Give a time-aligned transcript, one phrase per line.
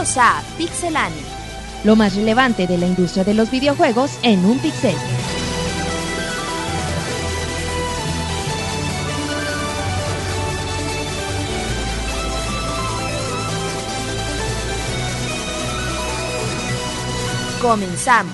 [0.00, 1.22] Bienvenidos a Pixelania.
[1.84, 4.94] Lo más relevante de la industria de los videojuegos en un pixel.
[17.60, 18.32] Comenzamos.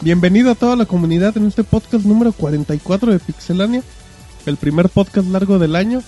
[0.00, 3.82] Bienvenido a toda la comunidad en este podcast número 44 de Pixelania,
[4.46, 6.02] el primer podcast largo del año.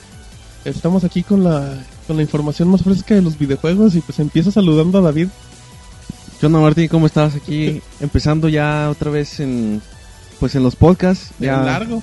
[0.64, 4.50] Estamos aquí con la, con la información más fresca de los videojuegos y pues empiezo
[4.50, 5.28] saludando a David.
[6.38, 6.88] ¿Qué onda Martín?
[6.88, 7.34] ¿Cómo estás?
[7.34, 9.80] Aquí empezando ya otra vez en
[10.40, 11.30] pues en los podcasts.
[11.38, 12.02] Ya, largo.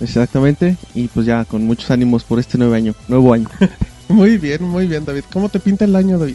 [0.00, 0.76] Exactamente.
[0.94, 2.94] Y pues ya con muchos ánimos por este nuevo año.
[3.08, 3.48] Nuevo año.
[4.08, 5.24] Muy bien, muy bien David.
[5.32, 6.34] ¿Cómo te pinta el año David?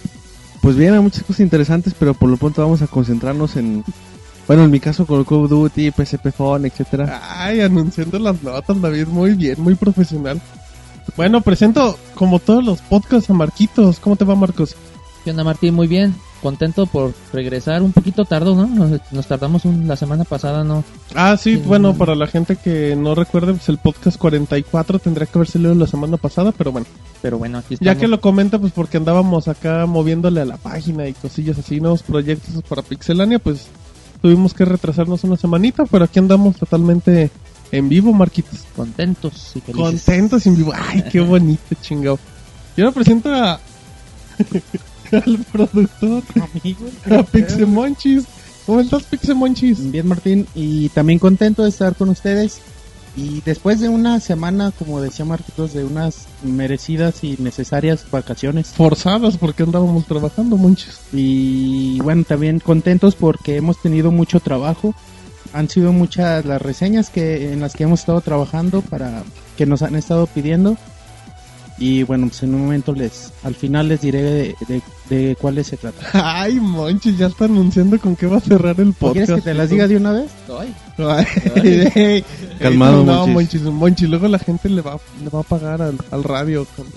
[0.62, 3.84] Pues bien, hay muchas cosas interesantes, pero por lo pronto vamos a concentrarnos en...
[4.48, 7.22] Bueno, en mi caso con el Call of Duty, PSP Phone, etcétera.
[7.38, 10.42] Ay, anunciando las notas David, muy bien, muy profesional.
[11.16, 14.00] Bueno, presento como todos los podcasts a Marquitos.
[14.00, 14.76] ¿Cómo te va Marcos?
[15.24, 15.74] ¿Qué onda Martín?
[15.74, 16.16] Muy bien.
[16.42, 17.82] Contento por regresar.
[17.82, 18.68] Un poquito tardo, ¿no?
[18.68, 20.84] Nos, nos tardamos un- la semana pasada, ¿no?
[21.16, 21.64] Ah, sí, Sí.
[21.66, 25.74] bueno, para la gente que no recuerde, pues el podcast 44 tendría que haber salido
[25.74, 26.86] la semana pasada, pero bueno.
[27.24, 27.94] Pero bueno, aquí estamos.
[27.96, 31.82] Ya que lo comenta, pues porque andábamos acá moviéndole a la página y cosillas así,
[31.82, 33.68] nuevos proyectos para Pixelania, pues
[34.22, 37.32] tuvimos que retrasarnos una semanita, pero aquí andamos totalmente
[37.72, 38.66] en vivo, Marquitos.
[38.76, 40.04] Contentos y felices.
[40.06, 40.74] Contentos y en vivo.
[40.76, 42.20] Ay, qué bonito, chingado.
[42.76, 43.60] Yo ahora presento a...
[45.12, 46.24] al productor,
[47.12, 48.26] a Pixemonchis.
[48.66, 49.92] ¿Cómo estás, Pixemonchis?
[49.92, 52.62] Bien, Martín, y también contento de estar con ustedes.
[53.16, 58.68] Y después de una semana, como decía Marquitos, de unas merecidas y necesarias vacaciones.
[58.68, 61.00] Forzadas porque andábamos trabajando, Monchis.
[61.12, 64.94] Y bueno, también contentos porque hemos tenido mucho trabajo.
[65.58, 69.24] Han sido muchas las reseñas que en las que hemos estado trabajando para
[69.58, 70.78] que nos han estado pidiendo.
[71.80, 75.68] Y bueno, pues en un momento les, al final les diré de, de, de cuáles
[75.68, 76.10] se trata.
[76.42, 79.26] Ay, Monchis, ya está anunciando con qué va a cerrar el podcast.
[79.28, 80.32] ¿Quieres que te las diga de una vez?
[80.60, 80.76] Ay,
[81.56, 82.24] Ay,
[82.60, 83.62] Calmado, no, Monchis.
[83.62, 83.80] Monchis.
[83.80, 86.96] Monchis, luego la gente le va, le va a pagar al, al radio cuando,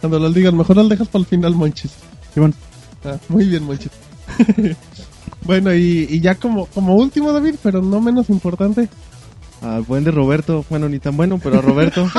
[0.00, 0.56] cuando lo digan.
[0.56, 1.92] Mejor lo dejas para el final, Monchis.
[2.34, 2.54] Simón.
[3.04, 3.90] Ah, muy bien, Monchis.
[5.44, 8.88] bueno, y, y ya como, como último, David, pero no menos importante,
[9.60, 10.64] Al buen de Roberto.
[10.68, 12.06] Bueno, ni tan bueno, pero a Roberto.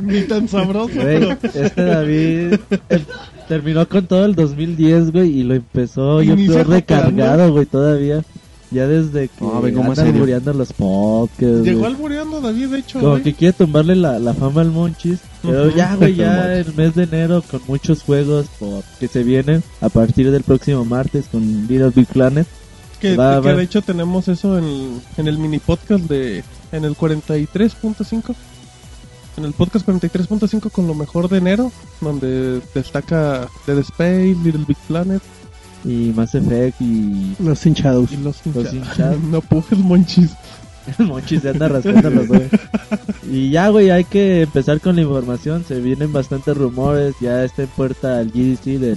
[0.00, 0.94] ni tan sabroso.
[0.94, 2.54] güey, este David
[2.88, 3.04] eh,
[3.48, 8.22] terminó con todo el 2010, güey, y lo empezó, yo estoy recargado, güey, todavía.
[8.72, 11.92] Ya desde que No, vengo más albureando los podcasts, Llegó güey.
[11.92, 13.00] albureando David, de hecho.
[13.00, 13.22] Como güey.
[13.24, 15.18] que quiere tumbarle la, la fama al Monchis.
[15.42, 15.76] Pero Ujú.
[15.76, 19.88] ya, güey, ya el mes de enero con muchos juegos por, que se vienen a
[19.88, 22.46] partir del próximo martes con Little Big Planet.
[23.00, 23.54] Que, Va, que va.
[23.56, 28.34] de hecho tenemos eso en, en el mini podcast de en el 43.5
[29.38, 34.76] en el podcast 43.5 con lo mejor de enero donde destaca Dead Space, Little Big
[34.86, 35.22] Planet
[35.84, 38.12] Y Mass Effect y Los hinchados.
[38.12, 39.20] y los, Los hincha- hinchados.
[39.30, 40.30] no pujes monchis
[40.98, 42.40] el Monchis se anda rascando los dos.
[43.30, 45.62] Y ya, güey, hay que empezar con la información.
[45.68, 47.14] Se vienen bastantes rumores.
[47.20, 48.96] Ya está en puerta el GDC de,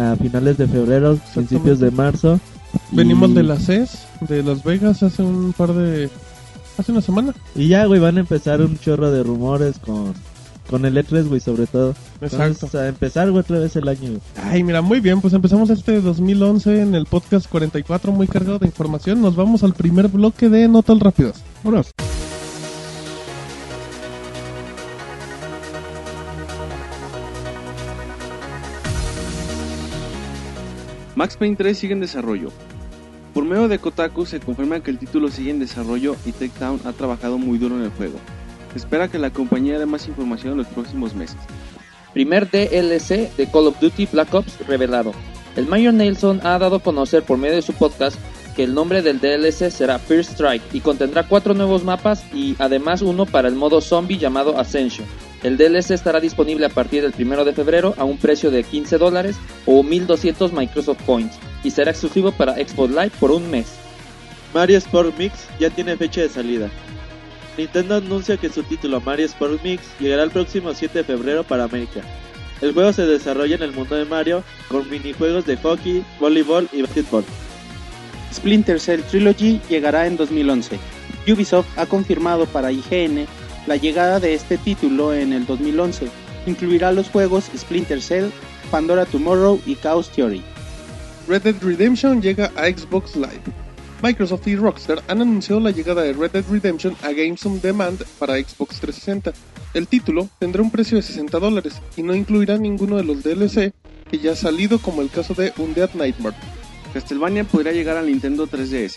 [0.00, 2.40] a finales de febrero, principios de marzo.
[2.90, 6.08] venimos Y- de la CES de Las Vegas hace un par de
[6.78, 10.14] hace una semana Y ya, güey, van a empezar un chorro de rumores con,
[10.72, 11.90] con el E3, güey, sobre todo.
[12.22, 15.68] exacto Entonces, a empezar, güey, otra vez el año, ay mira muy bien pues empezamos
[15.68, 20.48] este 2011 en el podcast 44 muy cargado de información nos vamos al primer bloque
[20.48, 21.90] de notas rápidas Vámonos.
[31.14, 32.48] Max Payne 3 sigue en desarrollo.
[33.34, 36.92] Por medio de Kotaku se confirma que el título sigue en desarrollo y Takedown ha
[36.92, 38.18] trabajado muy duro en el juego.
[38.72, 41.36] Se espera que la compañía dé más información en los próximos meses.
[42.12, 45.12] Primer DLC de Call of Duty Black Ops revelado.
[45.56, 48.18] El Mayor Nelson ha dado a conocer por medio de su podcast
[48.56, 53.02] que el nombre del DLC será First Strike y contendrá cuatro nuevos mapas y además
[53.02, 55.06] uno para el modo zombie llamado Ascension.
[55.42, 58.98] El DLC estará disponible a partir del 1 de febrero a un precio de 15
[58.98, 59.36] dólares
[59.66, 63.74] o 1200 Microsoft Points y será exclusivo para Xbox Live por un mes.
[64.54, 66.70] Mario Sport Mix ya tiene fecha de salida.
[67.56, 71.64] Nintendo anuncia que su título Mario Sport Mix llegará el próximo 7 de febrero para
[71.64, 72.00] América.
[72.60, 76.82] El juego se desarrolla en el mundo de Mario con minijuegos de hockey, voleibol y
[76.82, 77.24] básquetbol.
[78.32, 80.78] Splinter Cell Trilogy llegará en 2011.
[81.28, 83.26] Ubisoft ha confirmado para IGN
[83.66, 86.08] la llegada de este título en el 2011.
[86.46, 88.30] Incluirá los juegos Splinter Cell,
[88.70, 90.42] Pandora Tomorrow y Chaos Theory.
[91.28, 93.61] Red Dead Redemption llega a Xbox Live.
[94.02, 98.02] Microsoft y Rockstar han anunciado la llegada de Red Dead Redemption a Games on Demand
[98.18, 99.32] para Xbox 360.
[99.74, 103.72] El título tendrá un precio de 60 dólares y no incluirá ninguno de los DLC
[104.10, 106.34] que ya ha salido como el caso de Undead Nightmare.
[106.92, 108.96] Castlevania podría llegar al Nintendo 3DS.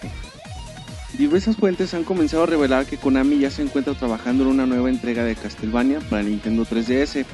[1.19, 4.89] Diversas fuentes han comenzado a revelar que Konami ya se encuentra trabajando en una nueva
[4.89, 7.25] entrega de Castlevania para el Nintendo 3DS,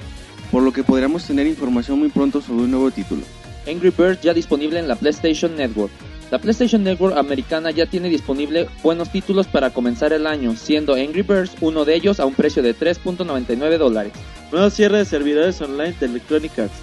[0.52, 3.24] por lo que podríamos tener información muy pronto sobre un nuevo título.
[3.66, 5.92] Angry Birds ya disponible en la PlayStation Network.
[6.32, 11.24] La PlayStation Network americana ya tiene disponible buenos títulos para comenzar el año, siendo Angry
[11.24, 14.14] Birds uno de ellos a un precio de 3.99 dólares.
[14.50, 16.74] Nuevo cierre de servidores online de Electronic Arts.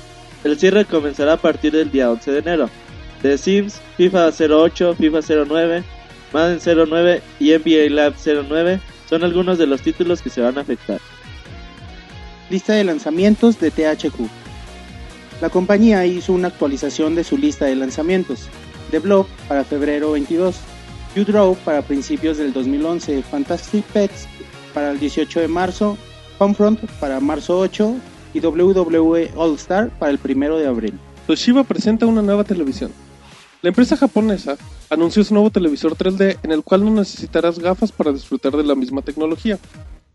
[0.44, 2.70] El cierre comenzará a partir del día 11 de enero.
[3.22, 5.84] The Sims, FIFA 08, FIFA 09,
[6.34, 6.60] Madden
[6.90, 11.00] 09 y NBA Lab 09 son algunos de los títulos que se van a afectar.
[12.50, 14.14] Lista de lanzamientos de THQ.
[15.40, 18.50] La compañía hizo una actualización de su lista de lanzamientos.
[18.90, 20.56] The Blob para febrero 22,
[21.16, 24.26] U-Draw para principios del 2011, Fantastic Pets
[24.72, 25.98] para el 18 de marzo,
[26.38, 27.96] Homefront para marzo 8
[28.34, 30.98] y WWE All Star para el 1 de abril.
[31.26, 32.92] Toshiba presenta una nueva televisión.
[33.60, 34.56] La empresa japonesa
[34.88, 38.74] anunció su nuevo televisor 3D en el cual no necesitarás gafas para disfrutar de la
[38.74, 39.58] misma tecnología.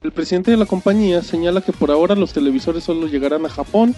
[0.02, 3.96] El presidente de la compañía señala que por ahora los televisores solo llegarán a Japón,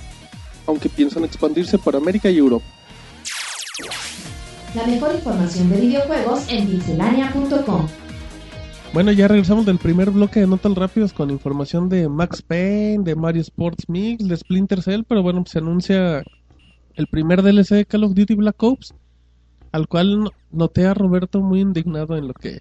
[0.66, 2.66] aunque piensan expandirse para América y Europa.
[4.76, 7.88] La mejor información de videojuegos en pixelania.com.
[8.94, 13.16] Bueno, ya regresamos del primer bloque de notas rápidas con información de Max Payne, de
[13.16, 16.24] Mario Sports Mix, de Splinter Cell, pero bueno, pues se anuncia
[16.96, 18.94] el primer DLC de Call of Duty Black Ops,
[19.72, 22.60] al cual no- noté a Roberto muy indignado en lo que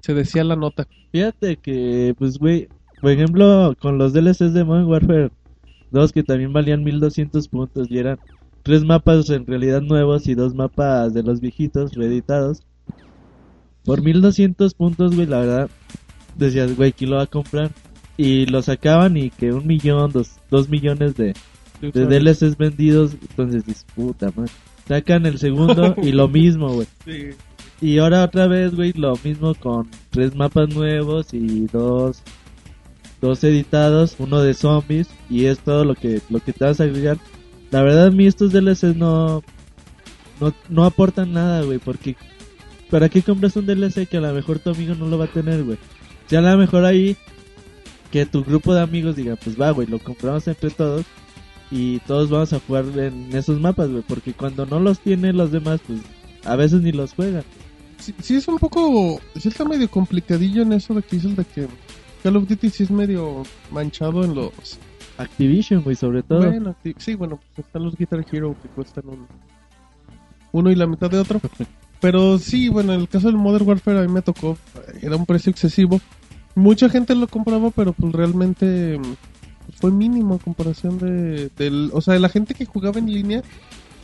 [0.00, 0.86] se decía la nota.
[1.10, 2.68] Fíjate que, pues, güey,
[3.00, 5.30] por ejemplo, con los DLCs de Modern Warfare
[5.90, 8.18] 2 que también valían 1200 puntos y eran
[8.66, 12.64] tres mapas en realidad nuevos y dos mapas de los viejitos reeditados.
[13.84, 15.70] Por 1200 puntos, güey, la verdad,
[16.36, 17.70] decías, güey, ¿quién lo va a comprar?
[18.16, 21.34] Y lo sacaban y que un millón, dos, dos millones de,
[21.80, 24.50] de DLCs vendidos, entonces dices, puta madre.
[24.88, 26.88] Sacan el segundo y lo mismo, güey.
[27.80, 32.20] Y ahora otra vez, güey, lo mismo con tres mapas nuevos y dos
[33.20, 36.84] dos editados, uno de zombies y es todo lo que lo que te vas a
[36.84, 37.18] agregar.
[37.70, 39.42] La verdad a mí estos DLCs no
[40.40, 42.16] no, no aportan nada, güey, porque
[42.90, 45.32] ¿para qué compras un DLC que a lo mejor tu amigo no lo va a
[45.32, 45.78] tener, güey?
[46.26, 47.16] Si a lo mejor ahí
[48.10, 51.04] que tu grupo de amigos diga, pues va, güey, lo compramos entre todos
[51.70, 55.50] y todos vamos a jugar en esos mapas, güey, porque cuando no los tienen los
[55.50, 56.00] demás, pues
[56.44, 57.44] a veces ni los juegan.
[57.98, 61.44] Sí, sí es un poco, sí está medio complicadillo en eso de que dices de
[61.44, 61.66] que
[62.22, 64.78] Call of Duty sí es medio manchado en los...
[65.18, 66.40] Activision, güey, sobre todo.
[66.40, 69.26] Bueno, sí, bueno, pues están los Guitar Hero que cuestan un,
[70.52, 71.40] uno y la mitad de otro.
[72.00, 74.58] Pero sí, bueno, en el caso del Modern Warfare a mí me tocó,
[75.00, 76.00] era un precio excesivo.
[76.54, 79.14] Mucha gente lo compraba, pero pues realmente mm,
[79.78, 81.90] fue mínimo a comparación de, del...
[81.92, 83.42] O sea, de la gente que jugaba en línea,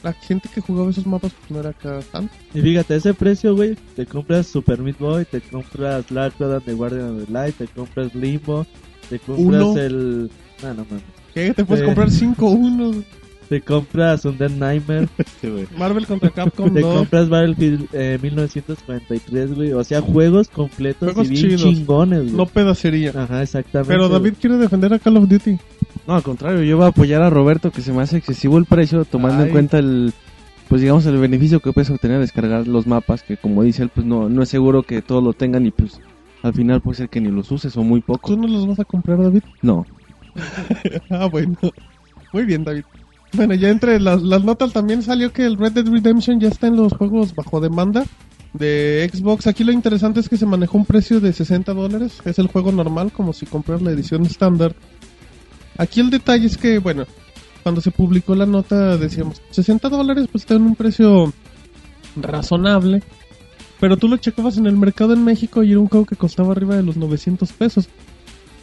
[0.03, 2.35] la gente que jugaba esos mapas pues no era acá tanto.
[2.55, 6.75] Y fíjate, ese precio, güey, te compras Super Meat Boy, te compras Last Rodan de
[6.75, 8.67] Guardian of the Light, te compras Limbo,
[9.09, 9.77] te compras Uno.
[9.79, 10.31] el...
[10.63, 11.05] No, no mames.
[11.35, 11.53] ¿Qué?
[11.55, 12.93] Te puedes comprar 5 uno
[13.49, 15.09] Te compras Undead Nightmare,
[15.79, 16.95] Marvel contra Capcom te 2.
[16.97, 19.73] compras Battlefield eh, 1943, güey.
[19.73, 21.61] O sea, juegos completos Juegos y bien chidos.
[21.63, 22.33] chingones, güey.
[22.35, 23.13] No pedacería.
[23.15, 23.93] Ajá, exactamente.
[23.93, 25.59] Pero David quiere defender a Call of Duty.
[26.07, 28.65] No, al contrario, yo voy a apoyar a Roberto que se me hace excesivo el
[28.65, 29.49] precio tomando Ay.
[29.49, 30.13] en cuenta el
[30.69, 33.91] pues digamos el beneficio que puedes obtener al descargar los mapas que como dice él
[33.95, 36.01] pues no no es seguro que todos lo tengan y pues
[36.43, 38.39] al final puede ser que ni los uses o muy ¿Tú pocos.
[38.39, 39.43] no los vas a comprar, David?
[39.61, 39.85] No.
[41.11, 41.57] ah, bueno.
[42.33, 42.85] Muy bien, David.
[43.35, 46.67] Bueno, ya entre las, las notas también salió que el Red Dead Redemption ya está
[46.67, 48.05] en los juegos bajo demanda
[48.53, 49.47] de Xbox.
[49.47, 52.21] Aquí lo interesante es que se manejó un precio de 60 dólares.
[52.25, 54.75] Es el juego normal, como si compras la edición estándar.
[55.79, 57.07] Aquí el detalle es que, bueno,
[57.63, 61.33] cuando se publicó la nota decíamos 60 dólares, pues está en un precio
[62.17, 63.03] razonable.
[63.81, 66.53] Pero tú lo checabas en el mercado en México y era un juego que costaba
[66.53, 67.89] arriba de los 900 pesos.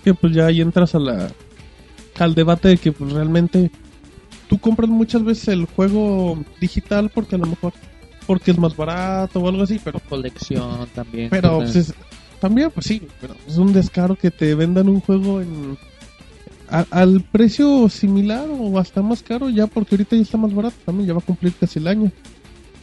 [0.03, 1.29] Que pues ya ahí entras a la,
[2.23, 3.71] al debate de que pues realmente
[4.47, 7.73] tú compras muchas veces el juego digital porque a lo mejor
[8.27, 11.29] porque es más barato o algo así, pero Colección también.
[11.29, 11.95] pero Pues, pues, es-
[12.39, 15.77] también pues sí, pero es un descaro que te vendan un juego en
[16.69, 20.75] a- al precio similar o hasta más caro ya porque ahorita ya está más barato
[20.85, 22.11] también ya va a cumplir casi el año.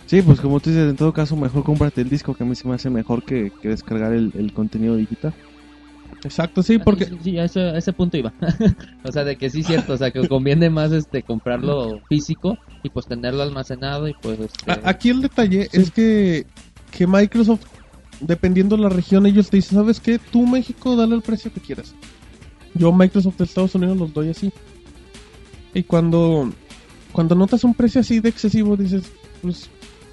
[0.07, 2.55] Sí, pues como tú dices, en todo caso mejor cómprate el disco que a mí
[2.55, 5.33] se me hace mejor que, que descargar el, el contenido digital.
[6.27, 8.33] Exacto, sí, porque Sí, sí, a ese, a ese punto iba.
[9.05, 12.59] o sea, de que sí es cierto, o sea, que conviene más este comprarlo físico
[12.83, 16.45] y pues tenerlo almacenado y pues este, Aquí el detalle es que,
[16.91, 17.65] que Microsoft,
[18.21, 20.19] dependiendo la región, ellos te dicen, ¿sabes qué?
[20.19, 21.95] Tú, México, dale el precio que quieras.
[22.75, 24.53] Yo Microsoft de Estados Unidos los doy así.
[25.75, 26.51] Y cuando,
[27.13, 29.05] cuando notas un precio así de excesivo, dices,
[29.43, 29.71] pues,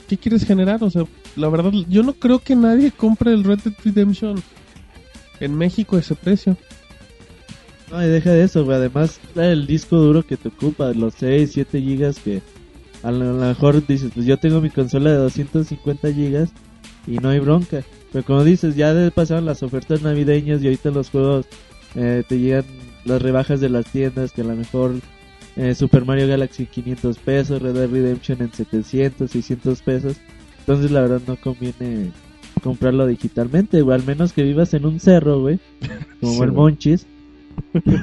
[0.08, 0.84] ¿qué quieres generar?
[0.84, 1.06] O sea,
[1.36, 4.44] la verdad, yo no creo que nadie compre el Red Dead Redemption
[5.40, 6.58] en México ese precio.
[7.92, 8.70] No, y deja de eso.
[8.72, 12.42] Además, el disco duro que te ocupa, los 6, 7 gigas que
[13.04, 16.50] a lo mejor dices, pues yo tengo mi consola de 250 gigas
[17.06, 17.84] y no hay bronca.
[18.12, 21.46] Pero como dices, ya pasaron las ofertas navideñas y ahorita los juegos
[21.96, 22.66] eh, te llegan
[23.06, 24.96] las rebajas de las tiendas que a lo mejor
[25.56, 30.18] eh, Super Mario Galaxy 500 pesos, Red Dead Redemption en 700, 600 pesos.
[30.60, 32.12] Entonces la verdad no conviene
[32.64, 34.00] comprarlo digitalmente, güey.
[34.00, 35.60] Al menos que vivas en un cerro, güey.
[36.22, 36.52] Como Sí, el.
[36.52, 37.08] Monchis.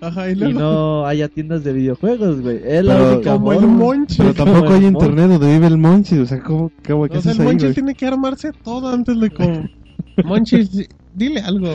[0.00, 2.60] Ajá, y no haya tiendas de videojuegos, güey.
[2.64, 3.74] Es la Pero- única como el forma.
[3.76, 4.16] Monchi.
[4.18, 6.18] Pero tampoco como hay internet donde vive el Monchi.
[6.18, 7.74] O sea, ¿cómo, qué, güey, qué O sea, el ahí, Monchi güey?
[7.74, 9.70] tiene que armarse todo antes de con...
[10.24, 11.74] Monchi, di- dile algo.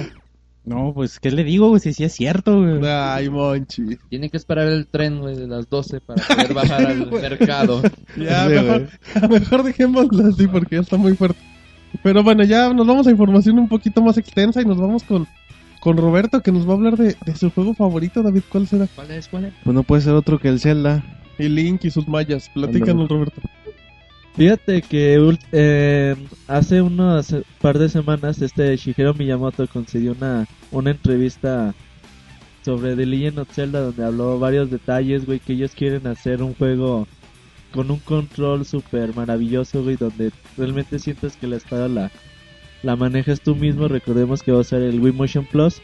[0.63, 1.81] No, pues, ¿qué le digo, güey?
[1.81, 2.79] Si sí es cierto, güey.
[2.89, 3.97] Ay, Monchi.
[4.07, 7.81] Tiene que esperar el tren, güey, de las 12 para poder bajar al mercado.
[8.17, 8.87] Ya, Sí, mejor,
[9.29, 11.37] mejor dejémoslo así porque ya está muy fuerte.
[12.01, 15.27] Pero bueno, ya nos vamos a información un poquito más extensa y nos vamos con,
[15.79, 18.23] con Roberto que nos va a hablar de, de su juego favorito.
[18.23, 18.87] David, ¿cuál será?
[18.95, 19.27] ¿Cuál es?
[19.27, 19.53] ¿Cuál es?
[19.63, 21.03] Pues no puede ser otro que el Zelda.
[21.37, 22.49] Y Link y sus mayas.
[22.53, 23.41] Platícanos, Roberto.
[24.35, 26.15] Fíjate que ul- eh,
[26.47, 31.75] hace unos par de semanas este Shigeru Miyamoto concedió una, una entrevista
[32.65, 36.55] sobre The Legend of Zelda donde habló varios detalles, güey, que ellos quieren hacer un
[36.55, 37.07] juego
[37.73, 42.11] con un control súper maravilloso, güey, donde realmente sientes que la espada la,
[42.83, 43.87] la manejas tú mismo.
[43.87, 45.81] Recordemos que va a usar el Wii Motion Plus.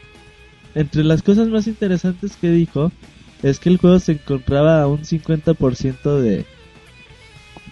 [0.74, 2.92] Entre las cosas más interesantes que dijo
[3.42, 6.44] es que el juego se encontraba a un 50% de,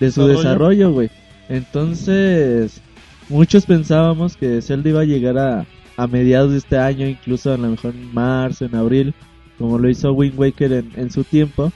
[0.00, 0.36] de su Desarrollo.
[0.36, 1.10] desarrollo, güey.
[1.48, 2.82] Entonces,
[3.28, 7.56] muchos pensábamos que Zelda iba a llegar a, a mediados de este año, incluso a
[7.56, 9.14] lo mejor en marzo, en abril,
[9.58, 11.72] como lo hizo Wind Waker en, en su tiempo.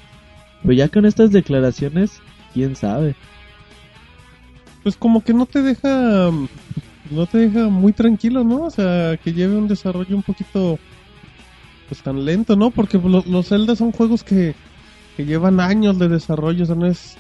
[0.62, 2.20] Pero ya con estas declaraciones,
[2.54, 3.14] quién sabe.
[4.82, 6.30] Pues como que no te deja...
[7.10, 8.62] No te deja muy tranquilo, ¿no?
[8.64, 10.78] O sea, que lleve un desarrollo un poquito...
[11.88, 12.70] Pues tan lento, ¿no?
[12.70, 14.54] Porque lo- los Zelda son juegos que,
[15.16, 17.16] que llevan años de desarrollo, o sea, no es...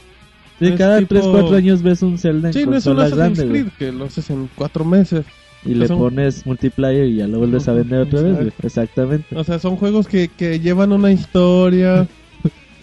[0.58, 3.42] Sí, cada tipo- 3, 4 años ves un Zelda en Sí, no es un Assassin's.
[3.50, 5.24] Creed, que lo haces en cuatro meses.
[5.64, 8.52] Y le son- pones multiplayer y ya lo vuelves a vender otra vez, güey.
[8.62, 9.36] Exactamente.
[9.36, 12.06] O sea, son juegos que, que llevan una historia,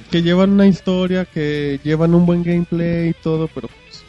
[0.09, 4.03] que llevan una historia, que llevan un buen gameplay y todo, pero pues,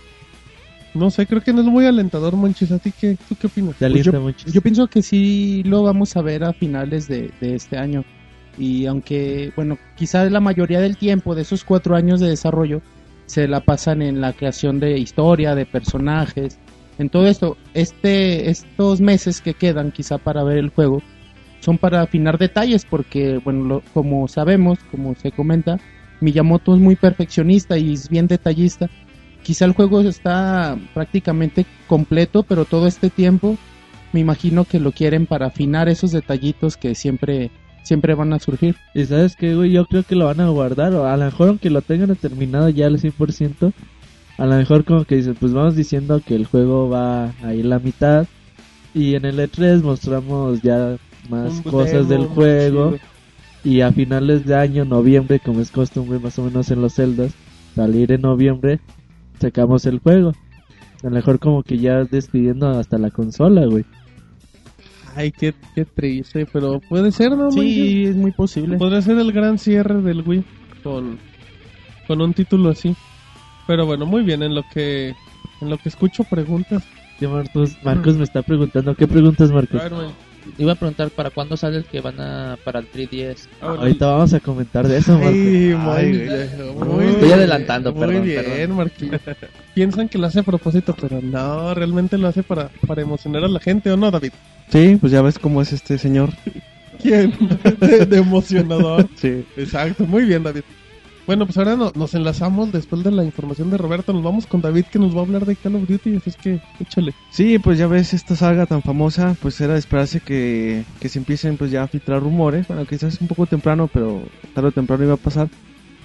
[0.94, 2.72] no sé, creo que no es muy alentador, Manches.
[2.72, 3.76] ¿A ti qué, tú qué opinas?
[3.76, 7.30] Te Pues alienta yo, yo pienso que sí lo vamos a ver a finales de,
[7.40, 8.04] de este año.
[8.58, 12.82] Y aunque, bueno, quizá la mayoría del tiempo de esos cuatro años de desarrollo
[13.26, 16.58] se la pasan en la creación de historia, de personajes,
[16.98, 17.56] en todo esto.
[17.74, 21.00] Este, estos meses que quedan quizá para ver el juego
[21.60, 25.78] son para afinar detalles porque, bueno, lo- como sabemos, como se comenta,
[26.20, 28.88] Miyamoto es muy perfeccionista y es bien detallista.
[29.42, 33.56] Quizá el juego está prácticamente completo, pero todo este tiempo
[34.12, 37.50] me imagino que lo quieren para afinar esos detallitos que siempre
[37.82, 38.76] siempre van a surgir.
[38.94, 41.48] Y sabes que, güey, yo creo que lo van a guardar, o a lo mejor
[41.48, 43.72] aunque lo tengan terminado ya al 100%,
[44.36, 47.64] a lo mejor como que dicen, pues vamos diciendo que el juego va a ir
[47.64, 48.26] la mitad,
[48.92, 50.96] y en el E3 mostramos ya
[51.30, 53.00] más Un cosas demo del juego, chido.
[53.64, 57.32] y a finales de año, noviembre, como es costumbre más o menos en los celdas,
[57.74, 58.80] salir en noviembre,
[59.40, 60.30] sacamos el juego.
[61.02, 63.84] A lo mejor como que ya despidiendo hasta la consola, güey.
[65.16, 67.50] Ay, qué, qué triste, pero puede ser, ¿no?
[67.50, 68.76] Sí, es muy posible.
[68.76, 70.44] Podría ser el gran cierre del Wii
[70.84, 71.18] con,
[72.06, 72.94] con un título así.
[73.66, 75.14] Pero bueno, muy bien, en lo que
[75.60, 76.82] en lo que escucho preguntas.
[77.20, 79.80] Marcos, Marcos me está preguntando, ¿qué preguntas Marcos?
[79.82, 80.08] A ver.
[80.58, 83.46] Iba a preguntar para cuándo sale el que van a para el 3DS.
[83.60, 83.76] Ah.
[83.78, 85.16] Ahorita vamos a comentar de eso.
[85.22, 86.88] Ay, Ay, muy, güey.
[86.88, 88.76] muy Estoy bien, adelantando, muy perdón, bien, perdón.
[88.76, 89.10] Marquín.
[89.74, 93.48] Piensan que lo hace a propósito, pero no, realmente lo hace para, para emocionar a
[93.48, 94.32] la gente, ¿o no, David?
[94.70, 96.30] Sí, pues ya ves cómo es este señor.
[97.02, 97.32] ¿Quién?
[97.80, 99.08] de, de emocionador.
[99.16, 99.44] Sí.
[99.56, 100.62] Exacto, muy bien, David.
[101.26, 104.12] Bueno, pues ahora no- nos enlazamos después de la información de Roberto.
[104.12, 106.16] Nos vamos con David que nos va a hablar de Call of Duty.
[106.16, 107.12] Así es que échale.
[107.30, 111.56] Sí, pues ya ves esta saga tan famosa, pues era esperarse que, que se empiecen
[111.56, 114.22] pues ya a filtrar rumores, bueno quizás un poco temprano, pero
[114.54, 115.48] tarde o temprano iba a pasar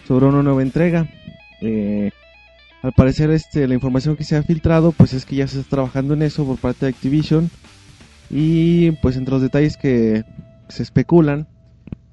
[0.08, 1.08] sobre una nueva entrega.
[1.62, 2.12] Eh,
[2.84, 5.72] al parecer este la información que se ha filtrado pues es que ya se está
[5.78, 7.50] trabajando en eso por parte de Activision
[8.30, 10.24] y pues entre los detalles que
[10.68, 11.48] se especulan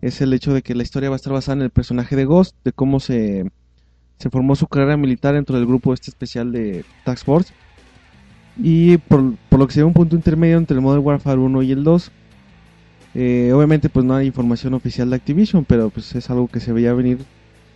[0.02, 2.24] es el hecho de que la historia va a estar basada en el personaje de
[2.24, 3.50] Ghost, de cómo se,
[4.18, 7.54] se formó su carrera militar dentro del grupo este especial de Task Force
[8.56, 11.62] y por, por lo que se ve un punto intermedio entre el Modern Warfare 1
[11.62, 12.10] y el 2.
[13.14, 16.72] Eh, obviamente pues no hay información oficial de Activision, pero pues es algo que se
[16.72, 17.18] veía venir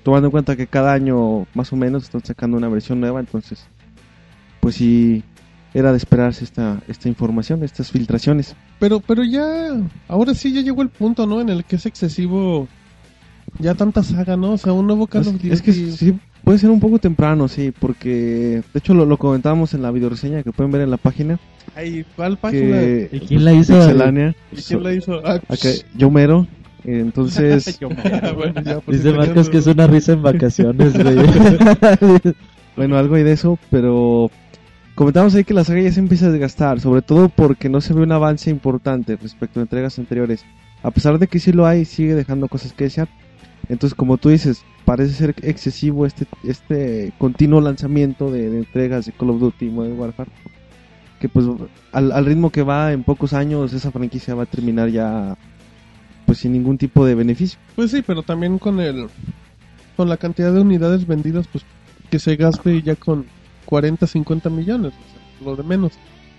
[0.03, 3.67] tomando en cuenta que cada año más o menos están sacando una versión nueva, entonces
[4.61, 5.23] pues sí
[5.77, 8.57] era de esperarse esta, esta información, estas filtraciones.
[8.79, 9.77] Pero, pero ya,
[10.09, 11.43] ahora sí ya llegó el punto, ¿no?
[11.43, 12.67] En el que es excesivo
[13.59, 14.53] ya tanta saga, ¿no?
[14.53, 15.51] O sea, un nuevo Call Es, of Duty.
[15.51, 19.75] es que sí, puede ser un poco temprano, sí, porque de hecho lo, lo comentábamos
[19.75, 21.39] en la videoreseña que pueden ver en la página.
[21.75, 22.79] Ay, ¿cuál página?
[22.81, 23.75] Que, ¿Y quién la hizo?
[23.75, 24.35] Pixelania.
[24.53, 25.21] ¿Y quién la hizo?
[25.27, 25.41] Ah,
[25.95, 26.47] yo mero.
[26.85, 27.79] Entonces,
[28.35, 31.17] bueno, ya, Dice Marcos que es una risa en vacaciones, güey.
[32.77, 34.31] bueno, algo hay de eso, pero
[34.97, 37.95] comentamos ahí que la saga ya se empieza a desgastar, sobre todo porque no se
[37.95, 40.45] ve un avance importante respecto a entregas anteriores.
[40.83, 43.09] A pesar de que sí lo hay, sigue dejando cosas que desear.
[43.69, 49.13] Entonces, como tú dices, parece ser excesivo este este continuo lanzamiento de, de entregas de
[49.13, 50.31] Call of Duty y Modern Warfare.
[51.21, 51.47] Que pues
[51.93, 55.37] al, al ritmo que va en pocos años esa franquicia va a terminar ya
[56.25, 57.59] pues sin ningún tipo de beneficio.
[57.75, 59.09] Pues sí, pero también con el
[59.97, 61.65] con la cantidad de unidades vendidas, pues
[62.11, 63.27] que se gaste ya con
[63.67, 65.93] 40, 50 millones, o sea, lo de menos.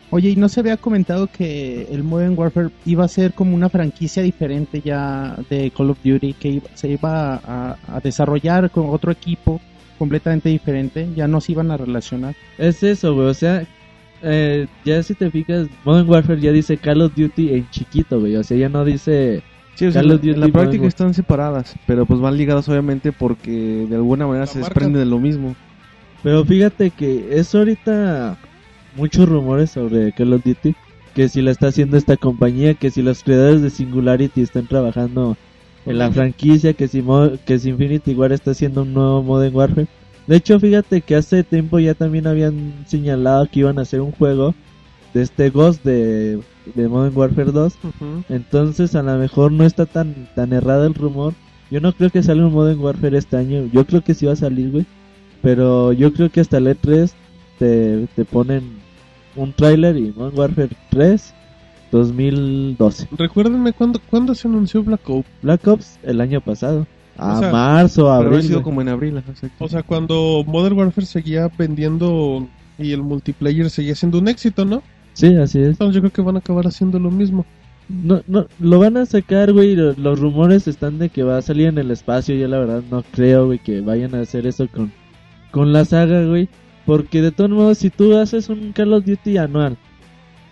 [0.10, 3.67] Oye, ¿y no se había comentado que el Modern Warfare iba a ser como una
[3.69, 8.86] franquicia diferente ya de Call of Duty, que iba- se iba a, a desarrollar con
[8.89, 9.60] otro equipo
[10.00, 11.10] completamente diferente?
[11.13, 12.36] Ya no se iban a relacionar.
[12.57, 13.27] Es eso, güey.
[13.27, 13.67] O sea,
[14.24, 18.38] eh, ya si te fijas, Modern Warfare ya dice Call of Duty en chiquito, güey.
[18.38, 19.43] O sea, ya no dice.
[19.75, 22.38] Sí, o sea, Call of en Duty la Modern práctica están separadas, pero pues van
[22.38, 25.53] ligadas obviamente porque de alguna manera La se marca- desprenden de lo mismo.
[26.27, 28.38] Pero fíjate que es ahorita
[28.98, 30.75] muchos rumores sobre Call of Duty.
[31.15, 35.38] Que si la está haciendo esta compañía, que si los creadores de Singularity están trabajando
[35.86, 39.55] en la franquicia, que si, Mo- que si Infinity War está haciendo un nuevo Modern
[39.55, 39.88] Warfare.
[40.27, 44.12] De hecho, fíjate que hace tiempo ya también habían señalado que iban a hacer un
[44.12, 44.53] juego
[45.13, 46.41] de este Ghost de,
[46.75, 47.74] de Modern Warfare 2.
[47.81, 48.24] Ujú.
[48.27, 51.36] Entonces a lo mejor no está tan, tan errado el rumor.
[51.72, 53.70] Yo no creo que salga un Modern Warfare este año.
[53.72, 54.85] Yo creo que sí va a salir, güey.
[55.42, 57.12] Pero yo creo que hasta el E3
[57.60, 58.64] te, te ponen
[59.36, 61.34] un tráiler y Modern Warfare 3
[61.92, 63.08] 2012.
[63.18, 65.28] Recuérdenme cuándo, cuándo se anunció Black Ops.
[65.42, 66.86] Black Ops el año pasado.
[67.18, 68.44] A O sea, marzo, Pero abril.
[68.44, 68.64] sido güey.
[68.64, 69.24] como en abril.
[69.60, 72.48] O sea, cuando Modern Warfare seguía vendiendo
[72.78, 74.84] y el multiplayer seguía siendo un éxito, ¿no?
[75.14, 75.70] Sí, así es.
[75.70, 77.46] Entonces yo creo que van a acabar haciendo lo mismo.
[77.90, 79.76] No, no, lo van a sacar, güey.
[79.76, 82.36] lo- Los rumores están de que va a salir en el espacio.
[82.36, 84.92] Yo la verdad no creo, güey, que vayan a hacer eso con,
[85.51, 86.50] con la saga, güey.
[86.86, 89.77] Porque de todos modos, si tú haces un Call of Duty anual,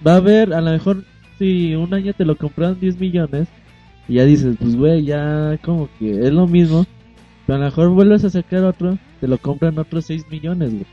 [0.05, 1.03] va a haber, a lo mejor,
[1.39, 3.47] si un año te lo compraron 10 millones,
[4.07, 6.85] y ya dices, pues, güey, ya como que es lo mismo.
[7.45, 10.85] Pero a lo mejor vuelves a sacar otro, te lo compran otros 6 millones, güey.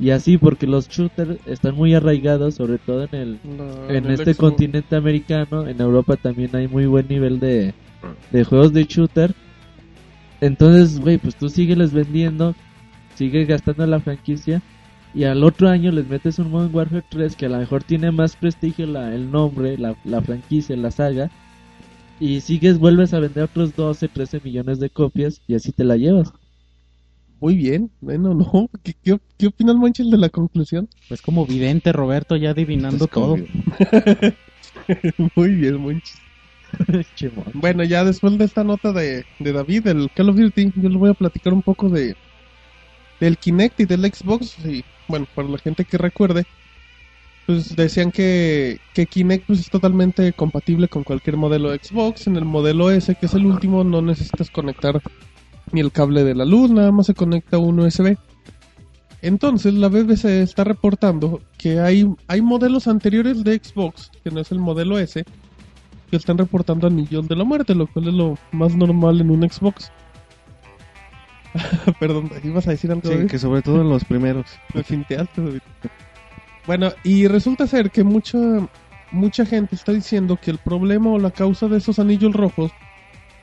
[0.00, 3.38] Y así, porque los shooters están muy arraigados, sobre todo en el,
[3.88, 4.38] en el este Xbox.
[4.38, 7.74] continente americano, en Europa también hay muy buen nivel de,
[8.32, 9.32] de juegos de shooter.
[10.40, 12.56] Entonces, güey, pues tú sígueles vendiendo,
[13.14, 14.62] sigues gastando la franquicia
[15.14, 18.10] y al otro año les metes un Modern Warfare 3 que a lo mejor tiene
[18.10, 21.30] más prestigio la, el nombre, la, la franquicia, la saga.
[22.18, 25.96] Y sigues, vuelves a vender otros 12, 13 millones de copias y así te la
[25.96, 26.32] llevas.
[27.40, 27.90] Muy bien.
[28.00, 28.68] Bueno, no.
[28.82, 30.88] ¿Qué, qué, qué opina el Monchil de la conclusión?
[31.08, 33.36] Pues como vidente, Roberto, ya adivinando todo.
[35.36, 36.02] Muy bien.
[37.14, 37.44] Chimón.
[37.54, 40.98] Bueno, ya después de esta nota de, de David, del Call of Duty, yo les
[40.98, 42.16] voy a platicar un poco de
[43.24, 44.58] del Kinect y del Xbox.
[44.64, 46.44] Y bueno, para la gente que recuerde,
[47.46, 52.26] pues decían que, que Kinect pues, es totalmente compatible con cualquier modelo de Xbox.
[52.26, 55.00] En el modelo S, que es el último, no necesitas conectar
[55.72, 58.16] ni el cable de la luz, nada más se conecta un USB.
[59.22, 64.52] Entonces la BBC está reportando que hay, hay modelos anteriores de Xbox, que no es
[64.52, 65.24] el modelo S,
[66.10, 69.48] que están reportando anillos de la muerte, lo cual es lo más normal en un
[69.50, 69.90] Xbox.
[72.00, 73.08] Perdón, ibas a decir algo.
[73.08, 74.46] Sí, que sobre todo en los primeros.
[74.74, 75.60] Me finteaste, David.
[76.66, 78.38] Bueno, y resulta ser que mucha
[79.10, 82.72] mucha gente está diciendo que el problema o la causa de esos anillos rojos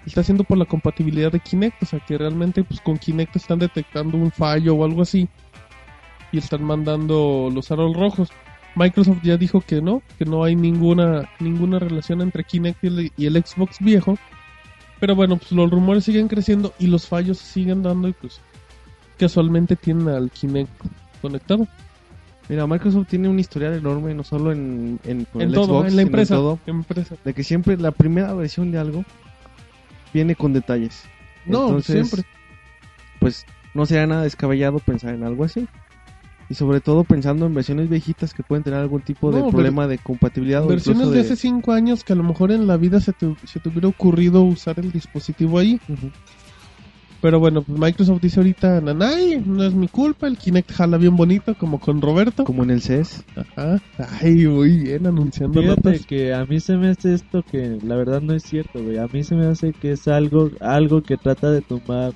[0.05, 3.59] está siendo por la compatibilidad de Kinect, o sea que realmente pues con Kinect están
[3.59, 5.29] detectando un fallo o algo así
[6.31, 8.29] y están mandando los aros rojos.
[8.75, 13.11] Microsoft ya dijo que no, que no hay ninguna ninguna relación entre Kinect y el,
[13.17, 14.17] y el Xbox viejo.
[15.01, 18.39] Pero bueno, pues los rumores siguen creciendo y los fallos siguen dando y pues
[19.17, 20.71] casualmente tienen al Kinect
[21.23, 21.67] conectado.
[22.47, 25.79] Mira, Microsoft tiene un historial enorme, no solo en, en, con en el todo, Xbox,
[25.79, 27.15] en la sino empresa, todo, empresa.
[27.25, 29.03] de que siempre la primera versión de algo
[30.13, 31.03] viene con detalles.
[31.47, 32.29] No, Entonces, siempre.
[33.19, 35.67] Pues no sería nada descabellado pensar en algo así.
[36.51, 39.87] Y sobre todo pensando en versiones viejitas que pueden tener algún tipo de No, problema
[39.87, 42.75] de compatibilidad o Versiones incluso de hace 5 años que a lo mejor en la
[42.75, 45.79] vida se te, se te hubiera ocurrido usar el dispositivo ahí.
[47.21, 51.15] Pero bueno, pues Microsoft dice ahorita, nanay, no es mi culpa, el Kinect jala bien
[51.15, 52.43] bonito como con Roberto.
[52.43, 53.23] Como en el CES.
[53.37, 53.79] Ajá.
[54.21, 56.05] Ay, muy bien anunciando Fíjate notas.
[56.05, 58.97] que a mí se me hace esto que la verdad no es cierto, güey.
[58.97, 62.11] A mí se me hace que es algo algo que trata de tomar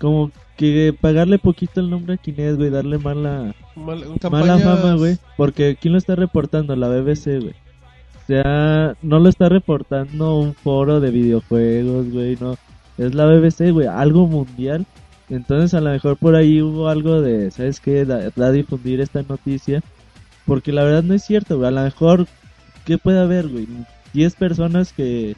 [0.00, 5.18] como que pagarle poquito el nombre a Kinect, güey, darle mala Mal- mala fama, güey,
[5.36, 7.54] porque quién lo está reportando, la BBC, güey.
[8.22, 12.56] O sea, no lo está reportando un foro de videojuegos, güey, no.
[12.98, 14.86] Es la BBC, güey, algo mundial.
[15.28, 18.04] Entonces a lo mejor por ahí hubo algo de, ¿sabes qué?
[18.04, 19.82] Da, da a difundir esta noticia.
[20.46, 21.68] Porque la verdad no es cierto, güey.
[21.68, 22.26] A lo mejor,
[22.84, 23.66] ¿qué puede haber, güey?
[24.12, 25.36] 10 personas que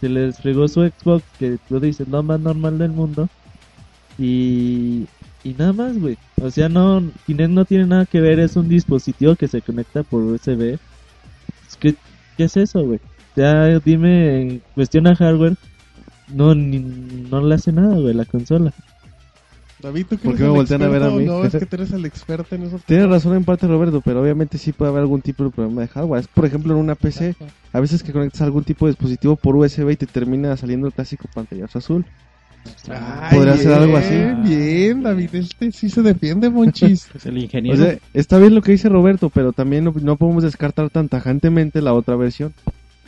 [0.00, 3.28] se les fregó su Xbox, que tú dices, lo más normal del mundo.
[4.18, 5.06] Y,
[5.42, 6.16] y nada más, güey.
[6.40, 10.02] O sea, no, Kinect no tiene nada que ver, es un dispositivo que se conecta
[10.02, 10.78] por USB.
[11.68, 11.94] Es que,
[12.36, 13.00] ¿Qué es eso, güey?
[13.36, 15.56] Ya dime, en cuestión a hardware,
[16.28, 18.72] no, ni- no le hace nada, güey, la consola.
[19.80, 21.26] David, ¿tú que ¿Por qué me voltean a ver a mí?
[21.26, 24.22] No, es que tú eres el experto en esos Tienes razón en parte Roberto, pero
[24.22, 26.20] obviamente sí puede haber algún tipo de problema de hardware.
[26.20, 27.34] Es, por ejemplo, en una PC,
[27.72, 30.92] a veces que conectas algún tipo de dispositivo por USB y te termina saliendo el
[30.92, 32.06] clásico pantallazo azul.
[32.88, 34.14] Ay, Podría ser algo así.
[34.42, 37.08] bien, David, este sí se defiende, monchis.
[37.14, 37.76] Es el O ingeniero.
[37.78, 41.80] sea, está bien lo que dice Roberto, pero también no, no podemos descartar tan tajantemente
[41.82, 42.52] la otra versión.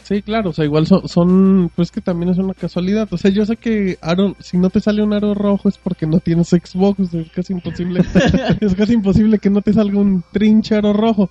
[0.03, 3.09] Sí, claro, o sea, igual son, son, pues que también es una casualidad.
[3.11, 6.07] O sea, yo sé que aro, si no te sale un aro rojo es porque
[6.07, 8.03] no tienes Xbox, o es casi imposible,
[8.61, 11.29] es casi imposible que no te salga un trinche aro rojo.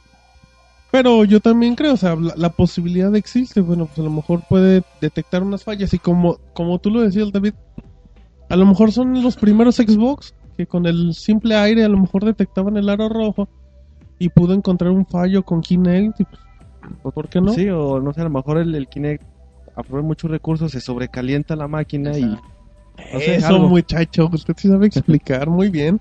[0.92, 4.42] Pero yo también creo, o sea, la, la posibilidad existe, bueno, pues a lo mejor
[4.50, 7.54] puede detectar unas fallas y como, como tú lo decías, David,
[8.49, 12.23] a lo mejor son los primeros Xbox que con el simple aire a lo mejor
[12.25, 13.47] detectaban el aro rojo
[14.19, 16.23] y pudo encontrar un fallo con Kinect y
[17.01, 17.51] pues, ¿por qué no?
[17.51, 19.23] Sí, o no sé, a lo mejor el, el Kinect
[19.75, 22.23] aprovecha muchos recursos, se sobrecalienta la máquina y...
[22.23, 23.67] No sé, Eso, algo.
[23.67, 25.99] muchacho, usted sí sabe explicar muy bien.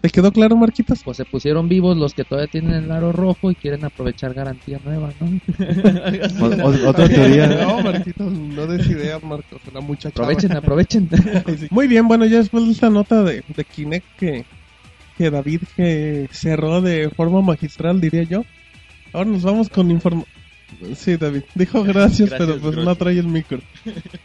[0.00, 1.02] ¿Te quedó claro, Marquitos?
[1.02, 4.78] Pues se pusieron vivos los que todavía tienen el aro rojo y quieren aprovechar garantía
[4.84, 5.26] nueva, ¿no?
[6.64, 7.48] O- otra teoría.
[7.66, 10.10] No, Marquitos, no des ideas, Marcos, la muchacha.
[10.10, 11.08] Aprovechen, aprovechen.
[11.70, 14.44] Muy bien, bueno, ya después de esta nota de, de Kinect que,
[15.16, 18.44] que David que cerró de forma magistral, diría yo.
[19.12, 20.32] Ahora nos vamos con información.
[20.94, 22.84] Sí, David, dijo gracias, Gracias, pero pues gracias.
[22.84, 23.58] no trae el micro.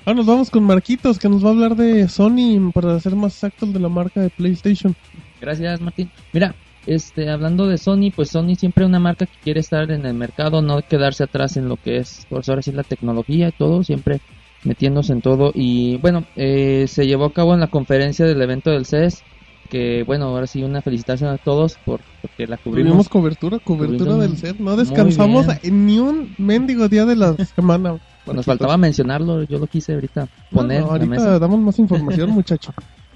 [0.06, 3.34] Ahora nos vamos con Marquitos, que nos va a hablar de Sony, para ser más
[3.34, 4.94] exactos, de la marca de PlayStation.
[5.44, 6.10] Gracias, Martín.
[6.32, 10.06] Mira, este, hablando de Sony, pues Sony siempre es una marca que quiere estar en
[10.06, 13.52] el mercado, no quedarse atrás en lo que es, pues ahora sí, la tecnología y
[13.52, 14.20] todo, siempre
[14.64, 15.52] metiéndose en todo.
[15.54, 19.24] Y bueno, eh, se llevó a cabo en la conferencia del evento del CES,
[19.70, 23.10] que bueno, ahora sí, una felicitación a todos por, porque la Tuvimos cubrimos.
[23.10, 24.58] cobertura, cobertura Tuvimos- del set.
[24.60, 27.98] No descansamos ni un mendigo día de la semana.
[28.26, 31.24] Nos faltaba mencionarlo, yo lo quise ahorita poner Bueno, en la mesa.
[31.26, 32.72] ahorita damos más información, muchacho.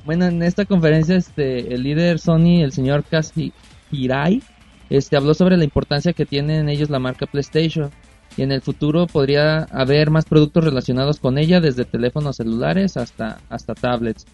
[0.08, 3.52] Bueno, en esta conferencia, este, el líder Sony, el señor Kazi
[3.92, 4.42] Hirai,
[4.90, 7.92] este, habló sobre la importancia que tiene en ellos la marca PlayStation.
[8.38, 13.40] Y en el futuro podría haber más productos relacionados con ella, desde teléfonos celulares hasta,
[13.50, 14.26] hasta tablets.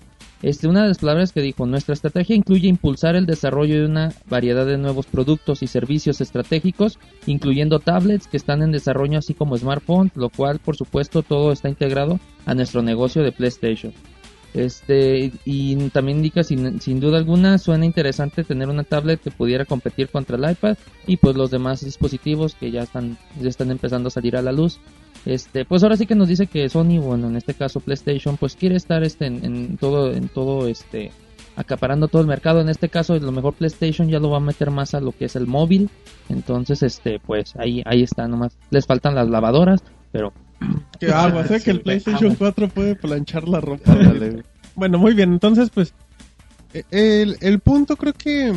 [0.44, 4.14] Este, una de las palabras que dijo, nuestra estrategia incluye impulsar el desarrollo de una
[4.30, 9.58] variedad de nuevos productos y servicios estratégicos, incluyendo tablets que están en desarrollo así como
[9.58, 13.92] smartphones, lo cual por supuesto todo está integrado a nuestro negocio de PlayStation.
[14.54, 19.66] Este, y también indica sin, sin duda alguna suena interesante tener una tablet que pudiera
[19.66, 24.10] competir contra el iPad y pues los demás dispositivos que ya están, ya están empezando
[24.10, 24.80] a salir a la luz.
[25.26, 28.56] Este, pues ahora sí que nos dice que Sony, bueno, en este caso PlayStation, pues
[28.56, 31.12] quiere estar este en, en todo, en todo este
[31.56, 32.62] acaparando todo el mercado.
[32.62, 35.26] En este caso, lo mejor PlayStation ya lo va a meter más a lo que
[35.26, 35.90] es el móvil.
[36.30, 38.58] Entonces, este, pues ahí, ahí está, nomás.
[38.70, 40.34] Les faltan las lavadoras, pero
[41.00, 41.62] Que aguas, ¿eh?
[41.62, 42.38] que el PlayStation aguas.
[42.56, 43.96] 4 puede planchar la ropa.
[44.76, 45.94] bueno, muy bien, entonces pues
[46.74, 48.54] eh, el, el punto creo que,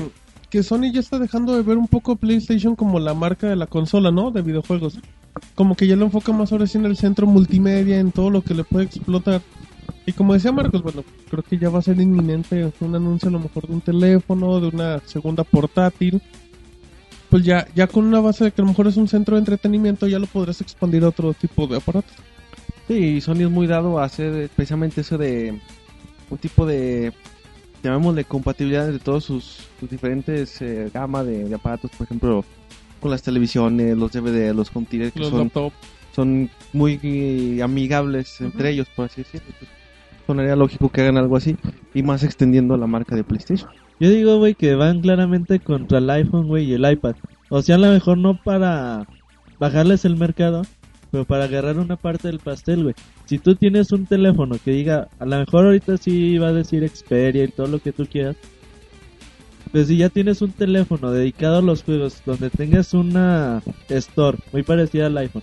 [0.51, 3.67] que Sony ya está dejando de ver un poco PlayStation como la marca de la
[3.67, 4.31] consola, ¿no?
[4.31, 4.99] De videojuegos.
[5.55, 8.43] Como que ya lo enfoca más ahora sí en el centro multimedia, en todo lo
[8.43, 9.43] que le puede explotar.
[10.07, 13.33] Y como decía Marcos, bueno, creo que ya va a ser inminente un anuncio a
[13.33, 16.23] lo mejor de un teléfono, de una segunda portátil.
[17.31, 19.41] Pues ya, ya con una base de que a lo mejor es un centro de
[19.41, 22.13] entretenimiento, ya lo podrás expandir a otro tipo de aparatos.
[22.87, 25.61] Sí, Sony es muy dado a hacer precisamente eso de
[26.31, 27.13] un tipo de,
[27.83, 32.45] llamémosle, compatibilidad de todos sus, sus diferentes eh, gama de, de aparatos, por ejemplo,
[33.01, 35.51] con las televisiones, los DVD, los home theater, que Los son,
[36.15, 39.49] son muy eh, amigables entre ellos, por así decirlo.
[40.27, 41.57] Sonaría lógico que hagan algo así
[41.95, 43.71] y más extendiendo la marca de PlayStation.
[43.99, 47.17] Yo digo, güey, que van claramente contra el iPhone, güey, y el iPad.
[47.49, 49.07] O sea, a lo mejor no para
[49.59, 50.63] bajarles el mercado,
[51.11, 52.95] pero para agarrar una parte del pastel, güey.
[53.25, 56.87] Si tú tienes un teléfono que diga, a lo mejor ahorita sí va a decir
[56.87, 58.37] Xperia y todo lo que tú quieras.
[59.73, 64.63] Pues si ya tienes un teléfono dedicado a los juegos, donde tengas una store muy
[64.63, 65.43] parecida al iPhone,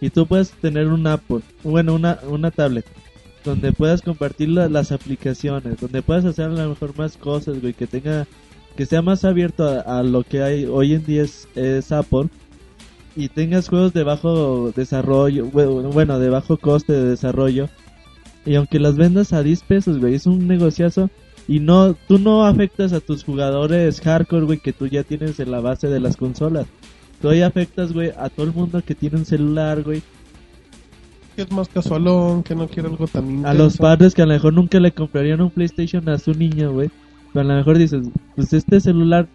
[0.00, 2.86] y tú puedes tener un Apple, bueno, una, una tablet,
[3.44, 7.72] donde puedas compartir la- las aplicaciones, donde puedas hacer a lo mejor más cosas, güey,
[7.72, 8.26] que tenga,
[8.76, 12.28] que sea más abierto a, lo que hay hoy en día es, Apple,
[13.16, 17.68] y tengas juegos de bajo desarrollo, bueno, bueno, de bajo coste de desarrollo,
[18.46, 21.10] y aunque las vendas a 10 pesos, güey, es un negociazo,
[21.48, 25.50] y no, tú no afectas a tus jugadores hardcore, güey, que tú ya tienes en
[25.50, 26.66] la base de las consolas.
[27.22, 30.02] Tú ahí afectas, güey, a todo el mundo que tiene un celular, güey.
[31.38, 33.48] Que es más casualón, que no quiere algo tan intenso.
[33.48, 36.72] A los padres que a lo mejor nunca le comprarían un PlayStation a su niño,
[36.72, 36.90] güey.
[37.32, 39.28] Pero a lo mejor dices, pues este celular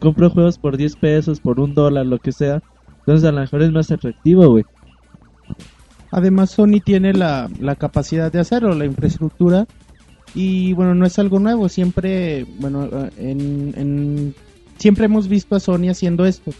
[0.00, 2.62] compro juegos por 10 pesos, por un dólar, lo que sea.
[3.00, 4.64] Entonces a lo mejor es más atractivo, güey.
[6.10, 9.66] Además, Sony tiene la, la capacidad de hacerlo, la infraestructura.
[10.34, 11.68] Y bueno, no es algo nuevo.
[11.68, 14.34] Siempre, bueno, eh, en, en-
[14.78, 16.52] siempre hemos visto a Sony haciendo esto.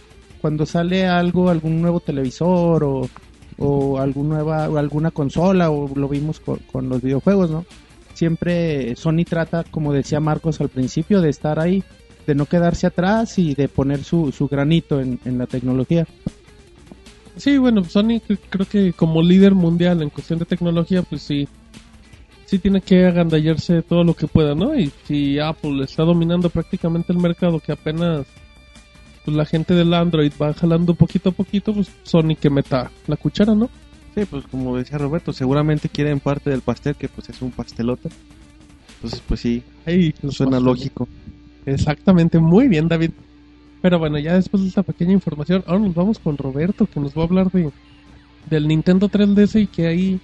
[0.43, 3.09] Cuando sale algo, algún nuevo televisor o,
[3.59, 7.65] o algún nueva, o alguna consola, o lo vimos con, con los videojuegos, ¿no?
[8.15, 11.83] Siempre Sony trata, como decía Marcos al principio, de estar ahí,
[12.27, 16.07] de no quedarse atrás y de poner su, su granito en, en la tecnología.
[17.37, 21.49] Sí, bueno, Sony cre- creo que como líder mundial en cuestión de tecnología, pues sí,
[22.47, 24.79] sí tiene que agandallarse todo lo que pueda, ¿no?
[24.79, 28.27] Y si Apple está dominando prácticamente el mercado, que apenas
[29.25, 33.17] pues, la gente del Android va jalando poquito a poquito, pues Sony que meta la
[33.17, 33.69] cuchara, ¿no?
[34.15, 38.09] Sí, pues como decía Roberto, seguramente quieren parte del pastel, que pues es un pastelote.
[38.97, 40.63] Entonces, pues sí, Ahí suena pasteles.
[40.63, 41.09] lógico.
[41.67, 43.11] Exactamente, muy bien, David.
[43.83, 47.17] Pero bueno, ya después de esta pequeña información, ahora nos vamos con Roberto, que nos
[47.17, 47.71] va a hablar de
[48.49, 50.21] del Nintendo 3DS y que hay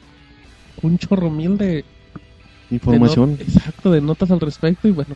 [0.82, 1.84] un chorro mil de,
[2.70, 3.36] Información.
[3.40, 4.88] exacto, de notas al respecto.
[4.88, 5.14] Y bueno,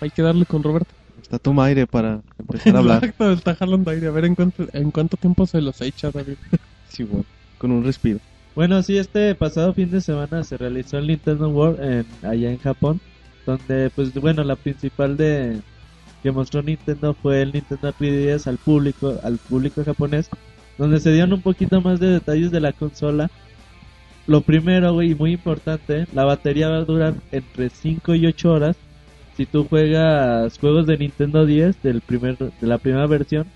[0.00, 0.94] hay que darle con Roberto.
[1.32, 2.96] Está toma aire para empezar a hablar.
[2.98, 4.06] Exacto, está jalando aire.
[4.06, 6.34] A ver en cuánto, en cuánto tiempo se los echa, David.
[6.90, 7.24] Sí, bueno,
[7.56, 8.18] con un respiro.
[8.54, 12.58] Bueno, sí, este pasado fin de semana se realizó el Nintendo World en, allá en
[12.58, 13.00] Japón,
[13.46, 15.58] donde, pues, bueno, la principal de
[16.22, 20.28] que mostró Nintendo fue el Nintendo 3DS al público, al público japonés,
[20.76, 23.30] donde se dieron un poquito más de detalles de la consola.
[24.26, 28.52] Lo primero, güey, y muy importante, la batería va a durar entre 5 y 8
[28.52, 28.76] horas.
[29.36, 33.46] Si tú juegas juegos de Nintendo 10 del primer, de la primera versión,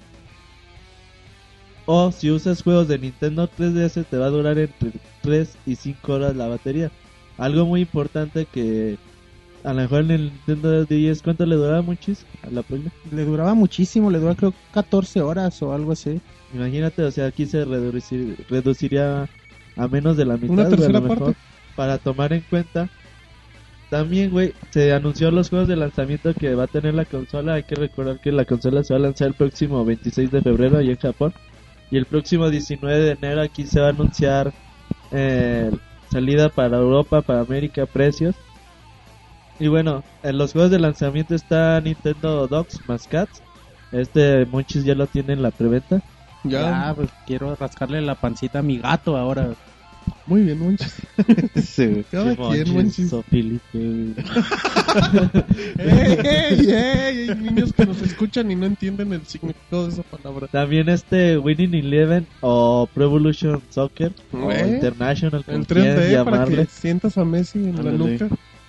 [1.85, 4.91] o si usas juegos de Nintendo 3DS te va a durar entre
[5.23, 6.91] 3 y 5 horas la batería.
[7.39, 8.97] Algo muy importante que
[9.63, 12.91] a lo mejor en el Nintendo 10, ¿cuánto le duraba muchis a la pila?
[13.13, 16.21] Le duraba muchísimo, le dura creo 14 horas o algo así.
[16.55, 19.29] Imagínate, o sea, aquí se reducir- reduciría
[19.77, 20.51] a menos de la mitad.
[20.51, 21.39] Una tercera lo mejor, parte.
[21.77, 22.89] Para tomar en cuenta.
[23.91, 27.55] También, güey, se anunció los juegos de lanzamiento que va a tener la consola.
[27.55, 30.79] Hay que recordar que la consola se va a lanzar el próximo 26 de febrero
[30.79, 31.33] allá en Japón.
[31.91, 34.53] Y el próximo 19 de enero aquí se va a anunciar
[35.13, 35.71] eh,
[36.11, 38.35] salida para Europa, para América, precios.
[39.61, 43.41] Y bueno, en los juegos de lanzamiento está Nintendo Dogs más Cats.
[43.93, 46.03] Este Monchis ya lo tiene en la preventa.
[46.43, 49.51] Ya, pues quiero rascarle la pancita a mi gato ahora.
[50.27, 50.95] Muy bien, Monchis.
[51.65, 53.11] Sí, Cada quien, Monchis.
[53.11, 53.79] Sofilipe.
[55.79, 57.29] ¡Ey, ey, ey!
[57.31, 60.49] Hay niños que nos escuchan y no entienden el significado de esa palabra.
[60.49, 64.75] También este Winning Eleven o Pro Evolution Soccer o ¿Eh?
[64.75, 66.57] International, En quieras 3D para llamarle.
[66.67, 67.99] que sientas a Messi en la Ándale.
[68.19, 68.29] nuca.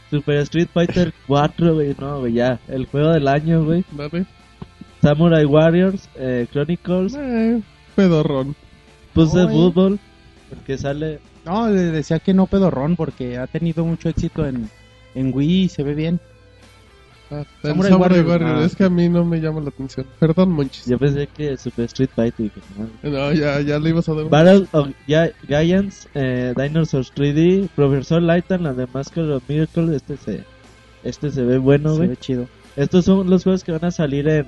[0.09, 2.59] Super Street Fighter 4, güey, no, güey, ya.
[2.67, 3.83] El juego del año, güey.
[3.91, 4.25] Dale.
[5.01, 7.61] Samurai Warriors, eh, Chronicles, Eh,
[7.95, 8.55] pedorrón.
[9.15, 9.31] Oye.
[9.51, 9.99] Football,
[10.51, 11.19] el que sale.
[11.45, 14.69] No, le decía que no pedorrón porque ha tenido mucho éxito en,
[15.15, 16.19] en Wii y se ve bien.
[17.29, 18.29] Ah, el Samurai Samurai Warriors.
[18.41, 18.63] Warrior.
[18.63, 18.65] Ah.
[18.65, 20.05] Es que a mí no me llama la atención.
[20.19, 20.85] Perdón, Monchis.
[20.85, 22.45] Yo pensé que Super Street Fighter.
[22.45, 22.61] dije,
[23.03, 23.09] no.
[23.09, 24.29] No, ya, ya le ibas a dar.
[24.29, 29.93] Battle of Gi- Giants, eh, Dinosaurs 3D, Professor Lighton, la de Masker of Miracle.
[29.95, 30.43] Este se,
[31.03, 32.09] este se ve bueno, se güey.
[32.09, 32.47] ve chido.
[32.77, 34.45] Estos son los juegos que van a salir en,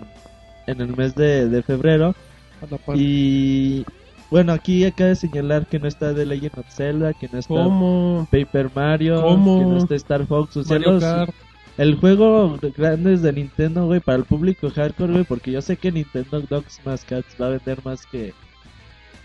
[0.68, 2.16] en el mes de, de febrero.
[2.62, 2.96] a la par.
[2.98, 3.86] Y
[4.30, 7.54] bueno, aquí acaba de señalar que no está The Legend of Zelda, que no está
[7.54, 8.28] ¿Cómo?
[8.32, 9.60] Paper Mario, ¿Cómo?
[9.60, 10.58] que no está Star Fox.
[10.58, 11.34] O sea, Mario los- Kart.
[11.78, 15.78] el juego grande es de Nintendo, güey, para el público hardcore, güey, porque yo sé
[15.78, 18.34] que Nintendo Dogs más Cats va a vender más que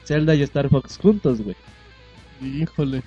[0.04, 1.56] Zelda y Star Fox juntos, güey.
[2.42, 3.02] Híjole.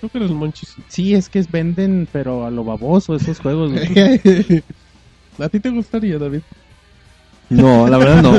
[0.00, 0.74] Tú que eres monchis.
[0.88, 3.72] Sí, es que venden, pero a lo baboso esos juegos.
[3.72, 3.88] güey.
[5.38, 6.40] ¿A ti te gustaría, David?
[7.50, 8.32] No, la verdad no.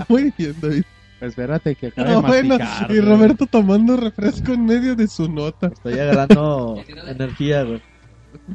[0.08, 0.82] Muy bien, David.
[1.22, 3.08] Espérate que acabe No, de bueno, masticar, y güey.
[3.08, 5.68] Roberto tomando refresco en medio de su nota.
[5.68, 7.80] Estoy agarrando energía, güey.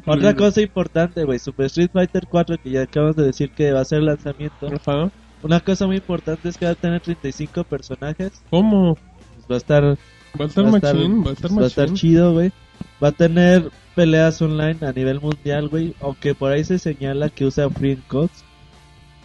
[0.06, 3.80] Otra cosa importante, güey, Super Street Fighter 4 que ya acabamos de decir que va
[3.80, 4.66] a ser lanzamiento.
[4.66, 5.10] Ajá.
[5.42, 8.42] Una cosa muy importante es que va a tener 35 personajes.
[8.50, 8.96] ¿Cómo?
[8.96, 9.84] Pues va a estar
[10.38, 12.52] Va a estar va a estar- machín, va a estar va a estar chido, güey.
[13.02, 15.94] Va a tener peleas online a nivel mundial, güey.
[16.00, 18.44] Aunque por ahí se señala que usa Free Codes.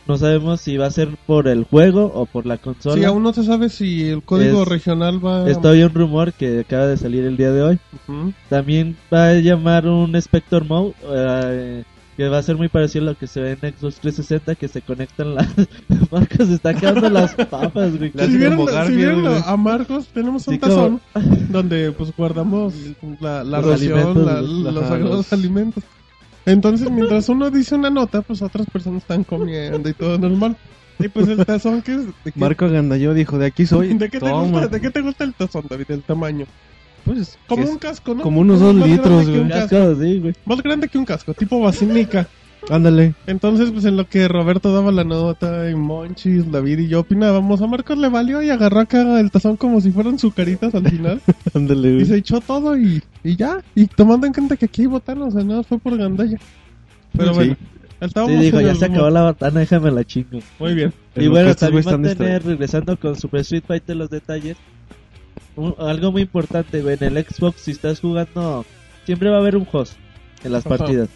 [0.07, 2.95] No sabemos si va a ser por el juego o por la consola.
[2.95, 5.49] Sí, aún no se sabe si el código Es- regional va...
[5.49, 7.79] Es todavía un rumor que acaba de salir el día de hoy.
[8.49, 11.83] También va a llamar un Spector Mode, eh,
[12.17, 14.67] que va a ser muy parecido a lo que se ve en Xbox 360, que
[14.67, 15.47] se conectan las...
[16.11, 18.11] Marcos, está quedando las papas, güey.
[18.11, 19.41] Si vieron, si vieron güey.
[19.45, 21.01] a Marcos, tenemos un Sí, como- tazón
[21.49, 22.73] donde pues guardamos
[23.19, 24.73] la, la Los ración, alimentos, la- güey.
[24.73, 25.83] los los- alimentos.
[26.45, 30.58] Entonces, mientras uno dice una nota, pues otras personas están comiendo y todo normal.
[30.99, 32.06] Y pues el tazón que es...
[32.06, 33.93] ¿de qué, Marco Agandalló dijo, de aquí soy.
[33.97, 35.86] ¿de qué te gusta, ¿De qué te gusta el tazón, David?
[35.89, 36.45] El tamaño.
[37.06, 38.23] Pues, Como un casco, ¿no?
[38.23, 39.49] como unos dos litros, que un güey.
[39.49, 39.75] casco.
[39.75, 40.34] Casco, sí, güey.
[40.45, 42.27] Más grande que un casco, tipo basinica.
[42.69, 43.13] Ándale.
[43.28, 47.62] Entonces, pues en lo que Roberto daba la nota y Monchis, David y yo opinábamos,
[47.62, 51.21] a Marcos le valió y agarró acá el tazón como si fueran sucaritas al final
[51.54, 53.62] Ándale, y se echó todo y, y ya.
[53.76, 56.38] Y tomando en cuenta que aquí hay botanos, o sea, nada, fue por gandalla.
[57.15, 57.36] Pero Sí.
[57.36, 57.56] bueno,
[58.28, 60.39] Sí, dijo, ya se acabó la batana, déjame la chingo.
[60.60, 60.93] Muy bien.
[61.15, 64.58] En Y bueno, también va a tener, regresando con Super Street Fighter los detalles,
[65.56, 68.65] un- algo muy importante, güey, en el Xbox si estás jugando,
[69.06, 69.93] siempre va a haber un host
[70.43, 70.78] en las Ajá.
[70.78, 71.08] partidas.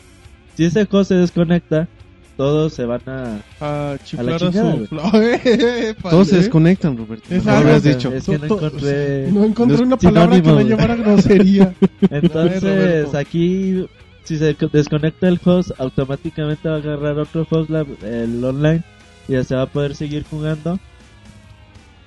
[0.57, 1.87] Si ese host se desconecta,
[2.35, 3.39] todos se van a...
[3.61, 4.87] A chiflar a, chingada, su güey.
[4.87, 5.11] flor.
[5.45, 7.33] Eh, Todos se desconectan, Roberto.
[7.33, 8.11] Es No habías que- dicho.
[8.13, 9.31] Es que no encontré...
[9.31, 11.73] No encontré una palabra que no sinónimo, llevara grosería.
[12.09, 13.85] Entonces, aquí,
[14.23, 18.83] si se co- desconecta el host, automáticamente va a agarrar otro host, la- el online,
[19.27, 20.79] y ya se va a poder seguir jugando.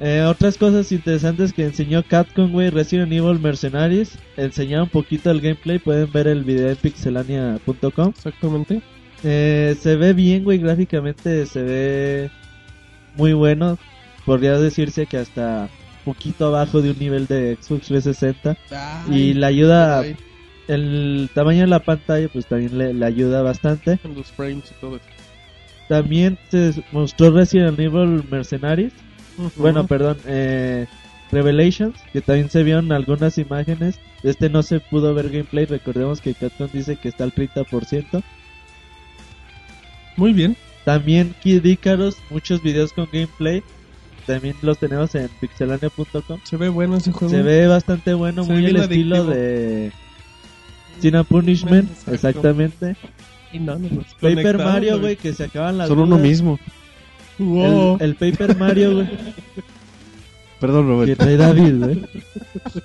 [0.03, 5.43] Eh, otras cosas interesantes que enseñó Capcom, güey, Resident Evil Mercenaries, enseñaba un poquito el
[5.43, 8.09] gameplay, pueden ver el video en pixelania.com.
[8.09, 8.81] Exactamente.
[9.23, 12.31] Eh, se ve bien, güey, gráficamente se ve
[13.17, 13.79] muy bueno.
[14.25, 15.69] Podría decirse que hasta
[16.07, 18.57] poquito abajo de un nivel de Xbox 360.
[19.11, 20.17] y le ayuda, Ay,
[20.69, 23.99] el tamaño de la pantalla, pues también le, le ayuda bastante.
[24.03, 25.05] en los frames y todo eso.
[25.89, 28.93] También se mostró Resident Evil Mercenaries.
[29.47, 29.61] Ujú.
[29.61, 30.87] Bueno, perdón, eh,
[31.33, 33.99] Revelations, que también se vieron algunas imágenes.
[34.23, 35.65] Este no se pudo ver gameplay.
[35.67, 38.23] Recordemos que Capcom dice que está al 30%.
[40.17, 40.57] Muy bien.
[40.85, 43.63] También Kid Icarus, muchos videos con gameplay.
[44.27, 46.41] También los tenemos en pixelania.com.
[46.45, 47.33] Se ve bueno ese juego.
[47.33, 49.35] Se ve bastante bueno, Se muy el estilo adictivo.
[49.35, 49.93] de
[51.01, 52.13] Sin Punishment, Exacto.
[52.15, 52.97] exactamente.
[53.53, 54.03] Y no, no, no.
[54.21, 56.29] Paper Mario, güey, que se acaban las Solo uno dudas.
[56.29, 56.59] mismo.
[57.41, 57.97] Wow.
[58.01, 59.09] El, el Paper Mario, güey,
[60.61, 61.25] Perdón, que Roberto.
[61.25, 62.03] trae David, güey,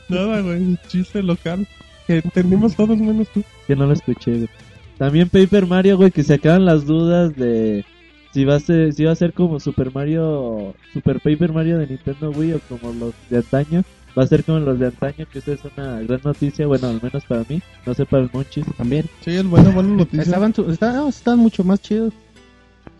[0.09, 0.77] Nada, güey.
[0.87, 1.67] Chiste local.
[2.07, 3.43] Que entendimos todos menos tú.
[3.67, 4.49] que no lo escuché, güey.
[4.97, 7.83] También Paper Mario, güey, que se acaban las dudas de
[8.31, 11.87] si va a ser, si va a ser como Super Mario, Super Paper Mario de
[11.87, 13.83] Nintendo Wii o como los de antaño.
[14.17, 17.01] Va a ser como los de antaño, que esa es una gran noticia, bueno, al
[17.03, 18.63] menos para mí, no sé para el Monchis.
[18.77, 19.05] También.
[19.19, 20.21] Sí, es buena, buena noticia.
[20.21, 22.13] Estaban, tu- estaban, no, estaban mucho más chidos.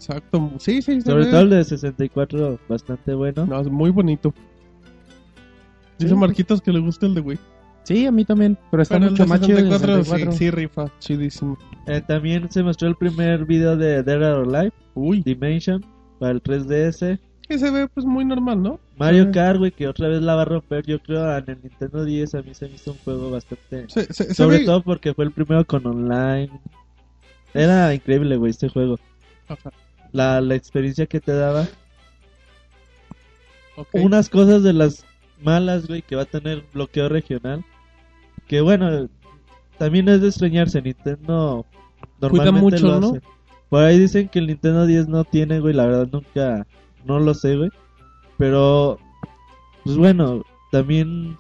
[0.08, 0.52] Exacto.
[0.60, 3.46] Sí, sí, Sobre todo el de 64, bastante bueno.
[3.46, 4.34] No, es muy bonito.
[5.98, 6.20] Dice Sí.
[6.20, 7.40] Marquitos que le gusta el de Wii.
[7.84, 10.32] Sí, a mí también, pero está Pero el mucho de más chido el 64, 64.
[10.32, 10.92] Sí, sí, rifa.
[11.00, 11.58] Chidísimo.
[11.88, 15.22] Eh, también se mostró el primer video de Dead or Alive, Uy.
[15.22, 15.84] Dimension,
[16.20, 17.20] para el 3DS.
[17.48, 18.80] Que se ve pues muy normal, ¿no?
[18.98, 19.32] Mario.
[19.32, 20.84] Kart, güey, que otra vez la va a romper.
[20.86, 23.86] Yo creo en el Nintendo 10 a mí se me hizo un juego bastante.
[23.88, 26.50] Se, se, se Sobre ve- todo porque fue el primero con online.
[27.54, 28.98] Era increíble, güey, este juego.
[29.48, 29.72] Ajá,
[30.16, 31.68] La, la experiencia que te daba.
[33.92, 35.04] Unas cosas de las
[35.44, 37.66] malas, güey, que va a tener bloqueo regional.
[38.48, 39.10] Que bueno,
[39.78, 40.82] también es de extrañarse.
[40.82, 41.66] Nintendo
[42.22, 43.10] normalmente mucho, lo ¿no?
[43.10, 43.22] hace.
[43.70, 45.74] Por ahí dicen que el Nintendo 10 no tiene, güey.
[45.74, 46.66] La verdad nunca,
[47.04, 47.72] no lo sé, güey.
[48.38, 48.98] Pero,
[49.84, 51.38] pues bueno, también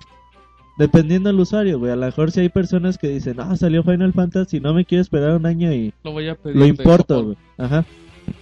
[0.77, 1.93] dependiendo del usuario, güey.
[1.93, 5.01] A lo mejor si hay personas que dicen, ah, salió Final Fantasy, no me quiero
[5.01, 6.57] esperar un año y Lo voy a pedir.
[6.57, 7.37] lo importo, güey.
[7.57, 7.85] Ajá.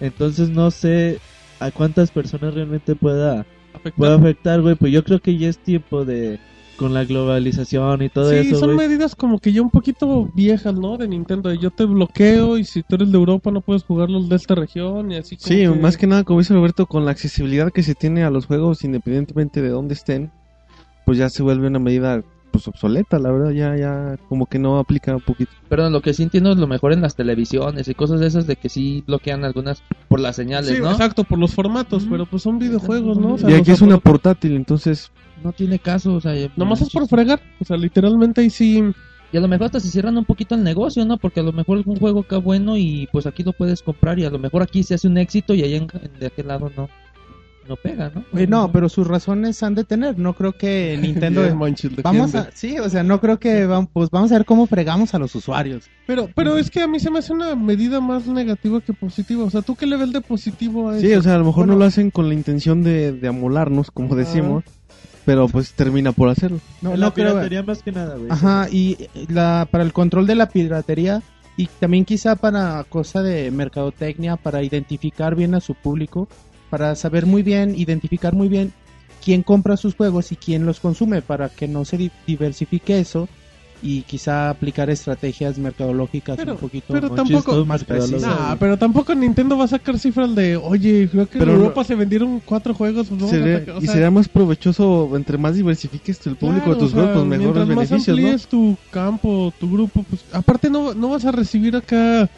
[0.00, 1.18] Entonces no sé
[1.60, 3.94] a cuántas personas realmente pueda, Afectar.
[3.96, 4.74] pueda afectar, güey.
[4.74, 6.38] Pues yo creo que ya es tiempo de,
[6.76, 8.88] con la globalización y todo sí, eso, son güey.
[8.88, 10.96] medidas como que ya un poquito viejas, ¿no?
[10.96, 11.48] De Nintendo.
[11.50, 14.36] de Yo te bloqueo y si tú eres de Europa no puedes jugar los de
[14.36, 17.72] esta región y así como Sí, más que nada, como dice Roberto, con la accesibilidad
[17.72, 20.30] que se tiene a los juegos, independientemente de dónde estén,
[21.06, 22.22] pues ya se vuelve una medida
[22.54, 25.50] pues obsoleta, la verdad, ya, ya, como que no aplica un poquito.
[25.68, 28.46] Pero lo que sí entiendo es lo mejor en las televisiones y cosas de esas
[28.46, 30.92] de que sí bloquean algunas por las señales, Sí, ¿no?
[30.92, 33.34] exacto, por los formatos, pero pues son videojuegos, ¿no?
[33.34, 35.10] O sea, y aquí es una portátil, entonces,
[35.42, 38.84] No tiene caso, o sea, Nomás es por fregar, o sea, literalmente ahí sí...
[39.32, 41.16] Y a lo mejor hasta se cierran un poquito el negocio, ¿no?
[41.18, 44.24] Porque a lo mejor un juego acá bueno y pues aquí lo puedes comprar y
[44.24, 46.70] a lo mejor aquí se hace un éxito y allá en, en- de aquel lado
[46.76, 46.88] no
[47.68, 48.38] no pega, ¿no?
[48.38, 50.18] Eh, no, pero sus razones han de tener.
[50.18, 51.42] No creo que Nintendo.
[52.02, 55.14] Vamos a, sí, o sea, no creo que vam- pues vamos a ver cómo fregamos
[55.14, 55.84] a los usuarios.
[56.06, 59.44] Pero, pero es que a mí se me hace una medida más negativa que positiva.
[59.44, 61.20] O sea, ¿tú qué level de positivo a sí, eso?
[61.20, 63.90] o sea, a lo mejor Bueno, no lo hacen con la intención de, de amolarnos,
[63.90, 64.64] como decimos,
[65.24, 66.60] pero pues termina por hacerlo.
[66.82, 67.30] No, la no creo.
[67.32, 68.30] piratería más que nada, güey.
[68.30, 71.22] Ajá, y eh, la, para el control de la piratería
[71.56, 76.28] y también quizá para cosa de mercadotecnia, para identificar bien a su público,
[76.74, 78.72] para saber muy bien, identificar muy bien
[79.24, 83.28] quién compra sus juegos y quién los consume, para que no se di- diversifique eso
[83.80, 88.22] y quizá aplicar estrategias mercadológicas Pero- un poquito pero más- tampoco- más precisas.
[88.22, 91.62] Nah, pero tampoco Nintendo va a sacar cifras de, oye, creo que Pero en no-
[91.64, 93.06] Europa se vendieron cuatro juegos.
[93.06, 96.34] pues vamos a Sería- sacar- o y sea, sería más provechoso, entre más diversifiques el
[96.34, 98.22] público claro, de tus o sea, juegos, pues mejores mientras más beneficios, ¿no?
[98.24, 102.28] amplíes tu campo, tu grupo, pues aparte no, no vas a recibir acá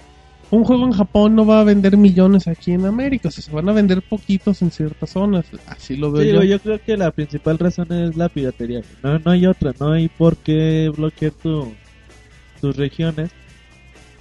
[0.50, 3.50] un juego en Japón no va a vender millones aquí en América, o sea, se
[3.50, 6.58] van a vender poquitos en ciertas zonas, así lo veo Sí, yo.
[6.60, 8.82] creo que la principal razón es la piratería.
[9.02, 11.72] No, no hay otra, no hay por qué bloquear tu,
[12.60, 13.30] tus regiones.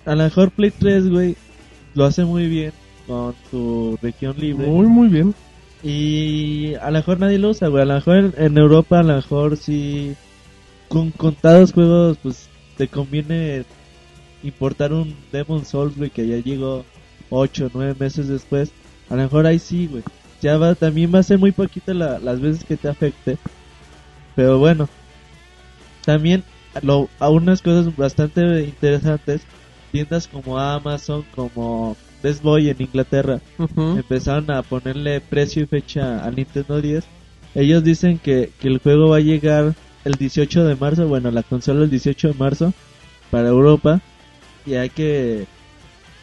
[0.06, 1.36] A lo mejor Play 3, güey,
[1.94, 2.72] lo hace muy bien
[3.08, 4.68] con su región libre.
[4.68, 5.34] Muy, muy bien.
[5.84, 7.84] Y a lo mejor nadie lo usa, güey.
[7.84, 10.16] A lo mejor en, en Europa, a lo mejor sí.
[10.88, 12.48] Con contados juegos, pues
[12.78, 13.66] te conviene
[14.46, 16.86] importar un Demon Souls, güey, que ya llegó
[17.30, 18.72] 8 o 9 meses después.
[19.10, 20.04] A lo mejor ahí sí, güey.
[20.42, 23.38] Ya va, también va a ser muy poquita la- las veces que te afecte.
[24.36, 24.90] Pero bueno,
[26.06, 26.44] también
[26.82, 29.42] lo, a unas cosas bastante interesantes.
[29.92, 33.40] Tiendas como Amazon, como Best Boy en Inglaterra,
[33.98, 37.06] empezaron a ponerle precio y fecha al Nintendo 10.
[37.56, 39.74] Ellos dicen que, que el juego va a llegar
[40.04, 42.74] el 18 de marzo, bueno, la consola el 18 de marzo
[43.32, 44.02] para Europa.
[44.66, 45.46] Y hay que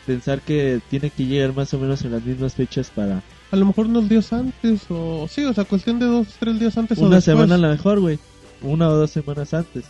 [0.06, 3.66] pensar que tiene que llegar más o menos en las mismas fechas para A lo
[3.66, 7.02] mejor unos días antes, o sí, o sea, cuestión de dos, tres días antes o
[7.02, 7.36] una después.
[7.36, 8.18] semana a lo mejor, güey.
[8.62, 9.84] Una o dos semanas antes.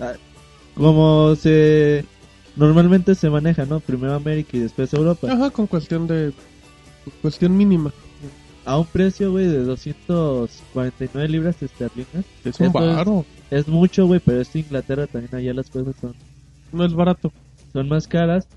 [0.00, 0.12] Ah,
[0.74, 2.04] Como se
[2.56, 3.80] normalmente se maneja, ¿no?
[3.80, 5.30] Primero América y después Europa.
[5.30, 6.32] Ajá, con cuestión de
[7.20, 7.92] cuestión mínima.
[8.64, 12.24] A un precio, güey, de 249 libras esterlinas.
[12.44, 15.34] Es un baro, Es mucho, güey, pero es Inglaterra también.
[15.34, 16.14] Allá las cosas son,
[16.72, 17.32] no es barato.
[17.72, 18.48] Son más caras.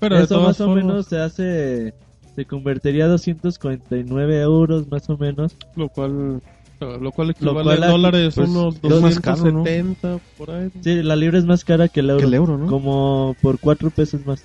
[0.00, 1.94] Pero de Eso todas más o menos se hace.
[2.34, 5.56] Se convertiría a 249 euros, más o menos.
[5.74, 6.40] lo cual
[6.80, 9.64] lo cual equivale cual a dólares pues, unos es más caro, ¿no?
[9.64, 10.70] 270 por ahí.
[10.80, 12.20] Sí, la libra es más cara que el euro.
[12.20, 12.66] Que el euro, ¿no?
[12.68, 14.44] Como por 4 pesos más.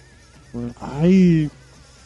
[0.79, 1.49] Ay,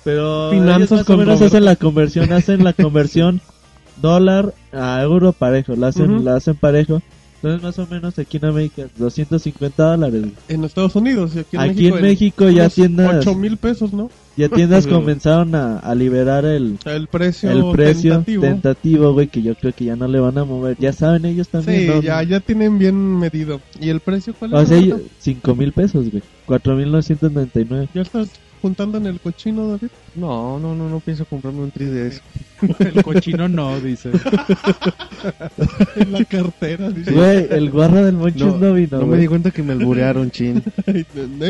[0.03, 3.41] Pero Finanzas más o menos hacen la conversión, hacen la conversión
[4.01, 7.01] dólar a euro parejo, la hacen, la hacen parejo.
[7.41, 10.23] Entonces más o menos aquí en América 250 dólares.
[10.47, 11.97] en Estados Unidos y aquí en Aquí México.
[11.97, 14.09] en México ya tiendas- 8 mil pesos, ¿no?
[14.35, 19.13] Ya tiendas comenzaron a, a liberar el, El precio, el precio tentativo.
[19.13, 20.77] güey, que yo creo que ya no le van a mover.
[20.79, 22.01] Ya saben ellos también, Sí, ¿no?
[22.01, 23.61] ya, ya tienen bien medido.
[23.79, 24.69] ¿Y el precio cuál O es?
[24.69, 25.01] sea, Roberto?
[25.19, 26.23] 5 mil pesos, güey.
[26.47, 27.87] 4.999.
[27.93, 28.29] ¿Ya estás
[28.61, 29.89] juntando en el cochino, David?
[30.15, 32.21] No, no, no, no pienso comprarme un 3DS.
[32.79, 34.09] El cochino no, dice.
[35.95, 36.89] en la cartera.
[36.89, 37.11] dice.
[37.11, 40.63] Güey, el guarro del Monchis no, vino, no me di cuenta que me alburearon, chin.
[40.87, 41.05] Ay,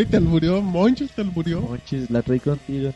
[0.05, 1.61] te alburió, Monchis te alburió.
[1.61, 2.91] Monchis, la trae contigo.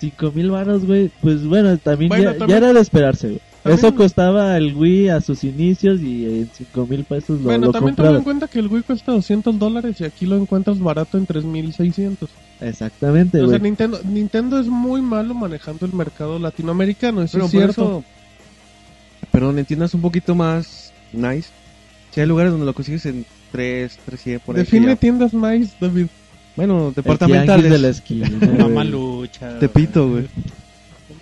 [0.00, 1.10] 5 mil varos, güey.
[1.22, 3.40] Pues bueno, también, Bueno, ya, también- ya era de esperarse, güey.
[3.66, 7.66] También- Eso costaba el Wii a sus inicios y en 5 mil pesos lo, bueno,
[7.66, 8.16] lo también toma compraba.
[8.18, 12.28] en cuenta que el Wii cuesta 200 dólares y aquí lo encuentras barato en 3600.
[12.60, 13.58] Exactamente, O sea.
[13.58, 17.82] Nintendo, Nintendo es muy malo manejando el mercado latinoamericano, eso Pero es por cierto.
[17.82, 18.04] eso,
[19.30, 21.48] perdón, en tiendas un poquito más nice.
[22.12, 24.62] Si hay lugares donde lo consigues en 3, 300 por ahí.
[24.62, 26.06] Define ya- tiendas nice, David.
[26.56, 27.70] Bueno, El departamentales.
[27.70, 28.30] de la esquina.
[28.58, 29.58] Mamalucha.
[29.58, 30.26] Tepito, güey.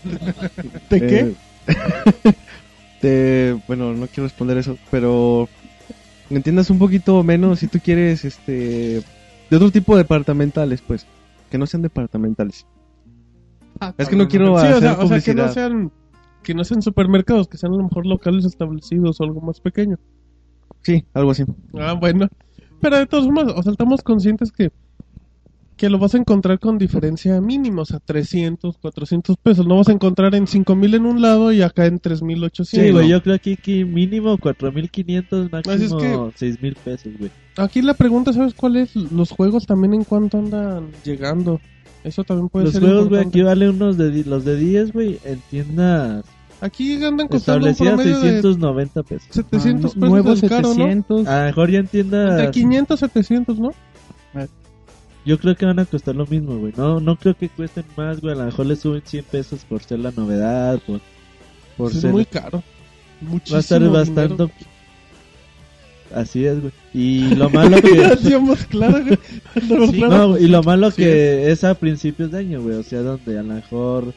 [0.91, 1.33] ¿De qué?
[3.03, 5.49] De- bueno, no quiero responder eso, pero
[6.31, 9.03] entiendas un poquito menos si tú quieres este
[9.51, 11.07] de otro tipo de departamentales, pues,
[11.51, 12.67] que no sean departamentales.
[13.99, 15.47] Es que no quiero Sí, hacer o sea, o sea, que publicidad.
[15.47, 15.93] no sean
[16.43, 19.99] que no sean supermercados, que sean a lo mejor locales establecidos o algo más pequeño.
[20.83, 21.45] Sí, algo así.
[21.79, 22.29] Ah, bueno.
[22.81, 24.71] Pero de todos modos, o sea, estamos conscientes que
[25.77, 29.67] que lo vas a encontrar con diferencia mínima, o sea, 300, 400 pesos.
[29.67, 32.69] No vas a encontrar en 5000 en un lado y acá en 3800.
[32.87, 37.31] Sí, güey, yo creo que aquí mínimo 4500, Así máximo es que- 6000 pesos, güey.
[37.57, 38.95] Aquí la pregunta, ¿sabes cuál es?
[38.97, 41.61] Los juegos también en cuánto andan llegando.
[42.03, 45.19] Eso también puede Los ser juegos, güey, aquí valen unos de los de 10, güey,
[45.25, 46.25] en tiendas
[46.61, 49.29] Aquí andan costando un promedio de 690 pesos.
[49.31, 50.75] 700 pesos Nuevos del caro, ¿no?
[50.75, 51.27] 700.
[51.27, 53.71] A lo mejor ya en tiendas De 500 a 700, ¿no?
[55.25, 56.73] Yo creo que van a costar lo mismo, güey.
[56.77, 58.35] No, no creo que cuesten más, güey.
[58.35, 61.01] A lo mejor le suben 100 pesos por ser la novedad, por,
[61.77, 62.11] por es ser...
[62.11, 62.63] muy caro.
[63.53, 64.53] Va a estar Muchísimo bastante...
[66.15, 66.73] Así es, güey.
[66.93, 67.91] Y lo malo que...
[67.91, 68.13] Claro, güey.
[68.13, 69.05] Hacíamos Sí, claro.
[70.09, 70.97] no, güey, y lo malo Sí.
[71.03, 72.77] que es a principios de año, güey.
[72.77, 74.13] O sea, donde a lo mejor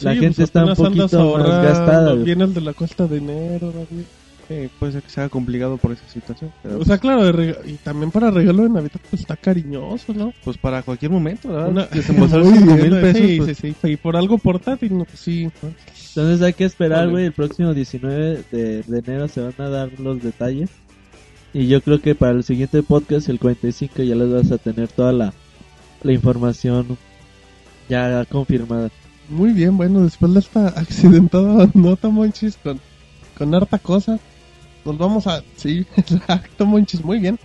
[0.00, 2.24] la Sí, gente pues está un poquito más gastada, güey.
[2.24, 4.04] Viene el de la cuesta de enero, David.
[4.48, 6.52] Sí, puede ser que sea complicado por esa situación.
[6.62, 10.32] Pero O sea, claro, y también para regalo de Navidad, pues está cariñoso, ¿no?
[10.44, 11.68] pues para cualquier momento, ¿verdad?
[11.70, 13.20] Una- Desembolsar Muy 5 bien, mil pesos.
[13.22, 13.88] Sí, pues, sí, sí.
[13.92, 15.48] Y por algo portátil, no, pues sí.
[16.08, 17.10] Entonces hay que esperar, Vale.
[17.12, 17.24] güey.
[17.26, 20.68] El próximo 19 de, de enero se van a dar los detalles.
[21.54, 24.88] Y yo creo que para el siguiente podcast, el 45, ya les vas a tener
[24.88, 25.32] toda la,
[26.02, 26.98] la información
[27.88, 28.90] ya confirmada.
[29.28, 32.78] Muy bien, bueno, después de esta accidentada nota, Monchis, con,
[33.38, 34.18] con harta cosa,
[34.84, 35.42] nos vamos a...
[35.56, 37.38] Sí, exacto, Monchis, muy bien.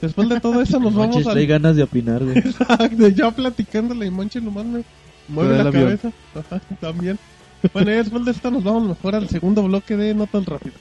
[0.00, 1.32] Después de todo eso nos vamos Manches, a...
[1.32, 2.38] trae ganas de opinar, güey.
[2.38, 4.84] Exacto, ya platicándole y Monchis nomás me
[5.28, 6.12] mueve la cabeza.
[6.34, 7.18] Ajá, también.
[7.72, 10.80] Bueno, y después de esto nos vamos mejor al segundo bloque de notas rápidas.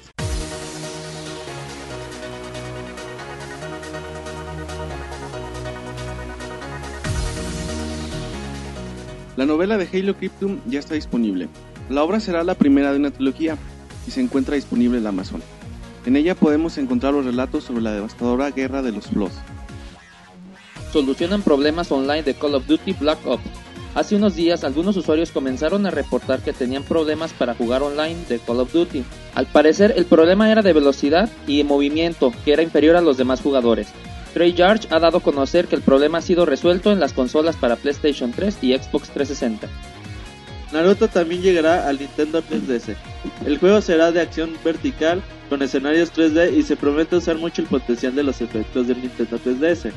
[9.35, 11.47] La novela de Halo Cryptum ya está disponible.
[11.89, 13.57] La obra será la primera de una trilogía
[14.05, 15.41] y se encuentra disponible en Amazon.
[16.05, 19.33] En ella podemos encontrar los relatos sobre la devastadora guerra de los Floss.
[20.91, 23.43] Solucionan problemas online de Call of Duty Black Ops.
[23.95, 28.39] Hace unos días algunos usuarios comenzaron a reportar que tenían problemas para jugar online de
[28.39, 29.03] Call of Duty.
[29.35, 33.17] Al parecer el problema era de velocidad y de movimiento, que era inferior a los
[33.17, 33.87] demás jugadores.
[34.33, 37.75] Treyarch ha dado a conocer que el problema ha sido resuelto en las consolas para
[37.75, 39.67] PlayStation 3 y Xbox 360.
[40.71, 42.95] Naruto también llegará al Nintendo 3DS.
[43.45, 47.67] El juego será de acción vertical con escenarios 3D y se promete usar mucho el
[47.67, 49.91] potencial de los efectos del Nintendo 3DS.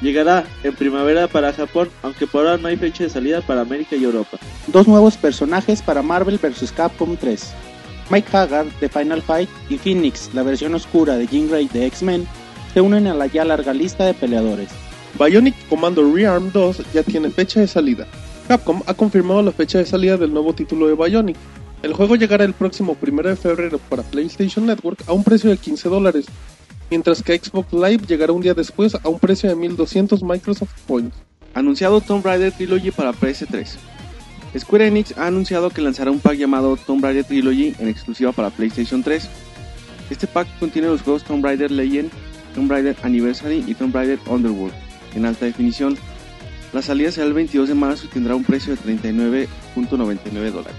[0.00, 3.96] Llegará en primavera para Japón, aunque por ahora no hay fecha de salida para América
[3.96, 4.38] y Europa.
[4.68, 6.70] dos nuevos personajes para Marvel vs.
[6.70, 7.52] Capcom 3.
[8.10, 12.28] Mike Haggard de Final Fight y Phoenix, la versión oscura de Jean Grey de X-Men,
[12.72, 14.68] se unen a la ya larga lista de peleadores.
[15.18, 18.06] Bionic Commando Rearm 2 ya tiene fecha de salida.
[18.46, 21.36] Capcom ha confirmado la fecha de salida del nuevo título de Bionic.
[21.82, 25.56] El juego llegará el próximo 1 de febrero para PlayStation Network a un precio de
[25.56, 26.26] 15 dólares,
[26.88, 31.16] mientras que Xbox Live llegará un día después a un precio de 1200 Microsoft Points.
[31.54, 33.66] Anunciado Tomb Raider Trilogy para PS3.
[34.56, 38.50] Square Enix ha anunciado que lanzará un pack llamado Tomb Raider Trilogy en exclusiva para
[38.50, 39.28] PlayStation 3.
[40.08, 42.10] Este pack contiene los juegos Tomb Raider Legend,
[42.54, 44.74] Tomb Raider Anniversary y Tomb Raider Underworld
[45.16, 45.96] en alta definición.
[46.76, 50.76] La salida será el 22 de marzo y tendrá un precio de 39.99 dólares.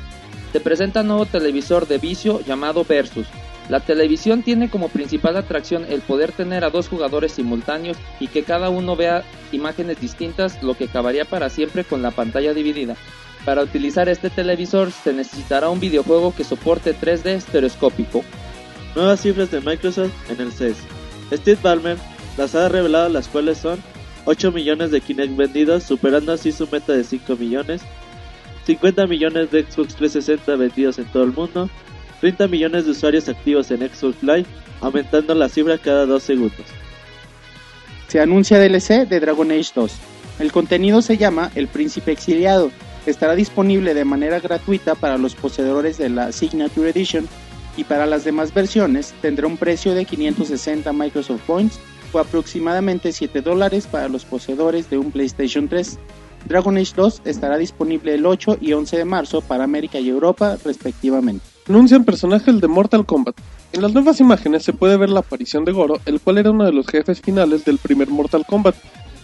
[0.53, 3.25] Se presenta un nuevo televisor de vicio llamado Versus.
[3.67, 8.43] La televisión tiene como principal atracción el poder tener a dos jugadores simultáneos y que
[8.43, 12.95] cada uno vea imágenes distintas, lo que acabaría para siempre con la pantalla dividida.
[13.43, 18.23] Para utilizar este televisor se necesitará un videojuego que soporte 3D estereoscópico.
[18.95, 20.77] Nuevas cifras de Microsoft en el CES.
[21.33, 21.97] Steve Ballmer
[22.37, 23.79] las ha revelado las cuales son
[24.27, 27.81] 8 millones de Kinect vendidos, superando así su meta de 5 millones,
[28.65, 31.69] 50 millones de Xbox 360 vendidos en todo el mundo,
[32.19, 34.45] 30 millones de usuarios activos en Xbox Live,
[34.81, 36.65] aumentando la cifra cada 2 segundos.
[38.09, 39.93] Se anuncia DLC de Dragon Age 2.
[40.39, 42.69] El contenido se llama El Príncipe Exiliado.
[43.05, 47.29] Estará disponible de manera gratuita para los poseedores de la Signature Edition
[47.77, 51.79] y para las demás versiones tendrá un precio de 560 Microsoft Points
[52.19, 55.99] aproximadamente 7 dólares para los poseedores de un PlayStation 3.
[56.45, 60.57] Dragon Age 2 estará disponible el 8 y 11 de marzo para América y Europa
[60.63, 61.45] respectivamente.
[61.67, 63.35] Anuncian personajes de Mortal Kombat.
[63.73, 66.65] En las nuevas imágenes se puede ver la aparición de Goro, el cual era uno
[66.65, 68.75] de los jefes finales del primer Mortal Kombat,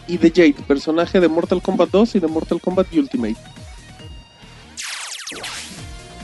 [0.08, 3.38] y de Jade, personaje de Mortal Kombat 2 y de Mortal Kombat Ultimate.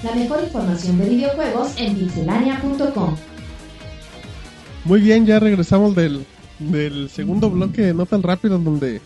[0.04, 3.16] La mejor información de videojuegos en pixelania.com.
[4.86, 6.26] Muy bien, ya regresamos del,
[6.60, 9.02] del segundo bloque de Notas Rápidas donde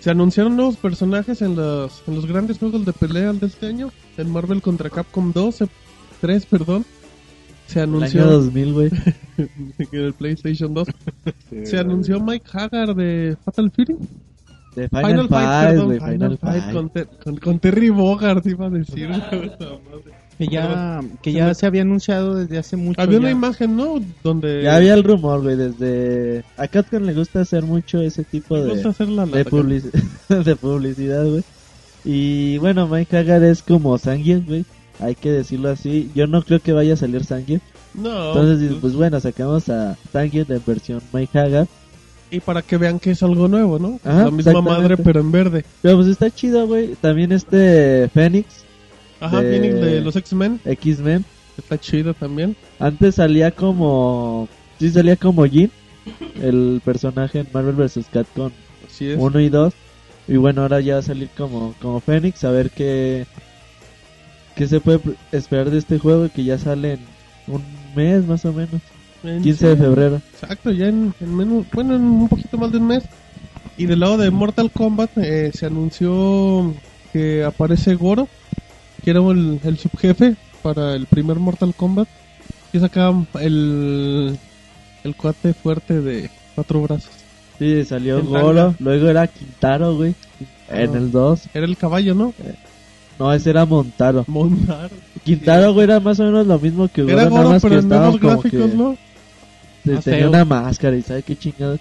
[0.00, 3.90] se anunciaron nuevos personajes en los, en los grandes juegos de pelea de este año.
[4.16, 5.68] En Marvel contra Capcom 2, eh,
[6.20, 6.84] 3, perdón.
[7.66, 8.90] Se El anunció año 2000, güey.
[9.36, 10.88] en el PlayStation 2.
[11.64, 13.96] se anunció Mike Haggard de Fatal Fury.
[14.74, 15.98] De Final, Final, Fight, Fight, perdón, güey.
[15.98, 16.74] Final, Final Fight, Fight.
[16.74, 19.08] Con, Ter- con- con Terry Bogard iba a decir.
[20.40, 22.98] Que ya, que ya se había anunciado desde hace mucho.
[23.00, 24.00] Había una imagen, ¿no?
[24.24, 26.44] Donde Ya había el rumor, güey, desde...
[26.56, 28.82] A Capcom le gusta hacer mucho ese tipo de...
[28.82, 29.44] gusta de, larga.
[29.44, 29.90] publici-
[30.44, 31.42] de publicidad, güey.
[32.06, 34.64] Y bueno, Mike Hagar es como Zangief, güey.
[34.98, 36.10] Hay que decirlo así.
[36.14, 37.60] Yo no creo que vaya a salir Zangief.
[37.92, 41.66] No, Entonces, pues, pues bueno, sacamos a Zangief en versión Mike Hagar.
[42.30, 44.00] y para que vean que es algo nuevo, ¿no?
[44.04, 45.64] Ajá, la misma madre, pero en verde.
[45.82, 46.94] Pero pues está chido, güey.
[46.94, 48.64] También este Fénix,
[49.20, 50.60] Ajá, De- Phoenix de los X-Men.
[50.64, 51.24] X-Men.
[51.58, 52.56] Está chido también.
[52.78, 54.48] Antes salía como...
[54.78, 55.70] Sí, salía como Jean.
[56.42, 58.06] El personaje en Marvel vs.
[58.10, 58.50] Capcom
[58.86, 59.18] Así es.
[59.20, 59.74] 1 y 2.
[60.28, 62.42] Y bueno, ahora ya va a salir como, como Fénix.
[62.44, 63.26] A ver qué,
[64.56, 65.00] qué se puede
[65.32, 67.00] esperar de este juego que ya sale en
[67.46, 67.62] un
[67.94, 68.80] mes más o menos.
[69.22, 70.22] En- 15 de febrero.
[70.32, 73.04] Exacto, ya en, en menos, bueno, en un poquito más de un mes.
[73.76, 76.74] Y del lado de Mortal Kombat eh, se anunció
[77.12, 78.28] que aparece Goro,
[79.00, 82.08] que era el, el subjefe para el primer Mortal Kombat.
[82.72, 84.38] Y saca el,
[85.04, 87.10] el cuate fuerte de cuatro brazos.
[87.58, 88.74] Sí, salió Goro.
[88.78, 90.14] Luego era Quintaro, güey.
[90.68, 90.98] En Ah.
[90.98, 91.42] el 2.
[91.52, 92.32] Era el caballo, ¿no?
[93.18, 94.24] No, ese era Montaro.
[94.28, 94.88] Montar.
[95.24, 97.14] Quintaro, güey, era más o menos lo mismo que Goro.
[97.14, 98.96] Era nada Goro, más pero que en estaba como gráficos, que ¿no?
[99.84, 100.28] te- Más tenía feo.
[100.28, 101.80] una máscara y sabe qué chingados.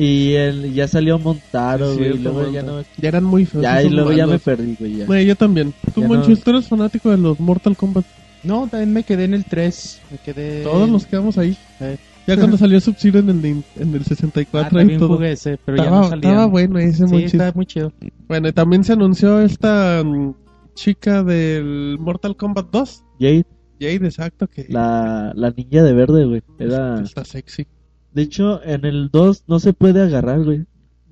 [0.00, 2.10] Y el, ya salió Montaro, Sí, güey.
[2.10, 2.80] y cierto, luego ya no...
[2.98, 3.62] Ya eran muy feos.
[3.64, 4.42] Ya, y luego ya me malos.
[4.42, 4.96] perdí, güey.
[4.98, 5.06] Ya.
[5.06, 5.74] Güey, yo también.
[5.94, 6.44] Tú, Ya Monchis, no.
[6.44, 8.04] tú eres fanático de los Mortal Kombat.
[8.44, 10.00] No, también me quedé en el 3.
[10.12, 10.62] Me quedé.
[10.62, 11.56] Todos nos quedamos ahí.
[11.80, 11.96] Eh.
[12.28, 15.08] Ya cuando salió Sub-Zero en el, en el 64 Ah, y todo.
[15.16, 16.30] jugué ese, pero ya estaba, no salía.
[16.30, 17.34] estaba bueno ese Sí, Monchis.
[17.34, 17.92] está muy chido.
[18.28, 20.34] Bueno, y también se anunció esta mm,
[20.74, 23.04] chica del Mortal Kombat 2.
[23.18, 23.46] Jade,
[23.80, 26.42] Jade, exacto, que la, la niña de verde, güey.
[26.60, 27.00] Era...
[27.00, 27.66] está sexy.
[28.12, 30.64] De hecho, en el 2 no se puede agarrar, güey.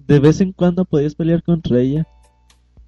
[0.06, 2.06] De vez en cuando podías pelear contra ella.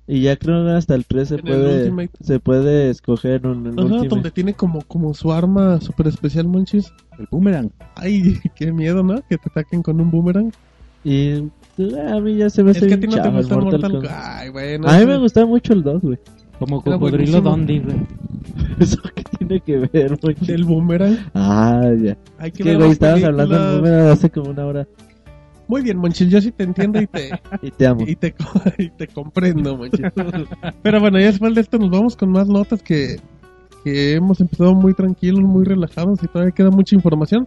[0.06, 3.78] Y ya creo que hasta el 3 se En puede, se puede escoger en el
[3.78, 6.92] Ajá, donde tiene como, como su arma super especial, Monchis.
[7.18, 7.70] El boomerang.
[7.94, 9.20] Ay, qué miedo, ¿no?
[9.28, 10.50] Que te ataquen con un boomerang.
[11.04, 11.42] Y
[11.76, 13.80] pues, a mí ya se me Es hace que a ti no te gusta Mortal
[13.80, 14.10] Mortal Kombat.
[14.10, 14.36] Kombat.
[14.38, 14.88] Ay, bueno.
[14.88, 15.06] A mí sí.
[15.06, 16.18] me gustaba mucho el 2, güey.
[16.58, 17.40] Como cocodrilo.
[17.40, 17.96] Dondi, güey.
[18.80, 20.34] ¿Eso qué tiene que ver, güey?
[20.40, 21.16] Del boomerang.
[21.34, 22.16] Ah, ya.
[22.38, 24.88] Hay Es que ver güey, estabas hablando del número hace como una hora.
[25.68, 27.30] Muy bien, Monchis, yo sí te entiendo y te,
[27.62, 28.04] Y te amo.
[28.06, 28.34] y te,
[28.78, 30.06] y te comprendo, Monchis.
[30.82, 33.20] Pero bueno, ya después de esto nos vamos con más notas que,
[33.84, 37.46] que hemos empezado muy tranquilos, muy relajados y todavía queda mucha información.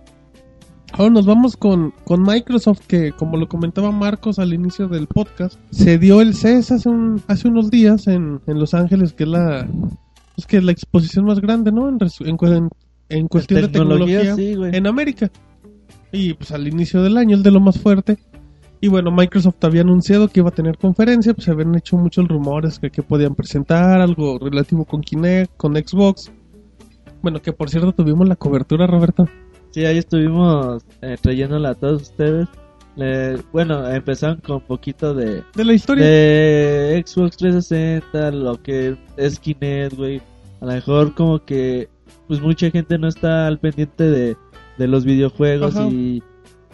[0.94, 5.58] Ahora nos vamos con, con Microsoft, que como lo comentaba Marcos al inicio del podcast,
[5.72, 9.30] se dio el CES hace, un, hace unos días en, en Los Ángeles, que es
[9.30, 9.68] la,
[10.36, 11.88] pues que es la exposición más grande, ¿no?
[11.90, 12.70] En, en, cu- en-
[13.10, 15.32] en cuestión de tecnología sí, en América.
[16.12, 18.18] Y pues al inicio del año, el de lo más fuerte.
[18.82, 22.28] Y bueno, Microsoft había anunciado que iba a tener conferencia, pues se habían hecho muchos
[22.28, 26.32] rumores que, que podían presentar, algo relativo con Kinect, con Xbox.
[27.22, 29.28] Bueno, que por cierto tuvimos la cobertura, Roberto.
[29.72, 32.48] Sí, ahí estuvimos eh, trayéndola a todos ustedes.
[33.52, 36.06] Bueno, empezaron con un poquito de, De la historia.
[36.06, 40.22] de Xbox 360, lo que es Kinect, güey.
[40.60, 41.90] A lo mejor como que
[42.28, 44.38] pues mucha gente no está al pendiente de,
[44.78, 45.88] de los videojuegos Ajá.
[45.88, 46.22] y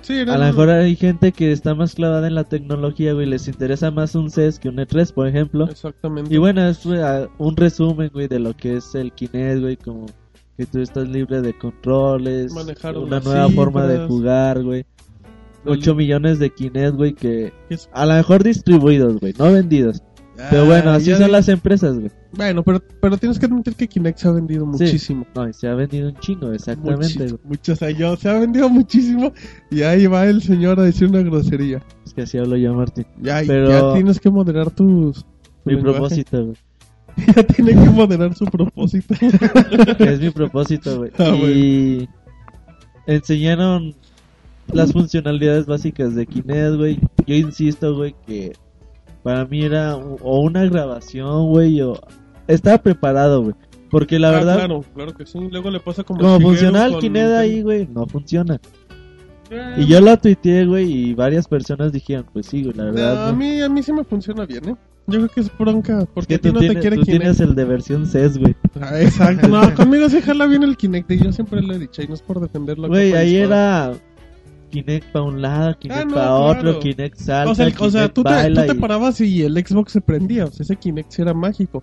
[0.01, 3.25] Sí, a lo mejor hay gente que está más clavada en la tecnología, güey.
[3.25, 5.65] Les interesa más un CES que un E3, por ejemplo.
[5.69, 6.33] Exactamente.
[6.33, 10.05] Y bueno, es eh, un resumen, güey, de lo que es el Kinect, güey, como
[10.57, 14.85] que tú estás libre de controles, Manejar una nueva forma de jugar, güey.
[15.65, 17.51] 8 millones de Kinect, güey, que
[17.93, 20.01] a lo mejor distribuidos, güey, no vendidos.
[20.51, 22.11] Pero bueno, Ah, así ya son de- las empresas, güey.
[22.31, 24.83] Bueno, pero, pero tienes que admitir que Kinect se ha vendido Sí.
[24.83, 25.25] muchísimo.
[25.35, 27.39] No, y se ha vendido un chingo, exactamente, güey.
[27.43, 29.33] mucho, o sea, yo, se ha vendido muchísimo
[29.71, 31.81] y ahí va el señor a decir una grosería.
[32.05, 33.07] Es que así hablo yo, Martín.
[33.19, 35.23] Ya, y Pero- ya tienes que moderar tus...
[35.23, 35.25] tu
[35.65, 35.97] Mi lenguaje.
[35.99, 36.55] propósito, güey.
[37.35, 39.13] Ya tiene que moderar su propósito.
[39.99, 41.11] es mi propósito, güey.
[41.17, 42.07] Ah, y
[43.07, 43.95] enseñaron
[44.71, 46.99] las funcionalidades básicas de Kinect, güey.
[47.25, 48.53] Yo insisto, güey, que
[49.23, 51.99] para mí era o una grabación, güey, o
[52.47, 53.55] estaba preparado, güey.
[53.89, 55.39] Porque la Ah, verdad, Claro, claro que sí.
[55.49, 56.19] Luego le pasa como...
[56.19, 58.59] como funciona el Kinect ahí, güey, no funciona.
[59.49, 62.91] Eh, Y yo lo tuiteé, güey, y varias personas dijeron, pues sí, güey, la no,
[62.93, 63.29] verdad.
[63.29, 64.75] a mí, a mí sí me funciona bien, ¿eh?
[65.07, 67.03] Yo creo que es bronca, porque que a ti tú, no tienes, te quiere tú
[67.03, 67.21] Kinect.
[67.21, 68.55] tienes el de versión CES, güey.
[68.81, 72.01] Ah, exacto, no, conmigo sí jala bien el Kinect y yo siempre le he dicho,
[72.01, 72.87] y no es por defenderlo.
[72.89, 73.93] Güey, ahí era
[74.71, 76.45] Kinect para un lado, Kinect Ah, no, para claro.
[76.45, 79.43] otro, Kinect salta, O sea, el- o sea Kinect tú, te, tú te parabas y
[79.43, 81.81] el Xbox se prendía, o sea, ese Kinect sí era mágico.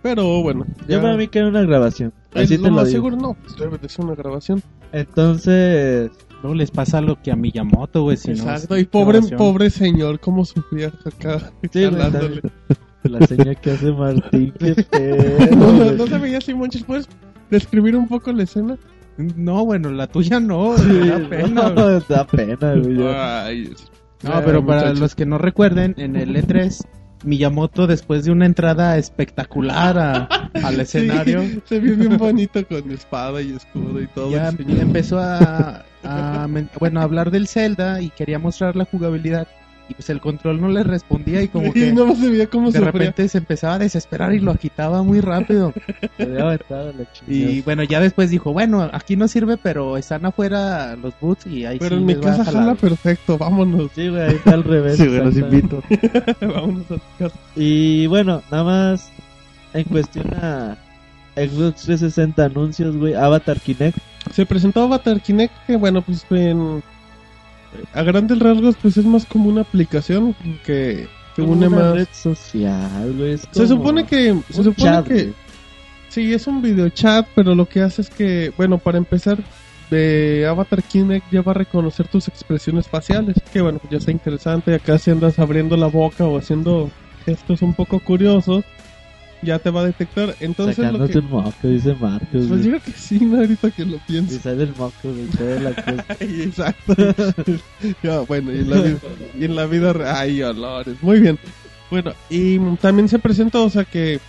[0.00, 0.96] Pero bueno, ya...
[0.96, 2.12] Yo para mí que era una grabación.
[2.34, 2.96] es Así lo te lo más digo.
[2.98, 4.60] seguro, no, pues debe de ser una grabación.
[4.92, 6.10] Entonces,
[6.42, 8.16] Luego les pasa lo que a Miyamoto, güey.
[8.16, 12.42] Si Exacto, y pobre, pobre señor, cómo sufría acá Sí, jalándole.
[13.04, 14.70] La señal que hace Martín, qué
[15.56, 15.92] No, pedo.
[15.92, 16.84] no, se veía así, Monchis.
[16.84, 17.08] ¿Puedes
[17.50, 18.76] describir un poco la escena?
[19.16, 20.72] No, bueno, la tuya no.
[20.76, 22.02] da pena, No, güey.
[22.08, 22.96] da pena, güey.
[22.96, 23.72] yo- Ay,
[24.22, 25.00] No, pero para muchachos.
[25.00, 26.84] los que no recuerden, en el E3,
[27.24, 32.90] Miyamoto, después de una entrada espectacular a- al Sí, escenario, se vio bien bonito con
[32.90, 34.30] espada y escudo y todo.
[34.30, 35.84] ya empezó a,
[36.78, 39.46] bueno, a hablar del Zelda y quería mostrar la jugabilidad.
[39.92, 42.78] Y pues el control no le respondía y como que no se veía cómo de
[42.78, 42.92] sufría.
[42.92, 45.74] repente se empezaba a desesperar y lo agitaba muy rápido.
[47.28, 51.66] Y bueno, ya después dijo, bueno, aquí no sirve, pero están afuera los boots y
[51.66, 52.62] ahí Pero sí en mi casa jalar".
[52.64, 53.90] jala perfecto, vámonos.
[53.94, 54.96] Sí, güey, ahí está al revés.
[54.96, 55.82] Sí, güey, los invito.
[56.40, 57.36] vámonos a tu casa.
[57.54, 59.10] Y bueno, nada más
[59.74, 60.76] en cuestión a
[61.36, 63.14] Xbox 360 anuncios, güey.
[63.14, 63.98] Avatar Kinect.
[64.32, 66.82] Se presentó Avatar Kinect, que bueno, pues en,
[67.92, 71.94] a grandes rasgos, pues es más como una aplicación que, que une una más.
[71.94, 75.34] red social, es Se supone que, se un supone chat, que, güey.
[76.08, 79.38] sí, es un video chat, pero lo que hace es que, bueno, para empezar,
[79.90, 84.74] de Avatar Kinect ya va a reconocer tus expresiones faciales, que bueno, ya está interesante.
[84.74, 86.90] Acá si andas abriendo la boca o haciendo
[87.26, 88.64] gestos un poco curiosos,
[89.42, 90.34] ya te va a detectar.
[90.40, 92.46] Entonces, lo que, un moco, dice Marcos.
[92.48, 93.38] pues yo creo que sí, ¿no?
[93.38, 94.38] ahorita que lo Y pienso.
[94.40, 94.94] sale el moco,
[95.36, 96.06] toda la cosa.
[96.20, 96.94] Exacto.
[98.02, 98.98] Ya, bueno, y en la vida,
[99.38, 100.96] y en la vida ay, olores.
[101.02, 101.38] Muy bien.
[101.90, 104.20] Bueno, y también se presentó, o sea que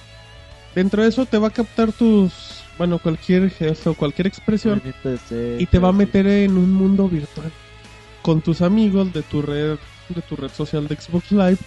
[0.76, 2.34] dentro de eso te va a captar tus,
[2.78, 7.08] bueno, cualquier gesto, cualquier expresión de ser, y te va a meter en un mundo
[7.08, 7.52] virtual
[8.22, 9.78] con tus amigos de tu red,
[10.10, 11.58] de tu red social de Xbox Live.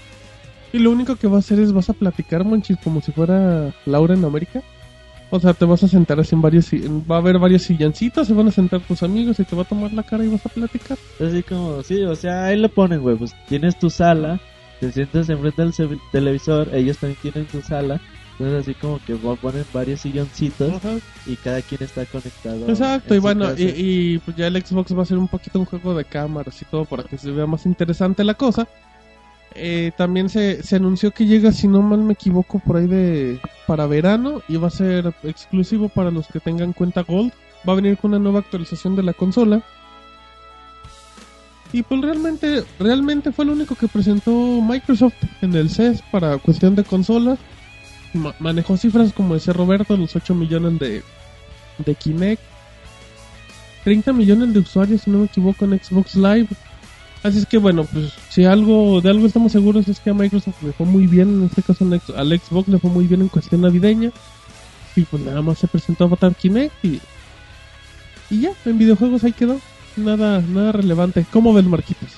[0.77, 3.73] Y lo único que va a hacer es vas a platicar, monchis, como si fuera
[3.87, 4.63] Laura en América.
[5.31, 8.35] O sea, te vas a sentar así en varios, va a haber varios silloncitos, se
[8.35, 10.51] van a sentar tus amigos y te va a tomar la cara y vas a
[10.51, 10.99] platicar.
[11.19, 13.17] Así como, sí, o sea, ahí lo ponen, güey.
[13.17, 14.39] Pues tienes tu sala,
[14.79, 17.99] te sientas enfrente del televisor, ellos también tienen su sala.
[18.33, 20.99] Entonces, así como que ponen varios silloncitos Ajá.
[21.25, 22.69] y cada quien está conectado.
[22.69, 25.65] Exacto, y bueno, y, y, pues ya el Xbox va a ser un poquito un
[25.65, 28.69] juego de cámaras y todo para que se vea más interesante la cosa.
[29.59, 33.41] Eh, también se, se anunció que llega, si no mal me equivoco, por ahí de
[33.67, 37.33] para verano y va a ser exclusivo para los que tengan cuenta Gold.
[37.69, 39.63] Va a venir con una nueva actualización de la consola.
[41.73, 46.75] Y pues realmente, realmente fue lo único que presentó Microsoft en el CES para cuestión
[46.77, 47.39] de consolas.
[48.15, 51.03] Ma- manejó cifras como decía Roberto, los 8 millones de,
[51.79, 52.43] de Kinect.
[53.85, 56.49] 30 millones de usuarios, si no me equivoco, en Xbox Live.
[57.27, 60.63] Así es que bueno, pues si algo de algo estamos seguros es que a Microsoft
[60.63, 61.85] le fue muy bien, en este caso
[62.17, 64.13] al Xbox le fue muy bien en cuestión navideña.
[64.95, 67.01] Y pues nada más se presentó Avatar Kinect y,
[68.31, 69.59] y ya, en videojuegos ahí quedó.
[69.97, 71.27] Nada, nada relevante.
[71.33, 72.11] ¿Cómo ves, Marquitos?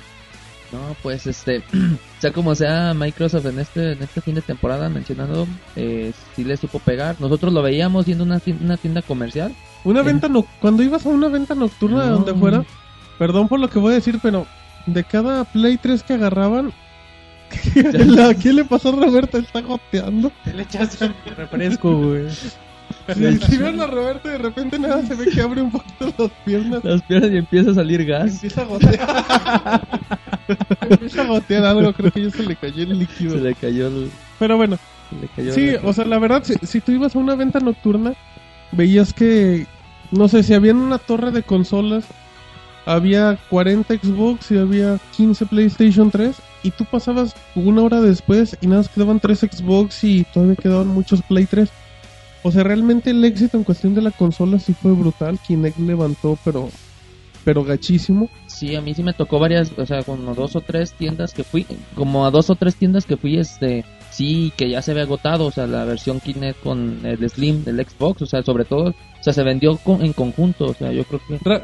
[0.72, 1.62] No, pues este,
[2.20, 6.58] sea como sea, Microsoft en este en este fin de temporada mencionando, eh, sí le
[6.58, 7.16] supo pegar.
[7.18, 9.54] Nosotros lo veíamos yendo a una tienda, una tienda comercial.
[9.84, 12.12] Una venta no cuando ibas a una venta nocturna No.
[12.16, 12.64] donde fuera,
[13.18, 14.46] perdón por lo que voy a decir, pero
[14.92, 16.72] de cada Play 3 que agarraban,
[18.30, 19.38] ¿a quién le pasó a Roberto?
[19.38, 20.30] Está goteando.
[20.54, 22.26] Le echas un refresco, güey.
[23.14, 26.30] Si, si ven a Roberto de repente nada se ve que abre un poquito las
[26.44, 26.82] piernas.
[26.84, 28.32] Las piernas y empieza a salir gas.
[28.34, 29.80] Empieza a gotear.
[30.88, 33.32] empieza a gotear algo, creo que ya se le cayó el líquido.
[33.32, 34.78] Se le cayó el, Pero bueno,
[35.10, 37.34] se le cayó sí, el- o sea, la verdad, si, si tú ibas a una
[37.34, 38.14] venta nocturna,
[38.72, 39.66] veías que,
[40.10, 42.04] no sé, si había una torre de consolas,
[42.88, 48.66] había 40 Xbox y había 15 PlayStation 3, y tú pasabas una hora después y
[48.66, 51.68] nada más quedaban 3 Xbox y todavía quedaban muchos Play 3.
[52.42, 55.38] O sea, realmente el éxito en cuestión de la consola sí fue brutal.
[55.46, 56.68] Kinect levantó, pero,
[57.44, 58.30] pero gachísimo.
[58.46, 61.44] Sí, a mí sí me tocó varias, o sea, como dos o tres tiendas que
[61.44, 65.02] fui, como a dos o tres tiendas que fui, este, sí, que ya se había
[65.02, 68.90] agotado, o sea, la versión Kinect con el Slim del Xbox, o sea, sobre todo,
[68.90, 71.38] o sea, se vendió con- en conjunto, o sea, yo creo que...
[71.44, 71.62] Ra-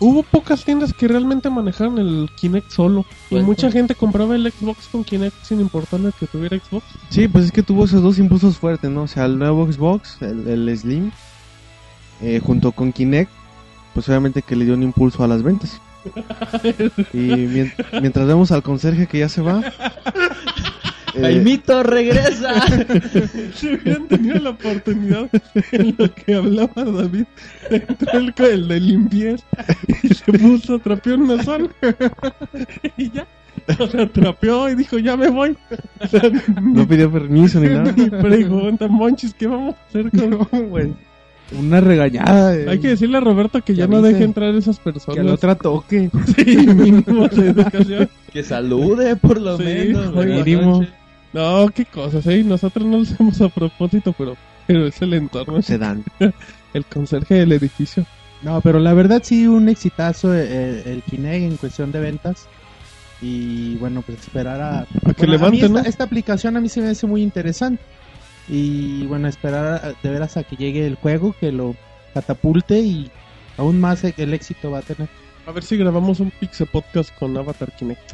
[0.00, 3.04] Hubo pocas tiendas que realmente manejaron el Kinect solo.
[3.30, 3.46] Y Bueno.
[3.46, 6.84] mucha gente compraba el Xbox con Kinect sin importarle que tuviera Xbox.
[7.10, 9.02] Sí, pues es que tuvo esos dos impulsos fuertes, ¿no?
[9.02, 11.10] O sea, el nuevo Xbox, el, el Slim,
[12.20, 13.30] eh, junto con Kinect,
[13.94, 15.80] pues obviamente que le dio un impulso a las ventas.
[17.14, 19.62] Y mien- mientras vemos al conserje que ya se va.
[21.16, 22.52] eh, ¡Jaimito, regresa!
[23.54, 25.28] Si hubieran tenido la oportunidad
[25.72, 27.24] en lo que hablaba David,
[27.70, 29.44] entró el, el de limpieza
[30.02, 31.68] y se puso, trapeó en una zona
[32.96, 33.26] y ya.
[33.78, 35.56] O sea, trapeó y dijo, ya me voy.
[36.00, 36.22] O sea,
[36.60, 37.92] no pidió permiso ni nada.
[37.96, 40.92] Ni pregunta, Monchis, ¿qué vamos a hacer con güey.
[41.58, 42.54] Una regañada.
[42.56, 45.16] eh, Hay que decirle a Roberto que ya no deje entrar esas personas.
[45.16, 46.10] que la otra toque.
[46.36, 48.08] Sí, mínimo de educación.
[48.32, 50.12] Que salude por lo Sí, menos.
[50.14, 50.84] mínimo.
[51.34, 52.42] No, qué cosas, ¿eh?
[52.44, 56.04] Nosotros no lo hacemos a propósito, pero, pero es el entorno, Se dan.
[56.74, 58.06] el conserje del edificio.
[58.42, 62.46] No, pero la verdad sí, un exitazo eh, el, Kinect en cuestión de ventas.
[63.20, 64.80] Y bueno, pues esperar a...
[64.80, 65.78] A que Bueno, a mí levante, esta, ¿no?
[65.88, 67.82] esta aplicación a mí se me hace muy interesante.
[68.48, 71.74] Y bueno, esperar a- de veras a que llegue el juego, que lo
[72.12, 73.10] catapulte y
[73.56, 75.08] aún más e- el éxito va a tener.
[75.46, 78.12] A ver si grabamos un Pixel Podcast con Avatar Kinect.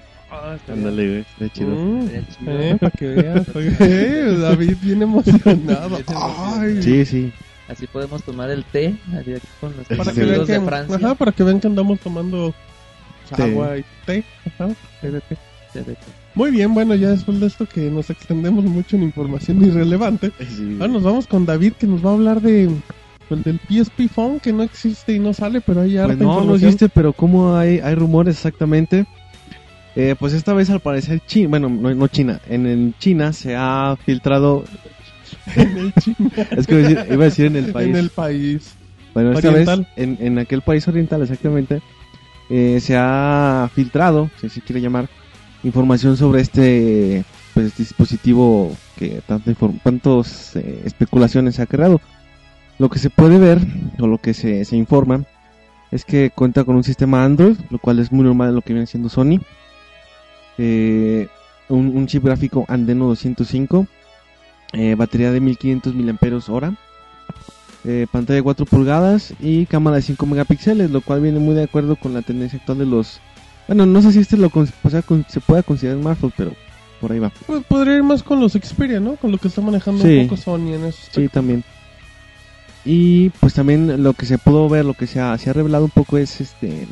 [0.68, 1.18] Ándale, güey.
[1.20, 1.70] Está chido.
[1.70, 2.50] Mm, Estaría chido.
[2.60, 3.46] eh, para que veas.
[3.80, 5.98] Eh, David bien emocionado.
[6.58, 7.32] Ay, Sí, sí.
[7.68, 10.20] Así podemos tomar el té así aquí con los para, que Sí.
[10.20, 10.96] vean amigos que, de Francia.
[10.96, 12.52] ajá, para que vean que andamos tomando
[13.36, 13.42] Té.
[13.44, 14.24] agua y té.
[14.46, 14.68] Ajá,
[15.00, 15.36] té de té.
[15.72, 16.00] Té de té.
[16.34, 20.78] Muy bien, bueno, ya después de esto que nos extendemos mucho en información irrelevante, Sí.
[20.80, 22.70] ahora nos vamos con David que nos va a hablar de
[23.28, 26.44] pues, del PSP Phone que no existe y no sale, pero hay harta Pues no,
[26.44, 29.06] no existe, pero como hay, hay rumores exactamente.
[29.96, 33.56] Eh, pues esta vez al parecer China, bueno, no, no China, en, en China se
[33.56, 34.64] ha filtrado,
[35.56, 37.96] en el chino, es que iba a decir, iba a decir en el país, en
[37.96, 38.74] el país.
[39.14, 39.80] bueno, esta oriental.
[39.80, 41.82] vez en, en aquel país oriental exactamente,
[42.50, 45.08] eh, se ha filtrado, si se quiere llamar,
[45.64, 47.24] información sobre este
[47.54, 52.00] pues, dispositivo que tanto tantos eh, especulaciones ha creado.
[52.78, 53.58] Lo que se puede ver,
[53.98, 55.24] o lo que se, se informa,
[55.90, 58.72] es que cuenta con un sistema Android, lo cual es muy normal en lo que
[58.72, 59.40] viene siendo Sony.
[60.62, 61.28] Eh,
[61.70, 63.86] un, un chip gráfico Andeno 205,
[64.74, 66.74] eh, batería de 1500 mAh,
[67.84, 71.62] eh, pantalla de 4 pulgadas y cámara de 5 megapíxeles, lo cual viene muy de
[71.64, 73.20] acuerdo con la tendencia actual de los...
[73.68, 76.52] Bueno, no sé si este lo con- o sea, con- se pueda considerar smartphone, pero
[77.00, 77.30] por ahí va.
[77.46, 79.16] Pues podría ir más con los Xperia, ¿no?
[79.16, 80.18] Con lo que está manejando Sí.
[80.18, 80.98] un poco Sony en eso.
[81.12, 81.64] Sí, también.
[82.84, 85.84] Y pues también lo que se pudo ver, lo que se ha, se ha revelado
[85.84, 86.86] un poco es este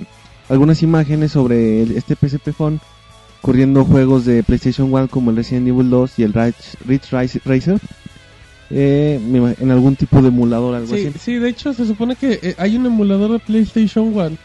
[0.49, 2.81] algunas imágenes sobre el- este PSP Phone
[3.41, 7.41] corriendo juegos de PlayStation 1 como el Resident Evil 2 y el Ridge, Ridge Race-
[7.45, 7.79] Racer
[8.71, 9.19] eh,
[9.59, 12.55] en algún tipo de emulador algo Sí, así sí, de hecho se supone que eh,
[12.59, 14.37] hay un emulador de PlayStation 1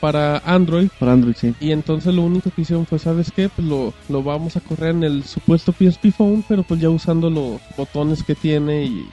[0.00, 3.50] para Android para Android sí y entonces lo único que hicieron fue, ¿sabes qué?
[3.50, 7.28] Pues lo, lo vamos a correr en el supuesto PSP Phone, pero pues ya usando
[7.28, 9.06] los botones que tiene y,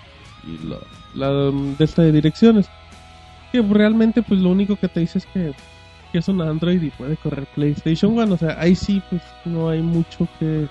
[0.45, 0.77] y la,
[1.13, 2.67] la, um, de esta de direcciones.
[3.51, 5.51] Que realmente pues lo único que te dice es que,
[6.11, 9.69] que es un Android y puede correr PlayStation 1, o sea, ahí sí pues no
[9.69, 10.67] hay mucho que,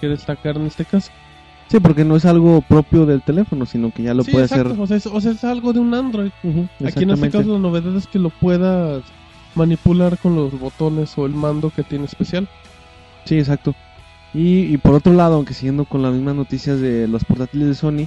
[0.00, 1.10] que destacar en este caso.
[1.68, 4.68] sí porque no es algo propio del teléfono sino que ya lo Sí, puede exacto,
[4.70, 6.30] hacer o sea, es, o sea, es algo de un Android.
[6.84, 9.02] Aquí en este caso la novedad es que lo puedas
[9.54, 12.48] manipular con los botones o el mando que tiene especial.
[13.24, 13.74] Sí, exacto.
[14.34, 17.74] Y, y por otro lado, aunque siguiendo con las mismas noticias de los portátiles de
[17.74, 18.06] Sony,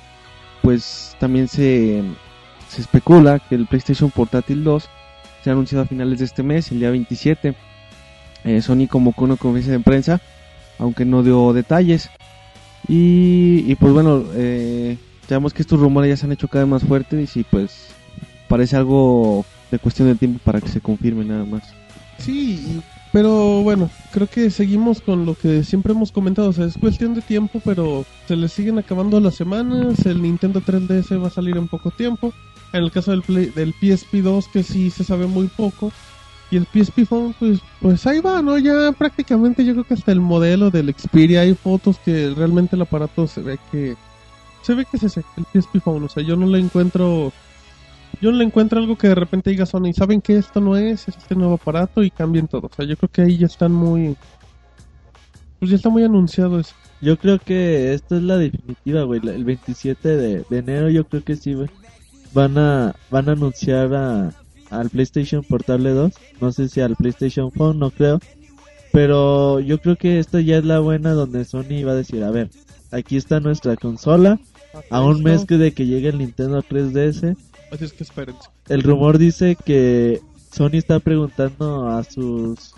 [0.62, 2.04] pues también se,
[2.68, 4.88] se especula que el PlayStation Portátil 2
[5.52, 7.56] anunciado a finales de este mes, el día 27.
[8.45, 10.22] Eh, Sony convocó una conferencia de prensa,
[10.78, 12.10] aunque no dio detalles.
[12.88, 14.97] Y, y pues bueno, eh,
[15.28, 17.89] sabemos que estos rumores ya se han hecho cada vez más fuertes y pues
[18.47, 21.64] parece algo de cuestión de tiempo para que se confirme nada más.
[22.18, 22.82] Sí,
[23.12, 27.14] pero bueno, creo que seguimos con lo que siempre hemos comentado, o sea, es cuestión
[27.14, 31.58] de tiempo, pero se le siguen acabando las semanas, el Nintendo 3DS va a salir
[31.58, 32.34] en poco tiempo,
[32.74, 35.91] en el caso del, Play- del PSP 2 que sí se sabe muy poco,
[36.51, 38.57] y el PSP Phone pues, pues ahí va, ¿no?
[38.57, 42.82] Ya prácticamente yo creo que hasta el modelo del Xperia hay fotos que realmente el
[42.82, 43.95] aparato se ve que...
[44.63, 47.32] Se ve que es ese, el PSP Phone, o sea, yo no le encuentro...
[48.22, 51.07] Yo no le encuentro algo que de repente diga Sony, ¿saben que esto no es?
[51.07, 52.67] Es este nuevo aparato y cambien todo.
[52.67, 54.15] O sea, yo creo que ahí ya están muy...
[55.59, 56.74] Pues ya está muy anunciado eso.
[57.01, 59.22] Yo creo que esta es la definitiva, güey.
[59.24, 61.70] El 27 de, de enero yo creo que sí, güey.
[62.34, 64.32] Van a, van a anunciar a,
[64.70, 66.14] al PlayStation Portable 2.
[66.42, 68.20] No sé si al PlayStation Phone, no creo.
[68.92, 72.32] Pero yo creo que esta ya es la buena donde Sony va a decir, a
[72.32, 72.50] ver,
[72.92, 74.40] aquí está nuestra consola.
[74.92, 77.36] A un mes que de que llegue el Nintendo 3DS.
[77.72, 78.50] Así es que espérense.
[78.68, 80.22] El rumor dice que
[80.52, 82.74] Sony está preguntando a sus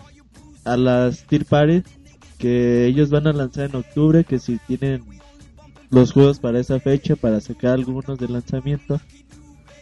[0.64, 1.84] a las tier parties
[2.38, 5.04] que ellos van a lanzar en octubre que si tienen
[5.90, 9.02] los juegos para esa fecha para sacar algunos de lanzamiento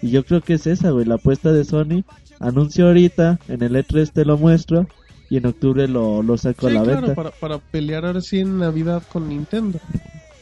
[0.02, 2.04] y yo creo que es esa güey la apuesta de Sony
[2.40, 4.88] anuncio ahorita en el E3 te lo muestro
[5.30, 8.22] y en octubre lo, lo saco Sí, a la claro, venta para, para pelear ahora
[8.22, 9.80] sí en Navidad con Nintendo.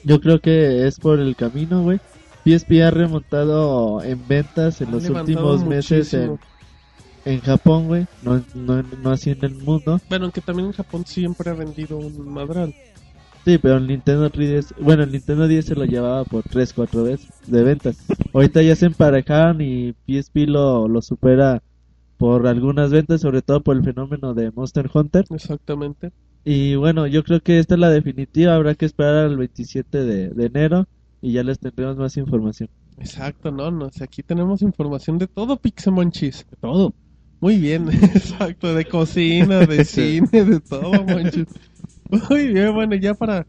[0.03, 1.99] yo creo que es por el camino güey
[2.45, 6.39] PSP ha remontado en ventas en Han los últimos meses en,
[7.25, 9.99] en Japón, güey, no, no, no así en el mundo.
[10.07, 12.73] Bueno, aunque también en Japón siempre ha vendido un madral.
[13.47, 17.03] Sí, pero el Nintendo 3DS, bueno, el Nintendo 10 se lo llevaba por 3, 4
[17.03, 18.05] veces de ventas.
[18.33, 21.63] Ahorita ya se emparejaron y PSP lo, lo supera
[22.17, 25.23] por algunas ventas, sobre todo por el fenómeno de Monster Hunter.
[25.29, 26.11] Exactamente.
[26.43, 30.29] Y bueno, yo creo que esta es la definitiva, habrá que esperar al 27 de,
[30.31, 30.85] de enero
[31.21, 32.67] y ya les tendremos más información.
[32.97, 36.45] Exacto, no, no, si aquí tenemos información de todo Pixemonchis.
[36.51, 36.93] De todo.
[37.39, 41.47] Muy bien, exacto, de cocina, de cine, de todo, Monchis.
[42.09, 43.45] Muy bien, bueno, ya para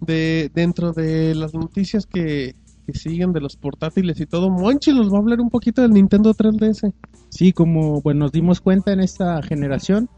[0.00, 2.54] de dentro de las noticias que,
[2.86, 5.92] que siguen de los portátiles y todo, Monchis nos va a hablar un poquito del
[5.92, 6.92] Nintendo 3DS.
[7.28, 10.08] Sí, como bueno, nos dimos cuenta en esta generación,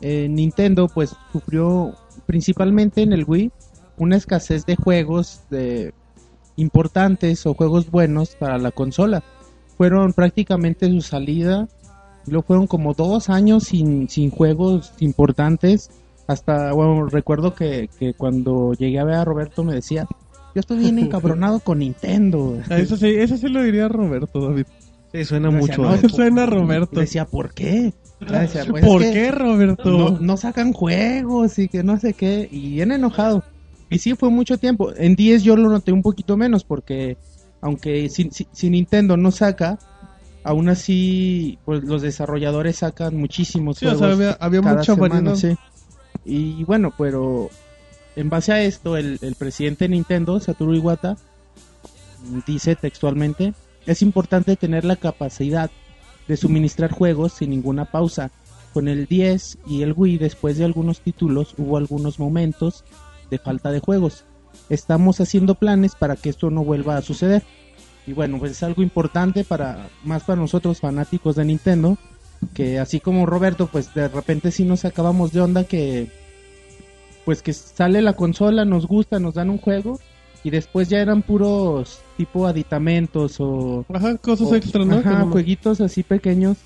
[0.00, 1.94] eh, Nintendo pues sufrió
[2.26, 3.50] principalmente en el Wii
[3.98, 5.92] una escasez de juegos de
[6.56, 9.22] importantes o juegos buenos para la consola.
[9.76, 11.68] Fueron prácticamente su salida,
[12.26, 15.90] luego fueron como dos años sin, sin juegos importantes.
[16.30, 20.06] Hasta, bueno, recuerdo que, que cuando llegué a ver a Roberto me decía,
[20.54, 22.56] yo estoy bien encabronado con Nintendo.
[22.70, 24.64] Ah, Eso sí, eso sí lo diría Roberto, David.
[25.12, 25.82] Sí, suena Decía, mucho.
[25.82, 26.00] no, eh.
[26.04, 27.00] es- Suena a Roberto.
[27.00, 27.92] Decía, ¿por qué?
[28.30, 29.90] Ya decía, pues, ¿Por es que qué, Roberto?
[29.90, 32.48] No, no sacan juegos y que no sé qué.
[32.52, 33.42] Y bien enojado.
[33.88, 34.92] Y sí, fue mucho tiempo.
[34.94, 37.16] En 10 yo lo noté un poquito menos porque
[37.60, 39.80] aunque si, si- si Nintendo no saca,
[40.44, 44.06] aún así pues los desarrolladores sacan muchísimos Sí, o juegos.
[44.06, 45.34] sea, había, había mucha semana, variedad.
[45.34, 45.56] sí.
[46.30, 47.50] Y bueno, pero
[48.14, 51.16] en base a esto, el, presidente de Nintendo, Satoru Iwata,
[52.46, 53.52] dice textualmente,
[53.84, 55.72] es importante tener la capacidad
[56.28, 58.30] de suministrar juegos sin ninguna pausa.
[58.72, 62.84] Con el 10 y el Wii, después de algunos títulos, hubo algunos momentos
[63.28, 64.24] de falta de juegos.
[64.68, 67.42] Estamos haciendo planes para que esto no vuelva a suceder.
[68.06, 71.98] Y bueno, pues es algo importante para más para nosotros fanáticos de Nintendo,
[72.54, 76.19] que así como Roberto, pues de repente sí nos acabamos de onda que
[77.30, 80.00] pues que sale la consola, nos gusta, nos dan un juego
[80.42, 84.96] y después ya eran puros tipo aditamentos o Ajá, cosas o- extra, ¿no?
[84.96, 86.56] ajá, jueguitos así pequeños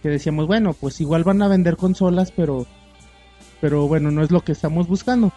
[0.00, 2.66] que decíamos, bueno, pues igual van a vender consolas, pero
[3.60, 5.32] pero bueno, no es lo que estamos buscando.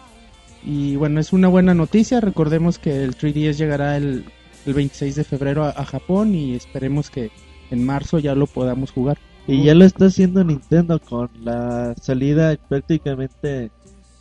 [0.64, 4.24] Y bueno, es una buena noticia, recordemos que el 3DS llegará el,
[4.66, 7.32] el 26 de febrero a, a Japón y esperemos que
[7.72, 9.18] en marzo ya lo podamos jugar.
[9.48, 13.72] Y ya lo está haciendo Nintendo con la salida prácticamente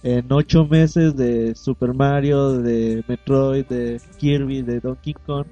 [0.06, 5.47] en ocho meses de Super Mario, de Metroid, de Kirby, de Donkey Kong,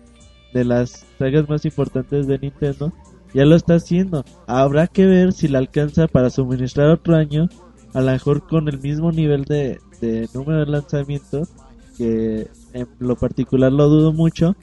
[0.53, 2.93] de las sagas más importantes de Nintendo.
[3.33, 4.23] Ya lo está haciendo.
[4.45, 7.49] Habrá que ver si le alcanza para suministrar otro año,
[7.95, 11.49] a lo mejor con el mismo nivel de, de número de lanzamientos,
[11.97, 14.55] que en lo particular lo dudo mucho.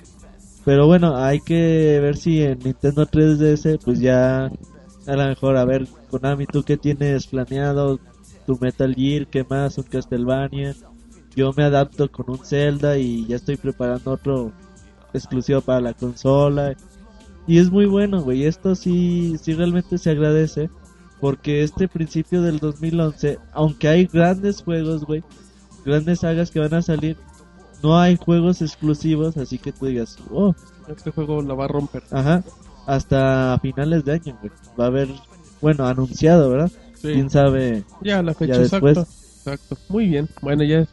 [0.64, 4.52] Pero bueno, hay que ver si en Nintendo 3DS pues ya
[5.06, 7.98] a lo mejor a ver Konami tú qué tienes planeado,
[8.50, 10.74] tu Metal Gear, qué más, un Castlevania.
[11.36, 14.50] Yo me adapto con un Zelda y ya estoy preparando otro
[15.14, 16.74] exclusivo para la consola.
[17.46, 20.68] Y es muy bueno, güey, esto sí sí realmente se agradece
[21.20, 25.22] porque este principio del 2011, aunque hay grandes juegos, güey,
[25.84, 27.16] grandes sagas que van a salir,
[27.84, 30.56] no hay juegos exclusivos, así que tú digas, oh,
[30.88, 32.02] Este juego la va a romper.
[32.10, 32.42] Ajá,
[32.86, 34.52] hasta finales de año, güey.
[34.78, 35.08] Va a haber,
[35.60, 36.72] bueno, anunciado, ¿verdad?
[37.00, 37.12] Sí.
[37.14, 37.84] Quién sabe.
[38.02, 38.96] Ya, la fecha Ya después.
[38.98, 39.20] exacta.
[39.52, 39.76] Exacto.
[39.88, 40.28] Muy bien.
[40.42, 40.86] Bueno, ya.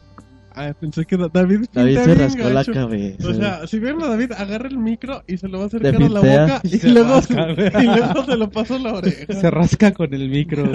[0.54, 1.66] Ah, pensé que Da- David.
[1.72, 3.28] David se rascó la cabeza.
[3.28, 5.94] O sea, si vieron a David, agarra el micro y se lo va a acercar
[5.94, 7.68] a la boca y, Y se luego, rasca, güey.
[7.84, 9.32] y luego se lo pasa a la oreja.
[9.34, 10.64] Se rasca con el micro.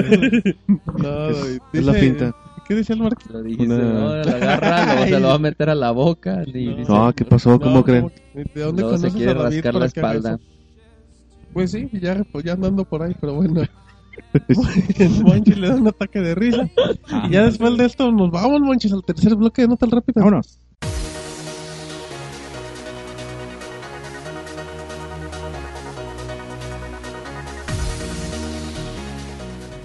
[0.67, 1.59] No, David.
[1.73, 2.36] Es la pinta.
[2.65, 3.29] ¿Qué dice el Marquis?
[3.29, 6.43] Lo dijiste, Una- no, la agarra, luego se lo va a meter a la boca.
[6.45, 6.75] Y No.
[6.77, 7.59] dice, No, ¿qué pasó?
[7.59, 8.11] ¿Cómo No, creen?
[8.34, 10.39] ¿De dónde luego se quiere a David rascar la espalda.
[11.51, 13.63] Pues sí, ya, pues ya andando por ahí, pero bueno.
[15.24, 16.70] Monchi le da un ataque de risa.
[17.28, 20.22] Y ya después de esto nos vamos, Monchis, al tercer bloque de Nota al Rápido.
[20.22, 20.59] Vámonos.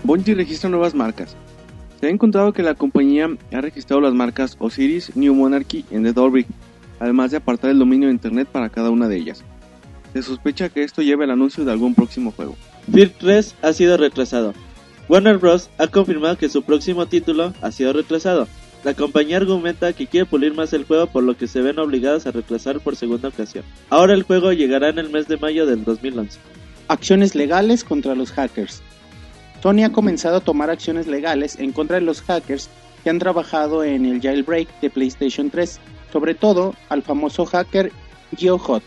[0.09, 1.37] Bungie registra nuevas marcas.
[2.01, 6.15] Se ha encontrado que la compañía ha registrado las marcas Osiris, New Monarchy y The
[6.15, 6.47] Dolby,
[6.99, 9.45] además de apartar el dominio de internet para cada una de ellas.
[10.15, 12.57] Se sospecha que esto lleve al anuncio de algún próximo juego.
[12.93, 14.55] Fear 3 ha sido retrasado.
[15.09, 15.69] Warner Bros.
[15.79, 18.49] ha confirmado que su próximo título ha sido retrasado.
[18.83, 22.27] La compañía argumenta que quiere pulir más el juego por lo que se ven obligados
[22.27, 23.65] a retrasar por segunda ocasión.
[23.91, 26.39] Ahora el juego llegará en el mes de mayo del 2011.
[26.89, 28.83] Acciones legales contra los hackers.
[29.63, 32.71] Sony ha comenzado a tomar acciones legales en contra de los hackers
[33.03, 35.79] que han trabajado en el jailbreak de PlayStation 3,
[36.13, 37.93] sobre todo al famoso hacker
[38.37, 38.83] GeoHot,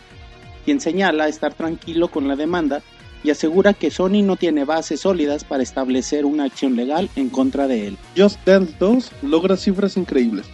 [0.65, 2.81] quien señala estar tranquilo con la demanda
[3.23, 7.67] y asegura que Sony no tiene bases sólidas para establecer una acción legal en contra
[7.67, 7.97] de él.
[8.17, 10.45] Just Dance 2 logra cifras increíbles.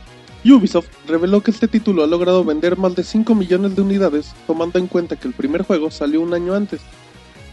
[0.45, 4.79] Ubisoft reveló que este título ha logrado vender más de 5 millones de unidades, tomando
[4.79, 6.81] en cuenta que el primer juego salió un año antes,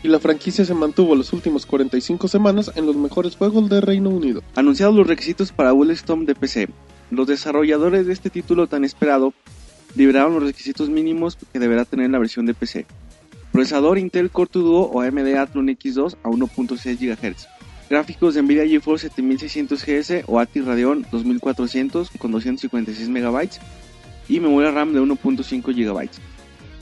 [0.03, 4.11] y la franquicia se mantuvo las últimas 45 semanas en los mejores juegos de Reino
[4.11, 4.43] Unido.
[4.55, 6.69] Anunciados los requisitos para Bulletstorm de PC,
[7.11, 9.33] los desarrolladores de este título tan esperado
[9.95, 12.87] liberaron los requisitos mínimos que deberá tener la versión de PC.
[13.55, 17.47] Procesador Intel Core 2 Duo o AMD Athlon X2 a 1.6 GHz.
[17.89, 23.49] Gráficos de Nvidia GeForce 7600 GS o ATI Radeon 2400 con 256 MB
[24.29, 26.11] y memoria RAM de 1.5 GB.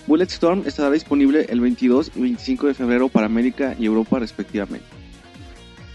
[0.07, 5.02] Bulletstorm estará disponible el 22 y 25 de febrero para América y Europa respectivamente.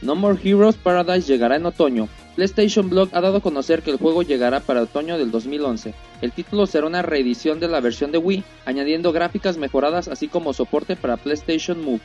[0.01, 2.07] No More Heroes Paradise llegará en otoño.
[2.35, 5.93] PlayStation Blog ha dado a conocer que el juego llegará para otoño del 2011.
[6.21, 10.53] El título será una reedición de la versión de Wii, añadiendo gráficas mejoradas así como
[10.53, 12.01] soporte para PlayStation Move.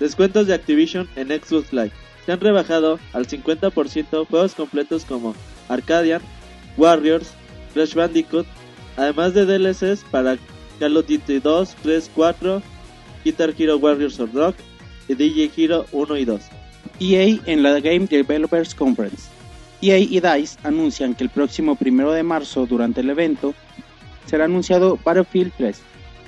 [0.00, 1.92] Descuentos de Activision en Xbox Live.
[2.24, 5.34] Se han rebajado al 50% juegos completos como
[5.68, 6.20] Arcadian,
[6.76, 7.30] Warriors,
[7.72, 8.46] Crash Bandicoot,
[8.96, 10.38] además de DLCs para
[10.80, 12.62] Call of Duty 2, 3, 4,
[13.24, 14.56] Guitar Hero Warriors of Rock
[15.06, 16.40] y DJ Hero 1 y 2.
[16.98, 19.28] EA en la Game Developers Conference.
[19.82, 23.54] EA y DICE anuncian que el próximo primero de marzo, durante el evento,
[24.24, 25.80] será anunciado Battlefield 3.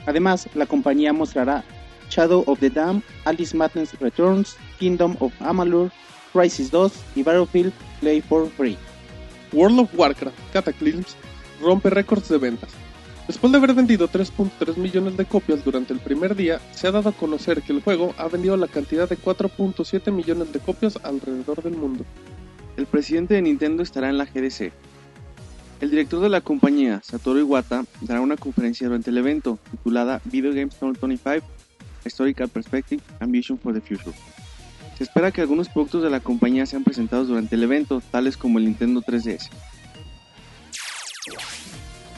[0.07, 1.65] Además, la compañía mostrará
[2.11, 5.91] Shadow of the Dam, Alice Madness Returns, Kingdom of Amalur,
[6.33, 8.77] Crisis 2 y Battlefield Play for Free.
[9.53, 11.17] World of Warcraft Cataclysms
[11.61, 12.71] rompe récords de ventas.
[13.29, 17.11] Después de haber vendido 3.3 millones de copias durante el primer día, se ha dado
[17.11, 21.63] a conocer que el juego ha vendido la cantidad de 4.7 millones de copias alrededor
[21.63, 22.07] del mundo.
[22.79, 24.73] El presidente de Nintendo estará en la GDC.
[25.83, 30.55] El director de la compañía, Satoru Iwata, dará una conferencia durante el evento titulada Video
[30.55, 31.47] Games 2025
[32.07, 34.17] Historical Perspective and Vision for the Future.
[34.97, 38.59] Se espera que algunos productos de la compañía sean presentados durante el evento, tales como
[38.59, 39.51] el Nintendo 3DS.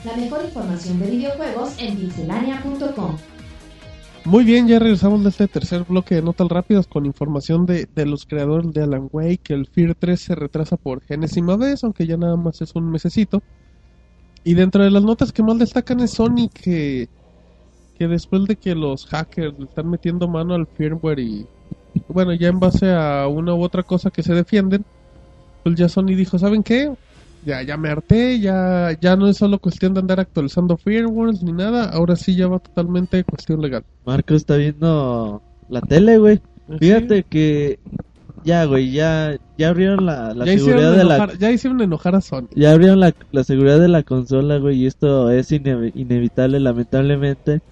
[0.05, 3.16] La mejor información de videojuegos en pixelania.com.
[4.24, 8.24] Muy bien, ya regresamos de este tercer bloque de notas rápidas con información de, los
[8.24, 12.16] creadores de Alan Wake, que el Fear 3 se retrasa por genésima vez, aunque ya
[12.16, 13.42] nada más es un mesecito.
[14.42, 17.11] Y dentro de las notas que más destacan es Sony, que,
[17.98, 21.46] que después de que los hackers le están metiendo mano al firmware y,
[22.09, 24.84] bueno, ya en base a una u otra cosa que se defienden,
[25.62, 26.90] pues ya Sony dijo, ¿saben qué?
[27.45, 31.53] Ya, ya me harté, ya, ya no es solo cuestión de andar actualizando firmwares ni
[31.53, 33.82] nada, ahora sí ya va totalmente cuestión legal.
[34.05, 36.41] Marco está viendo la tele, güey.
[36.78, 37.78] Fíjate que
[38.45, 42.14] ya, güey, ya, ya abrieron la, la ya, seguridad de la enojar, ya hicieron enojar
[42.14, 42.49] a Sony.
[42.55, 47.62] ya abrieron la, la seguridad de la consola, güey, y esto es ine- inevitable, lamentablemente.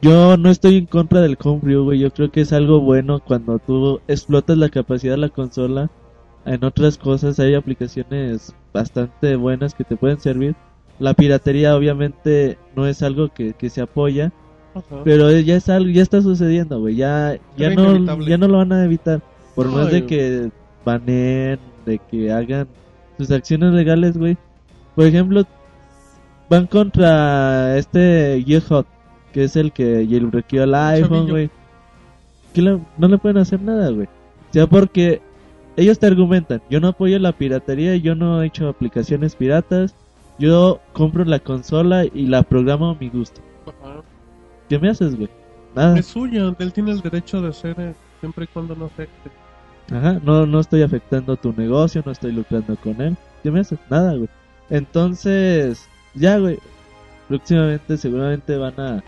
[0.00, 2.00] Yo no estoy en contra del homebrew, güey.
[2.00, 5.90] Yo creo que es algo bueno cuando tú explotas la capacidad de la consola.
[6.44, 10.56] En otras cosas hay aplicaciones bastante buenas que te pueden servir.
[10.98, 14.32] La piratería obviamente no es algo que, que se apoya,
[14.74, 15.02] Ajá.
[15.04, 16.96] pero ya es algo, ya está sucediendo, güey.
[16.96, 18.26] Ya, ya Era no, inevitable.
[18.30, 19.22] ya no lo van a evitar.
[19.54, 20.50] Por más de que
[20.84, 22.66] baneen, de que hagan
[23.18, 24.36] sus acciones legales, güey.
[24.94, 25.44] Por ejemplo,
[26.48, 28.86] van contra este Hot,
[29.32, 31.50] que es el que jailbreakó el iPhone, güey.
[32.98, 34.06] No le pueden hacer nada, güey.
[34.06, 35.22] O sea, porque
[35.76, 39.94] ellos te argumentan, yo no apoyo la piratería, yo no he hecho aplicaciones piratas,
[40.38, 43.40] yo compro la consola y la programo a mi gusto.
[43.66, 44.02] Ajá.
[44.68, 45.28] ¿Qué me haces, güey?
[45.74, 45.98] Nada.
[45.98, 49.30] Es suya, él tiene el derecho de hacer eh, siempre y cuando no afecte.
[49.90, 53.16] Ajá, no, no estoy afectando tu negocio, no estoy lucrando con él.
[53.42, 53.78] ¿Qué me haces?
[53.90, 54.28] Nada, güey.
[54.70, 56.58] Entonces, ya, güey.
[57.28, 59.04] Próximamente, seguramente van a.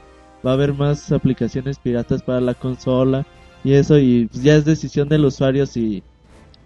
[0.47, 3.25] Va a haber más aplicaciones piratas para la consola
[3.65, 6.03] y eso, y ya es decisión del usuario si.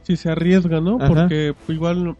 [0.08, 0.96] Si se arriesga, ¿no?
[0.96, 1.06] Ajá.
[1.08, 2.16] Porque igual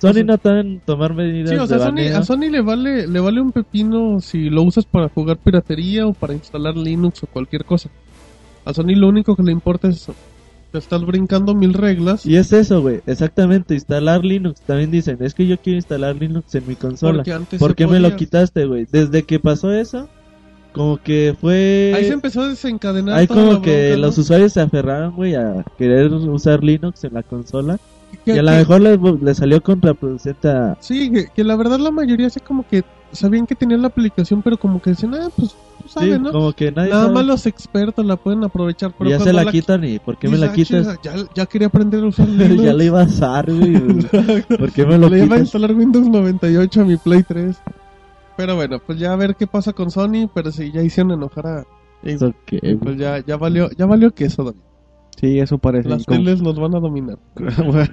[0.00, 0.38] Sony no
[0.86, 2.18] tomar medidas Sí, o sea, de Sony- baneo.
[2.18, 6.14] a Sony le vale, le vale un pepino si lo usas para jugar piratería o
[6.14, 7.90] para instalar Linux o cualquier cosa.
[8.64, 10.08] A Sony lo único que le importa es
[10.72, 14.62] te estás brincando mil reglas Y es eso, güey, exactamente, instalar Linux.
[14.62, 17.18] También dicen, es que yo quiero instalar Linux en mi consola.
[17.18, 18.86] Porque antes ¿Por qué me lo quitaste, güey?
[18.90, 20.08] Desde que pasó eso,
[20.76, 21.92] como que fue...
[21.96, 24.06] Ahí se empezó a desencadenar Hay toda la como que bronca, ¿no?
[24.06, 27.78] los usuarios se aferraron, güey, a querer usar Linux en la consola.
[28.24, 30.76] Que- Y a lo mejor le, le salió contraproducente a...
[30.80, 34.42] Sí, que, que la verdad la mayoría así como que sabían que tenían la aplicación,
[34.42, 35.50] pero como que decían, ah, pues
[35.82, 36.32] tú sabes, Sí, ¿no?
[36.32, 37.14] como que nadie Nada sabe.
[37.14, 38.92] más los expertos la pueden aprovechar.
[38.98, 40.86] Pero ya se cuando la quitan y ¿por qué me la quitas?
[40.86, 42.62] "Ah, chinga, Ya, ya quería aprender a usar Linux.
[42.62, 43.72] ya le iba a usar, güey.
[44.58, 45.40] ¿Por qué me lo Le iba a quitas?
[45.40, 47.56] instalar Windows 98 a mi Play 3.
[48.36, 51.46] Pero bueno, pues ya a ver qué pasa con Sony, pero si ya hicieron enojar
[51.46, 51.66] a...
[52.02, 52.76] Es ok, güey.
[52.76, 54.60] Pues ya, ya valió, ya valió que eso, David.
[55.18, 55.88] Sí, eso parece.
[55.88, 57.18] Las Como- teles nos van a dominar.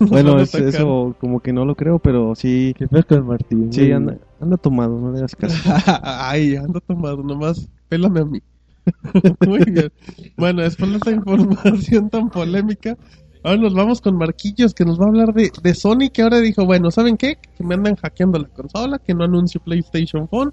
[0.00, 2.74] Bueno, a es- eso como que no lo creo, pero sí.
[2.78, 3.72] ¿Qué fue con Martín?
[3.72, 5.56] Sí, anda, anda tomado, no le hagas caso.
[6.02, 8.40] Ay, ando tomado, nomás pélame a mí.
[9.46, 9.92] Muy bien.
[10.36, 12.96] Bueno, después de esta información tan polémica,
[13.42, 16.40] ahora nos vamos con Marquillos que nos va a hablar de, de Sony que ahora
[16.40, 17.38] dijo, bueno, ¿saben qué?
[17.56, 20.52] Que me andan hackeando la consola, que no anuncio PlayStation Phone,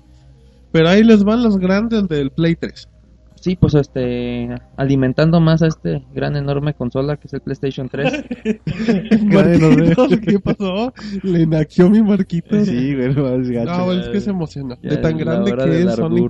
[0.71, 2.87] pero ahí les van los grandes del Play 3.
[3.41, 8.25] Sí, pues este, alimentando más a este gran enorme consola que es el PlayStation 3.
[9.23, 10.93] Marquitos, ¿qué pasó?
[11.23, 12.67] Le naqueó mi Marquitos.
[12.67, 13.77] Sí, güey, no es gacho.
[13.77, 14.77] No, es que se emociona.
[14.81, 16.27] De tan grande que es Sony.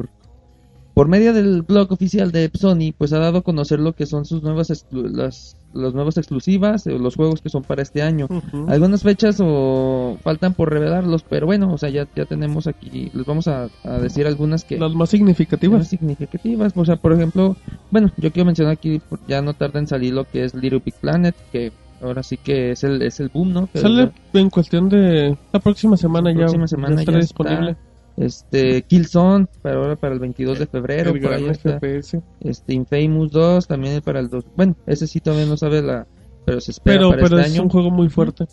[0.99, 4.26] Por medio del blog oficial de Sony, pues ha dado a conocer lo que son
[4.26, 8.27] sus nuevas exclu- las, las nuevas exclusivas, eh, los juegos que son para este año.
[8.67, 13.26] Algunas fechas o faltan por revelarlos, pero bueno, o sea, ya, ya tenemos aquí, les
[13.26, 15.88] vamos a, a decir algunas que Las más más significativas.
[15.88, 16.73] significativas.
[16.76, 17.55] O sea, por ejemplo,
[17.91, 20.95] bueno, yo quiero mencionar aquí, ya no tarda en salir lo que es Little Big
[20.95, 21.71] Planet, que
[22.01, 23.69] ahora sí que es el, es el boom, ¿no?
[23.71, 26.39] Que Sale en cuestión de la próxima semana ya.
[26.39, 27.71] próxima semana ya estará ya disponible.
[27.71, 27.89] está.
[28.19, 31.79] Este, Killzone, para ahora para el 22 de febrero, El por ahí está.
[31.79, 32.21] FPS.
[32.41, 34.43] Este, Infamous 2, también para el 2.
[34.57, 36.05] Bueno, ese sí todavía no sabe la,
[36.45, 37.63] pero se espera Pero, para pero este es año.
[37.63, 38.45] un juego muy fuerte.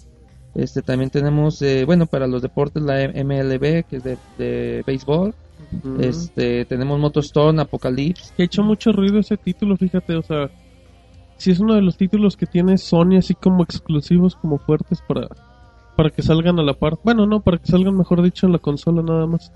[0.55, 5.35] Este, también tenemos, eh, bueno, para los deportes la MLB, que es de, de béisbol.
[6.01, 8.33] Este, tenemos MotoStorm, Apocalypse.
[8.37, 10.49] Que ha hecho mucho ruido ese título, fíjate, o sea,
[11.39, 15.29] si es uno de los títulos que tiene Sony así como exclusivos, como fuertes para,
[15.97, 16.99] para que salgan a la par.
[17.03, 19.51] Bueno, no, para que salgan, mejor dicho, en la consola nada más.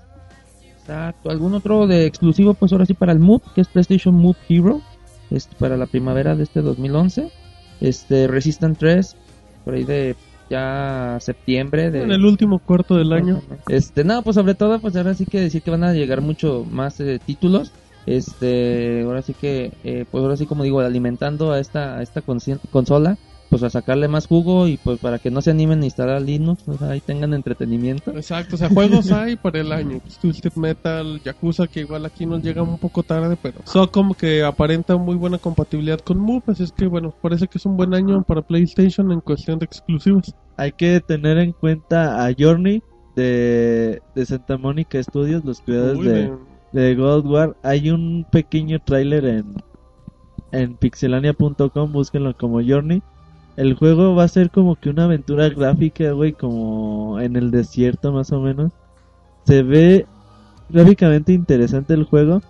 [0.79, 1.29] Exacto.
[1.29, 2.53] ¿Algún otro de exclusivo?
[2.53, 4.81] Pues ahora sí para el Move, que es PlayStation Move Hero.
[5.29, 7.31] Este, para la primavera de este 2011.
[7.79, 9.15] Este, Resistance 3,
[9.63, 10.15] por ahí de
[10.49, 11.89] ya septiembre.
[11.89, 13.41] De, En el último cuarto del año.
[13.69, 16.65] Este, no, pues sobre todo, pues ahora sí que decir que van a llegar mucho
[16.69, 17.71] más eh, títulos.
[18.05, 22.21] Este, ahora sí que, eh, pues ahora sí como digo, alimentando a esta, a esta
[22.21, 23.17] consola,
[23.51, 26.65] pues a sacarle más jugo y pues para que no se animen a instalar Linux,
[26.69, 28.11] o sea, ahí tengan entretenimiento.
[28.11, 29.99] Exacto, o sea, juegos hay para el año.
[29.99, 34.41] Pues, Twisted Metal, Yakuza, que igual aquí nos llega un poco tarde, pero Socom que
[34.41, 37.93] aparenta muy buena compatibilidad con Move, así es que bueno, parece que es un buen
[37.93, 40.33] año para PlayStation en cuestión de exclusivos.
[40.55, 42.81] Hay que tener en cuenta a Journey
[43.17, 46.31] de, de Santa Mónica Studios, los creadores Uy, de,
[46.71, 47.57] de God War.
[47.63, 49.55] Hay un pequeño tráiler en,
[50.53, 53.03] en pixelania.com, búsquenlo como Journey.
[53.55, 58.11] El juego va a ser como que una aventura gráfica, güey, como en el desierto
[58.11, 58.71] más o menos.
[59.45, 60.05] Se ve
[60.69, 62.41] gráficamente interesante el juego.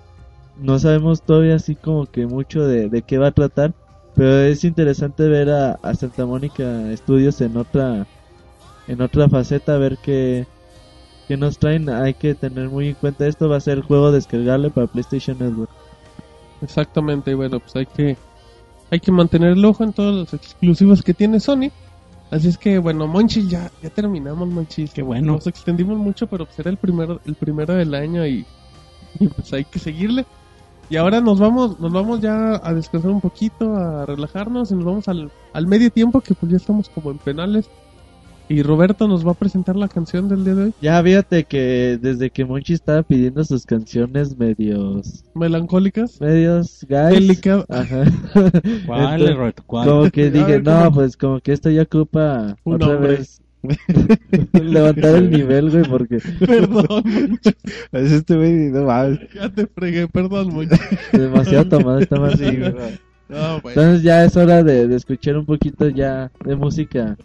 [0.61, 3.73] No sabemos todavía así como que mucho de, de qué va a tratar.
[4.15, 6.64] Pero es interesante ver a, a Santa Mónica
[6.95, 8.06] Studios en otra
[8.88, 10.45] en otra faceta, ver qué,
[11.28, 11.90] qué nos traen.
[11.90, 13.49] Hay que tener muy en cuenta esto.
[13.49, 15.72] Va a ser el juego descargable para PlayStation Network.
[16.61, 18.18] Exactamente, y bueno, pues hay que
[18.91, 21.72] hay que mantener el ojo en todos los exclusivos que tiene Sony.
[22.30, 24.91] Así es que bueno, Monchis ya ya terminamos Monchis.
[24.93, 25.34] Qué bueno.
[25.34, 28.45] Nos extendimos mucho, pero pues era el primero el primero del año y,
[29.19, 30.26] y pues hay que seguirle.
[30.89, 34.84] Y ahora nos vamos nos vamos ya a descansar un poquito, a relajarnos y nos
[34.84, 37.69] vamos al, al medio tiempo que pues ya estamos como en penales.
[38.52, 41.98] Y Roberto nos va a presentar la canción del día de hoy, Ya fíjate que
[42.02, 46.19] desde que Monchi estaba pidiendo sus canciones medios Melancólicas.
[46.19, 47.40] medios guys.
[47.69, 48.03] Ajá.
[48.86, 49.64] ¿Cuál, Entonces, Roberto?
[49.65, 49.88] ¿Cuál?
[49.88, 50.91] Como que dije, ver, no, ¿cómo?
[50.95, 53.18] pues como que esto ya ocupa Un otra hombre.
[53.18, 53.41] vez
[54.53, 57.56] levantar el nivel, güey, porque Perdón, Monchis,
[57.94, 59.19] Es este güey, no mames.
[59.34, 60.80] ya te fregué, perdón, Monchis.
[61.14, 62.73] demasiado tomado está más Sí, güey.
[63.30, 63.61] No.
[63.64, 67.15] Entonces ya es hora de, de escuchar un poquito ya de música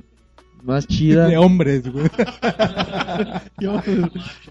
[0.66, 1.28] más chida.
[1.28, 2.06] De hombres, güey.
[3.58, 3.90] Y vamos, a,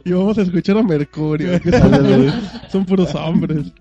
[0.04, 1.62] y vamos a escuchar a Mercurio.
[1.62, 2.32] que son,
[2.72, 3.72] son puros hombres.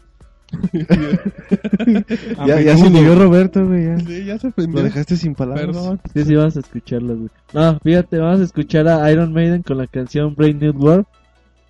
[2.46, 3.86] Ya, ya se lió Roberto, güey.
[3.86, 3.98] Ya.
[4.00, 4.82] Sí, ya se Lo prendió.
[4.82, 5.66] dejaste sin palabras.
[5.66, 6.00] Perdón.
[6.12, 7.30] Sí, sí, vamos a escucharlas, güey.
[7.52, 11.06] No, fíjate, vamos a escuchar a Iron Maiden con la canción Brain New World.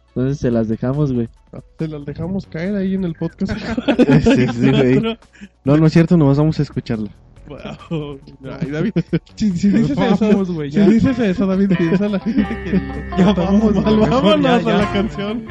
[0.08, 1.28] Entonces se las dejamos, güey.
[1.76, 3.52] Te las dejamos caer ahí en el podcast.
[4.22, 5.18] Sí, sí, güey.
[5.64, 7.08] No, no es cierto, nomás vamos a escucharlo.
[7.46, 8.20] Wow.
[8.60, 8.92] Ay, David,
[9.36, 10.86] si, si dices eso, Vamos, güey, si ya.
[10.86, 12.80] dices eso, David, piensa la gente que
[13.18, 14.00] Ya vamos, mal.
[14.00, 14.76] Vámonos ya, a ya.
[14.78, 15.46] la canción.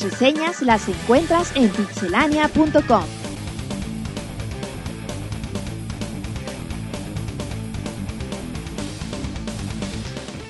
[0.00, 3.04] Las reseñas las encuentras en pixelania.com.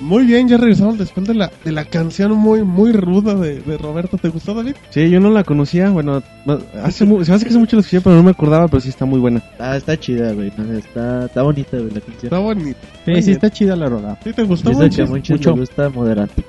[0.01, 3.77] Muy bien, ya regresamos después de la, de la canción muy muy ruda de, de
[3.77, 4.17] Roberto.
[4.17, 4.73] ¿Te gustó, David?
[4.89, 7.75] Sí, yo no la conocía, bueno, no- hace mu- se me hace que hace mucho
[7.75, 9.43] la escuché, pero no me acordaba, pero sí está muy buena.
[9.59, 10.51] Ah, está chida, güey.
[10.75, 12.23] está, está bonita, güey, la canción.
[12.23, 12.79] Está bonito.
[13.05, 13.37] Sí, Muy sí bien.
[13.37, 14.17] está chida la rola.
[14.23, 15.35] ¿Sí te gustó, muchos Mucho.
[15.51, 16.43] les gusta moderante.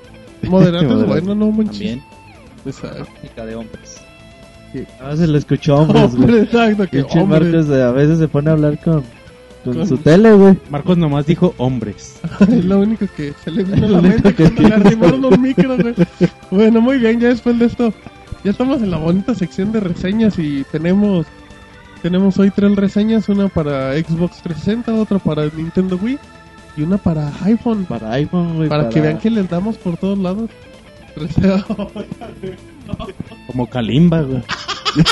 [0.49, 1.71] Moderante es bueno, ¿no, Monchis?
[1.79, 2.01] También.
[2.65, 3.05] Exacto.
[3.45, 4.01] De hombres.
[5.01, 6.43] Ah, se le escuchó hombres, Hombre, güey.
[6.43, 7.23] exacto, que Pinche.
[7.25, 9.03] Marcos eh, a veces se pone a hablar con,
[9.63, 10.57] con, Con- su tele, güey.
[10.69, 12.19] Marcos nomás dijo hombres.
[12.49, 14.87] Es lo único que se le vino a Lo la mente que cuando le piensa.
[14.87, 15.93] arrimaron un micro, güey.
[16.51, 17.93] Bueno, muy bien, ya después de esto,
[18.43, 21.25] ya estamos en la bonita sección de reseñas y tenemos
[22.01, 26.17] tenemos hoy tres reseñas, una para Xbox 360, otra para Nintendo Wii
[26.75, 28.67] y una para iPhone, Para iPhone, güey.
[28.69, 30.49] para que vean que les damos por todos lados.
[33.47, 34.41] Como Kalimba, güey.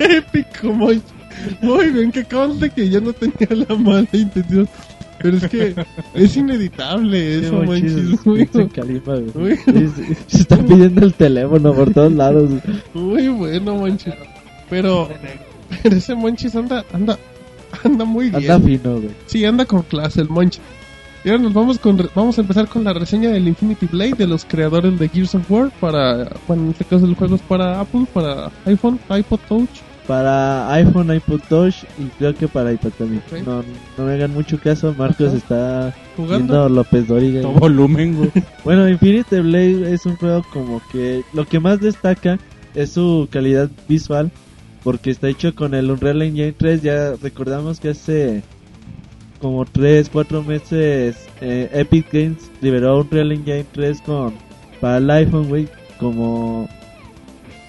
[0.00, 1.00] Épico, muy,
[1.62, 4.68] muy bien, que conste que yo no tenía la mala intención.
[5.22, 5.74] Pero es que
[6.14, 8.22] es ineditable eso, manches.
[9.34, 9.58] Güey.
[10.26, 12.50] Se está pidiendo el teléfono por todos lados.
[12.94, 14.14] muy bueno, manches.
[14.70, 15.08] Pero,
[15.82, 17.18] pero ese Monchis anda, anda,
[17.84, 18.50] anda muy bien.
[18.50, 19.10] Anda fino, güey.
[19.26, 20.62] Sí, anda con clase el Monchis.
[21.24, 24.26] Y ahora nos vamos con, vamos a empezar con la reseña del Infinity Blade de
[24.26, 27.78] los creadores de Gears of War para, bueno, en este caso el juego es para
[27.80, 29.68] Apple, para iPhone, iPod Touch.
[30.06, 33.22] Para iPhone, iPod Touch y creo que para iPad también.
[33.44, 33.62] No,
[33.98, 34.94] no me hagan mucho caso.
[34.96, 35.36] Marcos Ajá.
[35.36, 36.36] está Jugando.
[36.54, 37.42] viendo López Dóriga.
[37.42, 38.30] Todo volumen, güey.
[38.64, 42.38] Bueno, Infinite Blade es un juego como que lo que más destaca
[42.74, 44.32] es su calidad visual
[44.82, 46.82] porque está hecho con el Unreal Engine 3.
[46.82, 48.42] Ya recordamos que hace
[49.40, 54.34] como 3, 4 meses eh, Epic Games liberó Unreal Engine 3 con
[54.80, 55.68] para el iPhone, güey,
[55.98, 56.68] como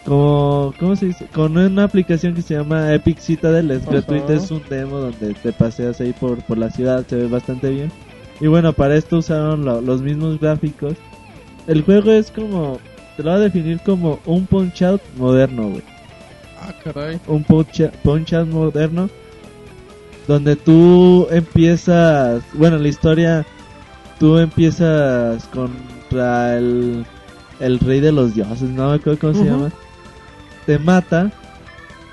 [0.06, 1.26] como ¿cómo se dice?
[1.34, 3.92] Con una aplicación que se llama Epic Citadel, es Ajá.
[3.92, 7.70] gratuita, es un demo donde te paseas ahí por, por la ciudad, se ve bastante
[7.70, 7.92] bien.
[8.40, 10.96] Y bueno, para esto usaron lo- los mismos gráficos.
[11.68, 12.80] El juego es como,
[13.16, 15.84] te lo voy a definir como un Punch Out moderno, güey.
[16.60, 17.20] Ah, caray.
[17.28, 19.10] Un Punch Punch Out moderno.
[20.32, 23.46] Donde tú empiezas, bueno, la historia,
[24.18, 27.06] tú empiezas contra el,
[27.60, 29.72] el rey de los dioses, no me acuerdo cómo se llama.
[30.66, 31.34] Te mata,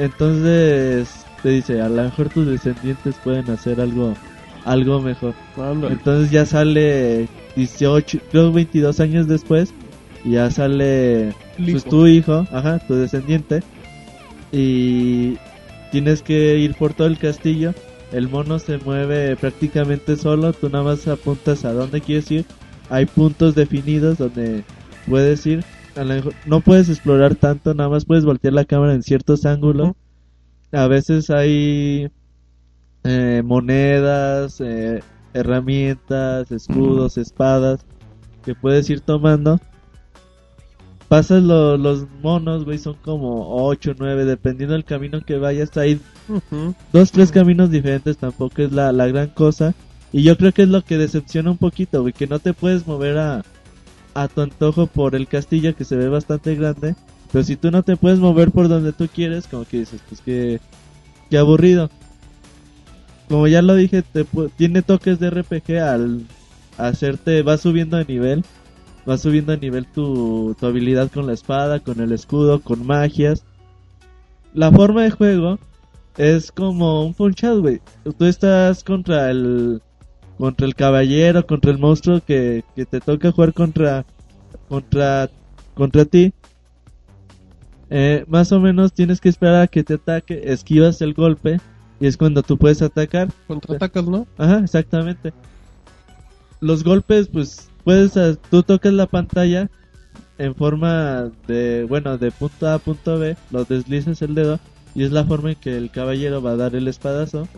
[0.01, 4.15] entonces te dice, a lo mejor tus descendientes pueden hacer algo,
[4.65, 5.35] algo mejor.
[5.89, 9.73] Entonces ya sale 18, creo 22 años después,
[10.24, 13.62] y ya sale pues, tu hijo, ajá, tu descendiente,
[14.51, 15.39] y
[15.93, 17.74] tienes que ir por todo el castillo.
[18.12, 22.47] El mono se mueve prácticamente solo, tú nada más apuntas a dónde quieres ir.
[22.89, 24.64] Hay puntos definidos donde
[25.06, 25.64] puedes ir.
[26.47, 29.93] No puedes explorar tanto, nada más puedes voltear la cámara en ciertos ángulos.
[30.72, 32.10] A veces hay
[33.05, 35.02] eh, monedas, eh,
[35.35, 37.85] herramientas, escudos, espadas
[38.44, 39.60] que puedes ir tomando.
[41.09, 45.74] Pasas lo- los monos, güey, son como 8 9, dependiendo del camino que vayas.
[45.78, 46.74] Hay Ujú.
[46.93, 49.74] dos, tres caminos diferentes, tampoco es la, la gran cosa.
[50.12, 52.86] Y yo creo que es lo que decepciona un poquito, güey, que no te puedes
[52.86, 53.43] mover a,
[54.14, 56.94] a tu antojo por el castillo que se ve bastante grande.
[57.32, 60.20] Pero si tú no te puedes mover por donde tú quieres, como que dices, pues
[60.20, 60.60] que,
[61.30, 61.90] que aburrido.
[63.28, 64.26] Como ya lo dije, te,
[64.56, 66.22] tiene toques de RPG al
[66.78, 68.44] hacerte, va subiendo de nivel.
[69.09, 73.44] Va subiendo de nivel tu, tu habilidad con la espada, con el escudo, con magias.
[74.52, 75.59] La forma de juego
[76.16, 77.80] es como un punch out, güey.
[78.18, 79.80] Tú estás contra el
[80.36, 84.05] contra el caballero, contra el monstruo que, que te toca jugar contra
[84.68, 85.30] contra
[85.74, 86.32] contra ti.
[87.90, 91.59] Eh, más o menos tienes que esperar a que te ataque, esquivas el golpe
[92.01, 93.28] y es cuando tú puedes atacar.
[93.47, 94.26] Contraatacas, ¿no?
[94.36, 95.32] Ajá, exactamente.
[96.60, 98.13] Los golpes, pues, puedes,
[98.51, 99.71] tú tocas la pantalla
[100.39, 104.61] en forma de, bueno, de punto A a punto B, lo deslizas el dedo
[104.95, 107.49] y es la forma en que el caballero va a dar el espadazo.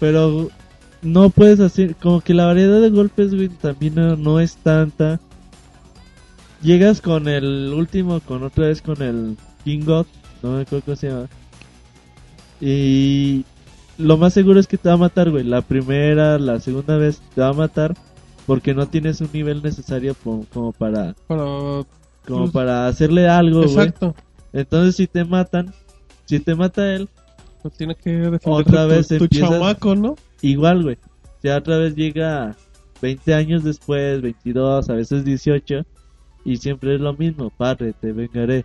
[0.00, 0.48] Pero
[1.02, 5.20] no puedes hacer, como que la variedad de golpes, güey, también no, no es tanta.
[6.62, 10.06] Llegas con el último, con otra vez con el King God,
[10.42, 11.28] no me acuerdo cómo se llama.
[12.60, 13.44] Y
[13.98, 15.44] lo más seguro es que te va a matar, güey.
[15.44, 17.94] La primera, la segunda vez te va a matar
[18.48, 21.42] porque no tienes un nivel necesario po- como para Para...
[21.44, 21.84] como
[22.26, 23.70] Pues, para hacerle algo, güey.
[23.70, 24.16] Exacto.
[24.52, 25.72] Entonces si te matan,
[26.24, 27.08] si te mata él,
[27.62, 30.16] Pues tiene que defender Otra tu, vez tu empiezas- chamaco, ¿no?
[30.42, 30.98] igual, güey.
[31.42, 32.56] Ya otra vez llega
[33.00, 35.84] 20 años después, 22, a veces 18,
[36.44, 38.64] y siempre es lo mismo, padre, te vengaré.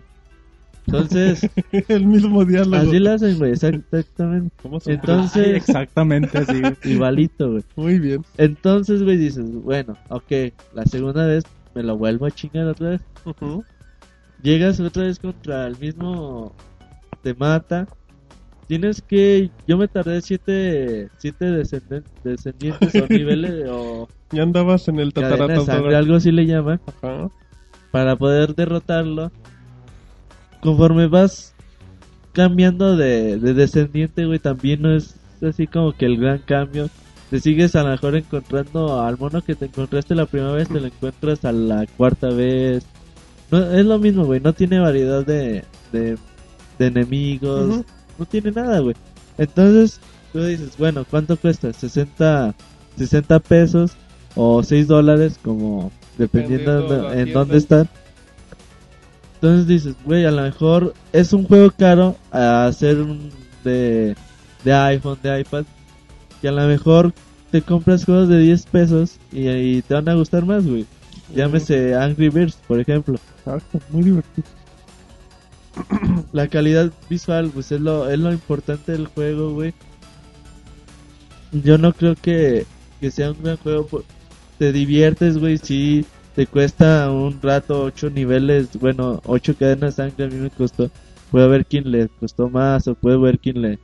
[0.85, 1.49] Entonces,
[1.87, 2.75] el mismo diálogo.
[2.75, 4.53] así lo hacen, güey, exactamente.
[4.61, 6.61] ¿Cómo se- Entonces, Ay, exactamente así.
[6.89, 7.63] igualito, güey.
[7.75, 8.21] Muy bien.
[8.37, 10.31] Entonces, güey, dices, bueno, ok,
[10.73, 11.43] la segunda vez
[11.73, 13.01] me lo vuelvo a chingar otra vez.
[13.25, 13.63] Ujú.
[14.41, 16.53] Llegas otra vez contra el mismo,
[17.21, 17.87] te mata.
[18.67, 24.99] Tienes que, yo me tardé siete, siete descenden- descendientes o niveles o Ya andabas en
[24.99, 25.97] el tataratatara.
[25.97, 27.29] algo así le llaman, Ajá.
[27.91, 29.31] para poder derrotarlo.
[30.63, 31.53] Conforme vas
[32.31, 36.89] cambiando de, de descendiente, güey, también no es así como que el gran cambio.
[37.29, 40.79] Te sigues a lo mejor encontrando al mono que te encontraste la primera vez, te
[40.79, 42.85] lo encuentras a la cuarta vez.
[43.49, 46.17] No, es lo mismo, güey, no tiene variedad de, de,
[46.77, 47.83] de enemigos,
[48.17, 48.95] no tiene nada, güey.
[49.37, 49.99] Entonces,
[50.31, 51.73] tú dices, bueno, ¿cuánto cuesta?
[51.73, 52.53] 60,
[52.97, 53.93] 60 pesos
[54.35, 57.39] o 6 dólares, como dependiendo en tienda.
[57.39, 57.89] dónde están.
[59.43, 63.29] Entonces dices, güey, a lo mejor es un juego caro a hacer un
[63.65, 64.15] de,
[64.63, 65.65] de iPhone, de iPad,
[66.41, 67.13] que a lo mejor
[67.51, 70.85] te compras juegos de 10 pesos y, y te van a gustar más, güey.
[71.35, 73.19] Llámese Angry Birds, por ejemplo.
[73.39, 74.47] Exacto, muy divertido.
[76.31, 79.73] La calidad visual, pues es lo, es lo importante del juego, güey.
[81.51, 82.65] Yo no creo que,
[83.01, 84.05] que sea un gran juego.
[84.57, 86.05] Te diviertes, güey, sí.
[86.35, 90.89] Te cuesta un rato, ocho niveles, bueno, ocho cadenas de sangre a mí me costó.
[91.29, 93.79] Puede haber quien le costó más o puede haber quien le,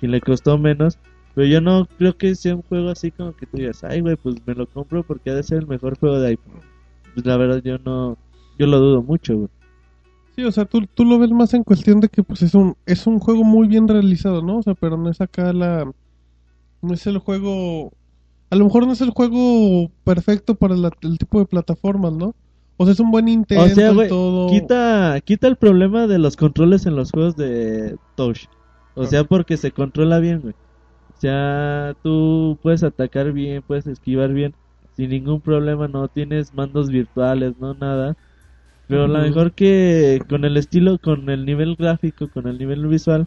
[0.00, 0.98] quien le costó menos.
[1.34, 4.16] Pero yo no creo que sea un juego así como que tú digas, ay, güey,
[4.16, 6.60] pues me lo compro porque ha de ser el mejor juego de iPhone.
[7.14, 8.16] Pues la verdad yo no,
[8.58, 9.48] yo lo dudo mucho, güey.
[10.34, 12.74] Sí, o sea, tú, tú lo ves más en cuestión de que pues es un
[12.86, 14.58] es un juego muy bien realizado, ¿no?
[14.58, 15.90] O sea, pero no es acá la
[16.80, 17.92] no es el juego
[18.52, 22.36] a lo mejor no es el juego perfecto para la- el tipo de plataformas, ¿no?
[22.76, 24.46] O sea, es un buen intento O sea, y güey, todo.
[24.46, 28.46] quita, quita el problema de los controles en los juegos de Touch.
[28.94, 30.54] O sea, porque se controla bien, güey.
[30.54, 34.54] O sea, tú puedes atacar bien, puedes esquivar bien,
[34.96, 38.16] sin ningún problema, no tienes mandos virtuales, no nada.
[38.86, 42.86] Pero a lo mejor que con el estilo, con el nivel gráfico, con el nivel
[42.88, 43.26] visual,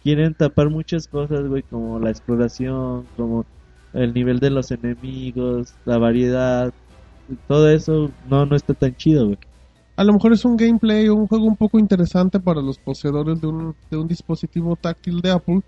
[0.00, 3.46] quieren tapar muchas cosas, güey, como la exploración, como
[3.94, 6.72] el nivel de los enemigos, la variedad,
[7.48, 9.38] todo eso no, no está tan chido, güey.
[9.96, 13.46] A lo mejor es un gameplay un juego un poco interesante para los poseedores de
[13.46, 15.60] un, de un dispositivo táctil de Apple.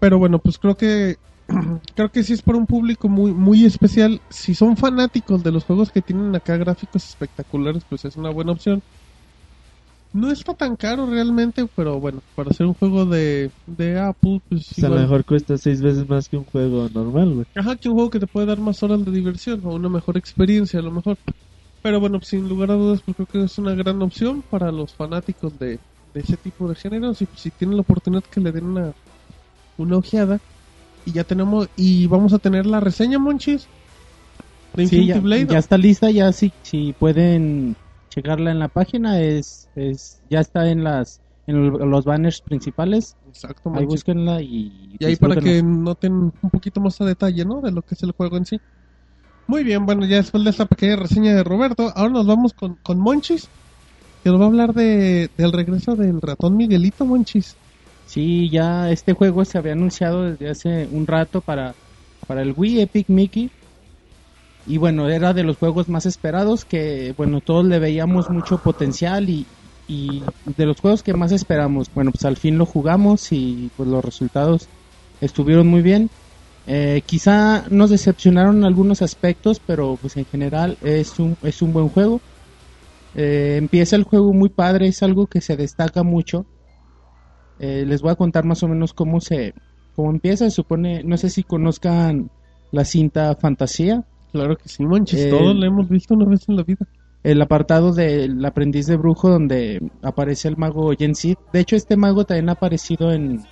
[0.00, 1.16] Pero bueno, pues creo que
[1.96, 4.20] creo que sí es para un público muy muy especial.
[4.30, 8.52] Si son fanáticos de los juegos que tienen acá gráficos espectaculares, pues es una buena
[8.52, 8.82] opción.
[10.12, 14.70] No está tan caro realmente, pero bueno, para hacer un juego de, de Apple, pues
[14.72, 17.46] O sea, a lo mejor cuesta seis veces más que un juego normal, güey.
[17.54, 20.16] Ajá, que un juego que te puede dar más horas de diversión o una mejor
[20.16, 21.18] experiencia a lo mejor.
[21.82, 24.72] Pero bueno, pues, sin lugar a dudas, pues creo que es una gran opción para
[24.72, 25.78] los fanáticos de,
[26.14, 27.20] de ese tipo de géneros.
[27.22, 28.92] Y pues, si tienen la oportunidad que le den una,
[29.76, 30.40] una ojeada.
[31.04, 33.66] Y ya tenemos, y vamos a tener la reseña, Monchis,
[34.74, 35.46] de Sí, Infinity ya, Blade.
[35.46, 37.76] ya está lista, ya si, si pueden
[38.08, 43.16] checarla en la página, es, es ya está en las en los banners principales.
[43.28, 46.12] Exacto, Ahí búsquenla y Y ahí para que noten
[46.42, 47.62] un poquito más a detalle, ¿no?
[47.62, 48.60] De lo que es el juego en sí.
[49.46, 52.74] Muy bien, bueno, ya después de esta pequeña reseña de Roberto, ahora nos vamos con,
[52.82, 53.48] con Monchis,
[54.22, 57.56] que nos va a hablar de, del regreso del ratón Miguelito, Monchis.
[58.04, 61.74] Sí, ya este juego se había anunciado desde hace un rato para,
[62.26, 63.50] para el Wii Epic Mickey.
[64.68, 69.30] Y bueno, era de los juegos más esperados que, bueno, todos le veíamos mucho potencial
[69.30, 69.46] y,
[69.88, 71.90] y de los juegos que más esperamos.
[71.94, 74.68] Bueno, pues al fin lo jugamos y pues los resultados
[75.22, 76.10] estuvieron muy bien.
[76.66, 81.88] Eh, quizá nos decepcionaron algunos aspectos, pero pues en general es un, es un buen
[81.88, 82.20] juego.
[83.14, 86.44] Eh, empieza el juego muy padre, es algo que se destaca mucho.
[87.58, 89.54] Eh, les voy a contar más o menos cómo se
[89.96, 90.44] cómo empieza.
[90.44, 92.30] Se supone, no sé si conozcan
[92.70, 94.04] la cinta Fantasía.
[94.32, 96.86] Claro que sí, Monchis, Eh, todos lo hemos visto una vez en la vida.
[97.24, 101.36] El apartado del aprendiz de brujo donde aparece el mago Yen Sid.
[101.52, 103.42] De hecho, este mago también ha aparecido en,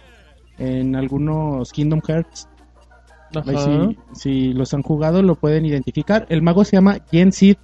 [0.59, 2.49] en algunos Kingdom Hearts.
[3.35, 3.91] Ajá.
[4.13, 6.27] Si, si los han jugado lo pueden identificar.
[6.29, 7.57] El mago se llama Yen Sid,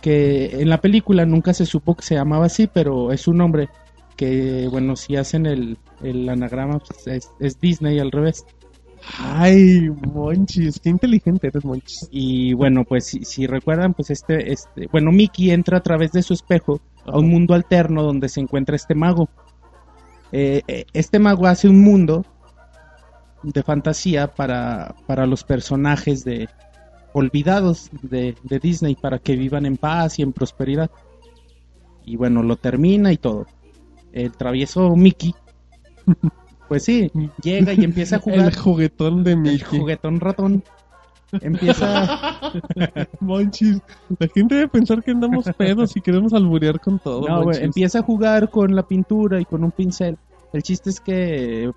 [0.00, 3.68] que en la película nunca se supo que se llamaba así, pero es un nombre
[4.16, 8.44] que, bueno, si hacen el, el anagrama, pues, es, es Disney al revés.
[9.18, 12.08] Ay, Monchis, qué inteligente eres, Monchis.
[12.10, 16.22] Y bueno, pues si, si recuerdan, pues este, este, bueno, Mickey entra a través de
[16.22, 19.28] su espejo a un mundo alterno donde se encuentra este mago.
[20.30, 22.24] Eh, eh, este mago hace un mundo
[23.42, 26.48] de fantasía para, para los personajes de,
[27.12, 30.90] olvidados de, de Disney para que vivan en paz y en prosperidad.
[32.04, 33.46] Y bueno, lo termina y todo.
[34.12, 35.34] El travieso Mickey,
[36.72, 37.10] pues sí,
[37.42, 38.48] llega y empieza a jugar.
[38.48, 39.78] El juguetón de El Mickey.
[39.78, 40.64] juguetón ratón.
[41.42, 42.40] Empieza.
[43.20, 43.78] Monchis,
[44.18, 47.28] la gente debe pensar que andamos pedos y queremos alburear con todo.
[47.28, 47.62] No, güey, Monchis.
[47.62, 50.16] empieza a jugar con la pintura y con un pincel.
[50.54, 51.70] El chiste es que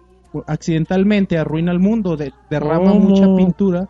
[0.47, 3.89] accidentalmente arruina el mundo, de- derrama mucha pintura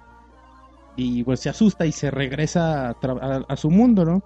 [0.95, 4.23] y pues se asusta y se regresa a, tra- a- a su mundo, ¿no?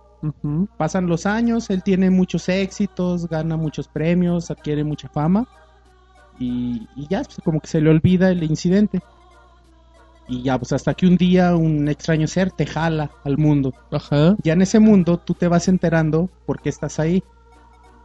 [0.77, 5.45] Pasan los años, él tiene muchos éxitos, gana muchos premios, adquiere mucha fama
[6.39, 8.99] y, y ya, pues, como que se le olvida el incidente.
[10.27, 13.73] Y ya, pues hasta que un día un extraño ser te jala al mundo.
[13.91, 14.35] Ajá.
[14.43, 17.23] Ya en ese mundo tú te vas enterando por qué estás ahí.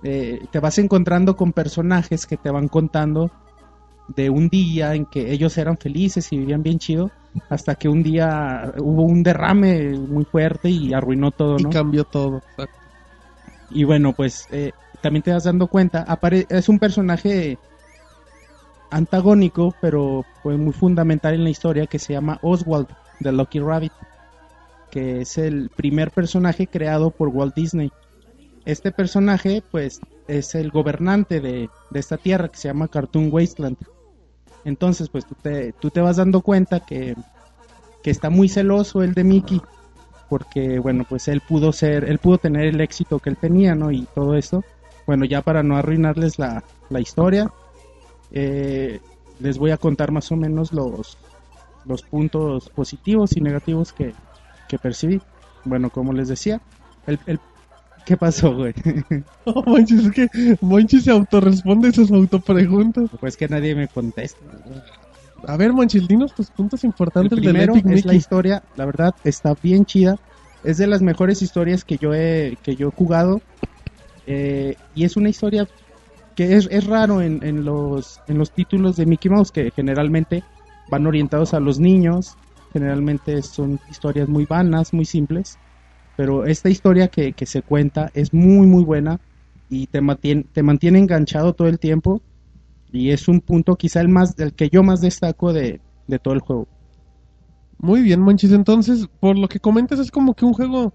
[0.02, 3.30] Eh, te vas encontrando con personajes que te van contando
[4.08, 7.10] de un día en que ellos eran felices y vivían bien chido,
[7.48, 11.70] hasta que un día hubo un derrame muy fuerte y arruinó todo, Y ¿no?
[11.70, 12.42] cambió todo.
[12.50, 12.78] exacto.
[13.70, 17.58] Y bueno, pues eh, también te vas dando cuenta, apare- es un personaje
[18.94, 22.86] antagónico, pero pues muy fundamental en la historia que se llama Oswald
[23.18, 23.92] de Lucky Rabbit,
[24.90, 27.90] que es el primer personaje creado por Walt Disney.
[28.64, 33.76] Este personaje, pues, es el gobernante de, de esta tierra que se llama Cartoon Wasteland.
[34.64, 37.16] Entonces, pues tú te, tú te vas dando cuenta que,
[38.02, 39.60] que está muy celoso el de Mickey,
[40.30, 43.90] porque bueno, pues él pudo ser, él pudo tener el éxito que él tenía, ¿no?
[43.90, 44.64] Y todo esto.
[45.04, 47.50] Bueno, ya para no arruinarles la, la historia,
[48.34, 49.00] eh,
[49.40, 51.16] les voy a contar más o menos los,
[51.86, 54.12] los puntos positivos y negativos que,
[54.68, 55.20] que percibí.
[55.64, 56.60] Bueno, como les decía,
[57.06, 57.40] el, el-
[58.04, 58.74] ¿qué pasó, güey?
[59.46, 60.28] No, Monchis, es que
[60.62, 63.10] Monchis se autorresponde sus autopreguntas.
[63.20, 64.40] pues que nadie me contesta.
[65.46, 68.86] A ver, Monchis, dinos tus puntos El importantes del primero Epic es la historia, la
[68.86, 70.16] verdad está bien chida.
[70.64, 73.42] Es de las mejores historias que yo he, que yo he jugado.
[74.26, 75.68] Eh, y es una historia
[76.34, 80.46] que es, es raro en, en los, en los títulos de Mickey Mouse, que generalmente
[80.86, 82.38] van orientados a los niños.
[82.72, 85.60] Generalmente son historias muy vanas, muy simples.
[86.16, 89.20] Pero esta historia que, que se cuenta es muy, muy buena
[89.68, 92.22] y te mantiene, te mantiene enganchado todo el tiempo.
[92.92, 96.34] Y es un punto quizá el más, el que yo más destaco de, de todo
[96.34, 96.68] el juego.
[97.78, 98.50] Muy bien, Monchis.
[98.52, 100.92] Entonces, por lo que comentas, es como que un juego.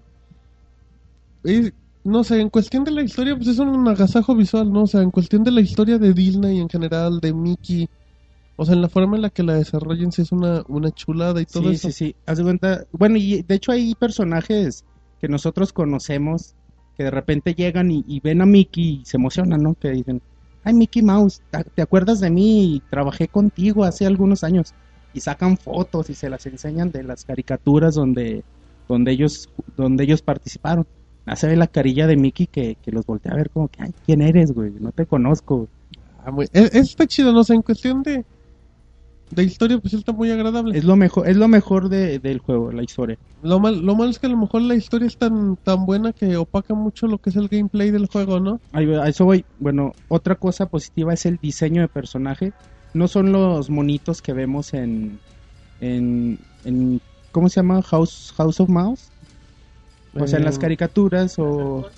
[1.42, 1.72] es-
[2.04, 4.82] no sé, en cuestión de la historia, pues es un agasajo visual, ¿no?
[4.84, 7.86] O sea, en cuestión de la historia de Disney en general, de Mickey.
[8.56, 11.40] O sea, en la forma en la que la desarrollen, sí es una, una chulada
[11.42, 11.90] y todo sí, eso.
[11.90, 12.16] sí, sí.
[12.26, 12.84] Haz de cuenta.
[12.92, 14.84] Bueno, y de hecho hay personajes
[15.18, 16.54] que nosotros conocemos
[16.94, 19.74] que de repente llegan y, y ven a Mickey y se emocionan, ¿no?
[19.76, 20.20] Que dicen,
[20.62, 22.82] ay, Mickey Mouse, ¿te- ¿te acuerdas de mí?
[22.90, 24.74] Trabajé contigo hace algunos años.
[25.12, 28.44] Y sacan fotos y se las enseñan de las caricaturas donde,
[28.88, 29.46] donde, ellos,
[29.76, 30.84] donde ellos participaron.
[31.26, 34.22] Hace la carilla de Mickey que, que los voltea a ver como que, ay, ¿quién
[34.22, 34.72] eres, güey?
[34.80, 35.68] No te conozco.
[36.24, 37.44] Ah, muy- es- está chido, ¿no?
[37.44, 38.24] Sea, en cuestión de,
[39.30, 40.76] de historia, pues está muy agradable.
[40.76, 43.16] Es lo mejor, es lo mejor de- del juego, la historia.
[43.42, 46.12] Lo mal, lo malo es que a lo mejor la historia es tan, tan buena
[46.12, 48.60] que opaca mucho lo que es el gameplay del juego, ¿no?
[48.72, 49.44] A eso voy.
[49.60, 52.52] Bueno, otra cosa positiva es el diseño de personaje.
[52.92, 55.20] No son los monitos que vemos en,
[55.80, 57.82] en, en ¿cómo se llama?
[57.82, 59.09] House, House of Mouse.
[60.14, 61.88] O sea, en las Eh, caricaturas o...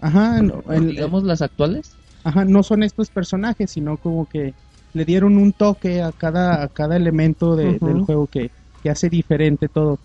[0.00, 1.96] Ajá, en- en- digamos las actuales.
[2.24, 4.54] ajá, no son estos personajes, sino como que
[4.92, 8.50] le dieron un toque a cada, a cada elemento de- del juego que,
[8.82, 9.98] que hace diferente todo.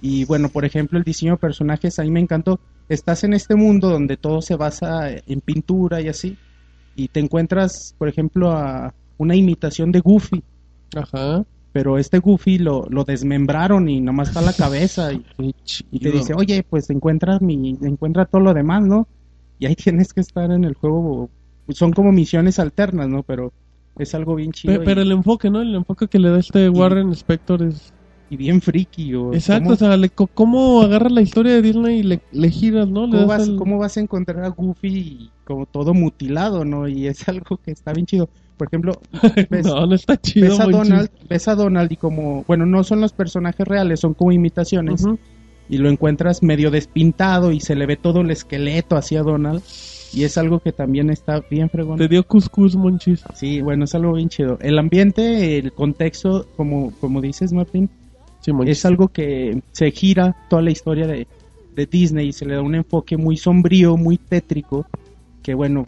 [0.00, 2.60] Y bueno, por ejemplo, el diseño de personajes a mí me encantó.
[2.88, 6.36] Estás en este mundo donde todo se basa en pintura y así,
[6.94, 10.42] y te encuentras, por ejemplo, a una imitación de Goofy,
[10.94, 11.44] Ajá.
[11.76, 16.64] Pero este Goofy lo, lo desmembraron y nomás está la cabeza y, te dice, oye,
[16.66, 19.06] pues encuentra mi, encuentra todo lo demás, ¿no?
[19.58, 21.28] Y ahí tienes que estar en el juego,
[21.68, 23.22] son como misiones alternas, ¿no?
[23.24, 23.52] Pero
[23.98, 25.60] es algo bien chido y- Pero el enfoque, ¿no?
[25.60, 27.92] El enfoque que le da este Warren Spector es...
[28.30, 29.14] y, bien friki.
[29.14, 32.50] O Exacto, ¿cómo, o sea, le, cómo agarras la historia de Disney y le, le
[32.50, 33.04] giras, ¿no?
[33.04, 36.88] Le cómo das vas, el- cómo vas a encontrar a Goofy como todo mutilado, ¿no?
[36.88, 38.30] Y es algo que está bien chido.
[38.56, 39.00] Por ejemplo,
[39.50, 40.48] ves, No, no está chido.
[40.48, 40.66] ves a.
[40.66, 45.04] Donald, ves a Donald y como, bueno, no son los personajes reales, son como imitaciones.
[45.68, 49.62] Y lo encuentras medio despintado y se le ve todo el esqueleto hacia Donald
[50.12, 51.98] y es algo que también está bien fregón.
[51.98, 53.24] Te dio cuscús, Monchis.
[53.34, 54.58] Sí, bueno, es algo bien chido.
[54.62, 57.90] El ambiente, el contexto, como, como dices, Martín,
[58.40, 61.26] Sí, es algo que se gira toda la historia de,
[61.74, 64.86] de Disney y se le da un enfoque muy sombrío, muy tétrico,
[65.42, 65.86] que bueno,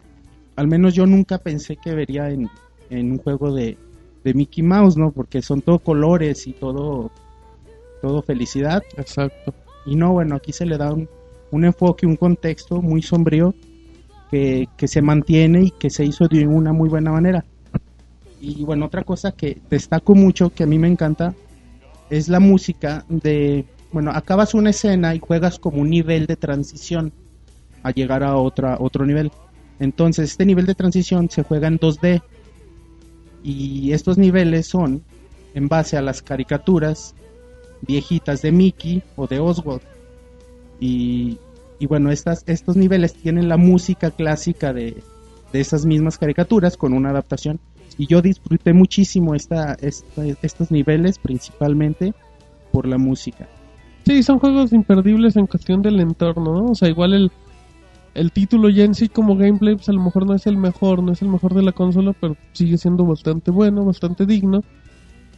[0.59, 2.51] al menos yo nunca pensé que vería en,
[2.91, 3.79] en un juego de,
[4.25, 5.13] de Mickey Mouse, ¿no?
[5.13, 7.13] Porque son todo colores y todo
[8.03, 8.83] todo felicidad.
[8.97, 9.55] Exacto.
[9.87, 11.09] Y no, bueno, aquí se le da un,
[11.53, 13.55] un enfoque, un contexto muy sombrío
[14.33, 17.45] que, que se mantiene y que se hizo de una muy buena manera.
[18.41, 21.35] Y bueno, otra cosa que destaco mucho, que a mí me encanta,
[22.11, 27.13] es la música de, bueno, acabas una escena y juegas como un nivel de transición
[27.85, 29.31] a llegar a otra, otro nivel.
[29.81, 32.21] Entonces, este nivel de transición se juega en 2D
[33.45, 35.03] y estos niveles son
[35.55, 37.15] en base a las caricaturas
[37.83, 39.81] viejitas de Mickey o de Oswald.
[40.81, 41.39] Y,
[41.79, 45.03] y bueno, estas, estos niveles tienen la música clásica de,
[45.53, 47.61] de esas mismas caricaturas con una adaptación.
[47.97, 52.15] Y yo disfruté muchísimo esta, esta- estos niveles principalmente
[52.73, 53.49] por la música.
[54.07, 56.65] Sí, son juegos imperdibles en cuestión del entorno, ¿no?
[56.67, 57.33] O sea, igual el,
[58.19, 61.03] el título ya en sí como gameplay, pues a lo mejor no es el mejor,
[61.03, 64.63] no es el mejor de la consola, pero sigue siendo bastante bueno, bastante digno.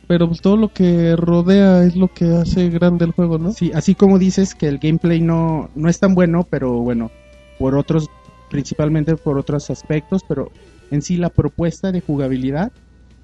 [0.07, 3.52] Pero pues todo lo que rodea es lo que hace grande el juego, ¿no?
[3.52, 7.12] Sí, así como dices que el gameplay no, no es tan bueno, pero bueno,
[7.59, 8.09] por otros,
[8.51, 10.51] principalmente por otros aspectos, pero
[10.90, 12.73] en sí la propuesta de jugabilidad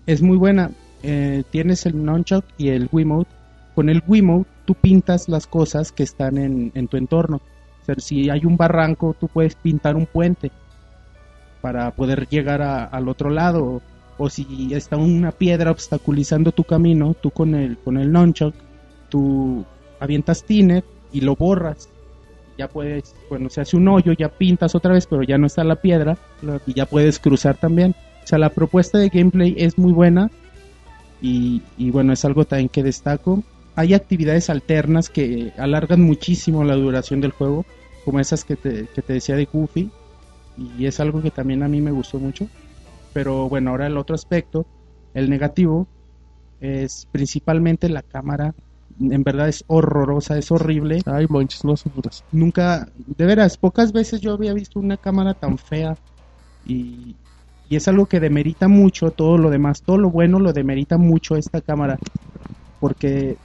[0.06, 0.70] es muy buena.
[1.02, 3.30] Eh, tienes el Nunchuck y el Wiimote.
[3.74, 7.40] Con el Wiimote tú pintas las cosas que están en, en tu entorno.
[7.98, 10.50] Si hay un barranco, tú puedes pintar un puente
[11.60, 13.82] para poder llegar a- al otro lado.
[14.18, 18.54] O si está una piedra obstaculizando tu camino, tú con el, con el nunchuck,
[19.10, 19.64] tú
[20.00, 21.88] avientas tiner y lo borras.
[22.58, 25.62] Ya puedes, bueno, se hace un hoyo, ya pintas otra vez, pero ya no está
[25.64, 26.16] la piedra
[26.66, 27.94] y ya puedes cruzar también.
[28.24, 30.30] O sea, la propuesta de gameplay es muy buena
[31.20, 33.42] y, y bueno, es algo también que destaco.
[33.76, 37.66] Hay actividades alternas que alargan muchísimo la duración del juego,
[38.04, 39.90] como esas que te, que te decía de Goofy,
[40.56, 42.48] y es algo que también a mí me gustó mucho.
[43.12, 44.66] Pero bueno, ahora el otro aspecto,
[45.12, 45.86] el negativo,
[46.60, 48.54] es principalmente la cámara.
[48.98, 51.02] En verdad es horrorosa, es horrible.
[51.04, 52.24] Ay, manches, no sufras.
[52.32, 55.98] Nunca, de veras, pocas veces yo había visto una cámara tan fea
[56.64, 57.16] y,
[57.68, 61.36] y es algo que demerita mucho todo lo demás, todo lo bueno lo demerita mucho
[61.36, 61.98] esta cámara,
[62.80, 63.36] porque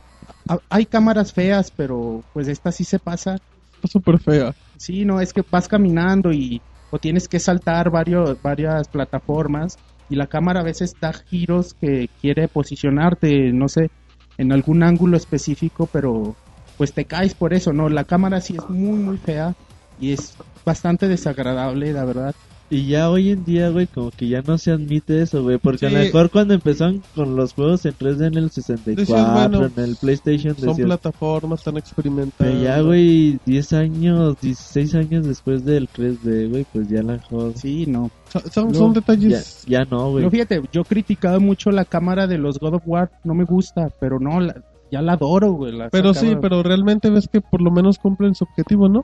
[0.69, 3.35] hay cámaras feas, pero pues esta sí se pasa.
[3.75, 4.53] Está súper fea.
[4.77, 9.77] Sí, no, es que vas caminando y o tienes que saltar varios, varias plataformas
[10.09, 13.89] y la cámara a veces da giros que quiere posicionarte, no sé,
[14.37, 16.35] en algún ángulo específico, pero
[16.77, 17.89] pues te caes por eso, ¿no?
[17.89, 19.55] La cámara sí es muy, muy fea
[19.99, 20.35] y es
[20.65, 22.35] bastante desagradable, la verdad.
[22.73, 25.57] Y ya hoy en día, güey, como que ya no se admite eso, güey.
[25.57, 25.95] Porque a Sí.
[25.95, 29.83] lo mejor cuando empezaron con los juegos en 3D en el 64, Decías, bueno, en
[29.83, 32.53] el PlayStation, Son decías, plataformas tan experimentadas.
[32.53, 37.51] pero ya, güey, 10 años, 16 años después del 3D, güey, pues ya la mejor.
[37.57, 38.09] Sí, no.
[38.53, 39.65] Son, No, son Ya, detalles.
[39.67, 40.23] ya no, güey.
[40.23, 43.89] No, fíjate, yo criticaba mucho la cámara de los God of War, no me gusta,
[43.99, 45.73] pero no, la- ya la adoro, güey.
[45.77, 46.39] la- Pero sí, cámara.
[46.41, 49.03] pero realmente ves que por lo menos cumplen su objetivo, ¿no?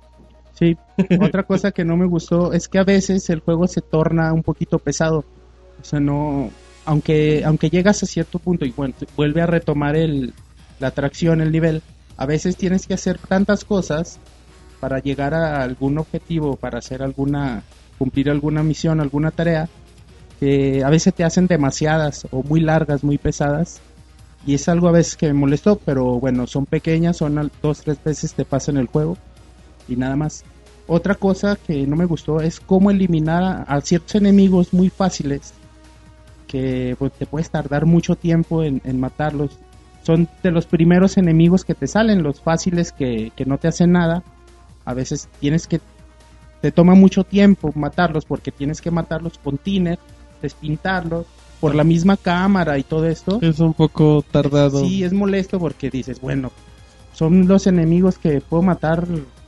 [0.58, 0.76] Sí,
[1.22, 4.44] otra cosa que no me gustó es que a veces el juego se torna un
[4.44, 5.24] poquito pesado.
[5.80, 6.50] O sea, no.
[6.86, 10.34] Aunque, aunque llegas a cierto punto y bueno, vuelve a retomar el,
[10.80, 11.82] la atracción, el nivel,
[12.16, 14.20] a veces tienes que hacer tantas cosas
[14.80, 17.64] para llegar a algún objetivo, para hacer alguna.
[17.98, 19.68] cumplir alguna misión, alguna tarea,
[20.40, 23.82] que a veces te hacen demasiadas o muy largas, muy pesadas.
[24.46, 28.02] Y es algo a veces que me molestó, pero bueno, son pequeñas, son dos, tres
[28.04, 29.18] veces te pasan el juego
[29.88, 30.44] y nada más.
[30.88, 35.54] Otra cosa que no me gustó es cómo eliminar a, ciertos enemigos muy fáciles
[36.48, 39.60] que pues, te puedes tardar mucho tiempo en, en matarlos.
[40.04, 43.92] Son de los primeros enemigos que te salen, los fáciles que, que no te hacen
[43.92, 44.24] nada.
[44.86, 45.82] A veces tienes que,
[46.62, 50.00] te toma mucho tiempo matarlos porque tienes que matarlos con tiner,
[50.42, 51.26] despintarlos,
[51.60, 53.40] por la misma cámara y todo esto.
[53.42, 54.82] Es un poco tardado.
[54.82, 56.52] Sí, es molesto porque dices, bueno,
[57.14, 59.08] son los enemigos que puedo matar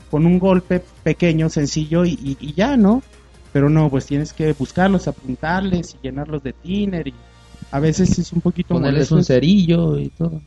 [0.09, 3.05] con un golpe pequeño, sencillo y, y- y ya, ¿no?
[3.51, 7.25] Pero no, pues tienes que buscarlos, apuntarles y llenarlos de tiner y
[7.71, 9.17] a veces es un poquito Ponerles molesto.
[9.17, 10.41] un cerillo y todo.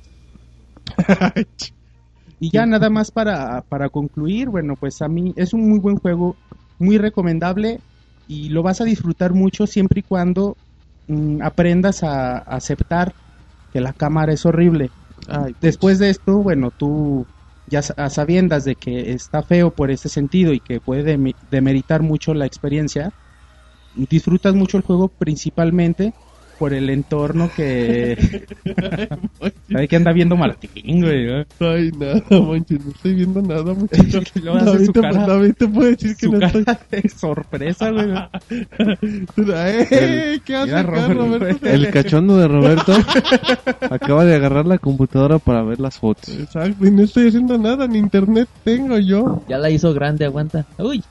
[2.39, 5.97] Y ya nada más para, para concluir, bueno, pues a mí es un muy buen
[5.97, 6.39] juego,
[6.79, 7.81] muy recomendable
[8.27, 10.59] y lo vas a disfrutar mucho siempre y cuando
[11.07, 13.15] mm, aprendas a, aceptar
[13.73, 14.93] que la cámara es horrible.
[15.29, 17.29] Ay, Después de esto, bueno, tú
[17.73, 21.19] ya a sabiendas de que está feo por ese sentido y que puede
[21.51, 23.11] demeritar mucho la experiencia,
[23.95, 26.13] disfrutas mucho el juego principalmente
[26.63, 28.47] por el entorno que...
[29.75, 31.27] Hay que anda viendo Martín, güey.
[31.27, 31.45] ¿no?
[31.59, 34.21] Ay, nada, Monchis, no estoy viendo nada, muchacho.
[34.41, 36.65] Luego hace David, su cara- David te puede decir que Su no estoy...
[36.65, 38.07] cara de sorpresa, güey.
[38.07, 38.29] ¿no?
[39.57, 40.41] ¡Eh!
[40.45, 41.67] ¿Qué hace Robert, Roberto?
[41.67, 42.93] El cachondo de Roberto
[43.91, 46.29] acaba de agarrar la computadora para ver las fotos.
[46.29, 49.43] Exacto, y no estoy haciendo nada, ni internet tengo yo.
[49.49, 50.65] Ya la hizo grande, aguanta.
[50.79, 51.03] Uy,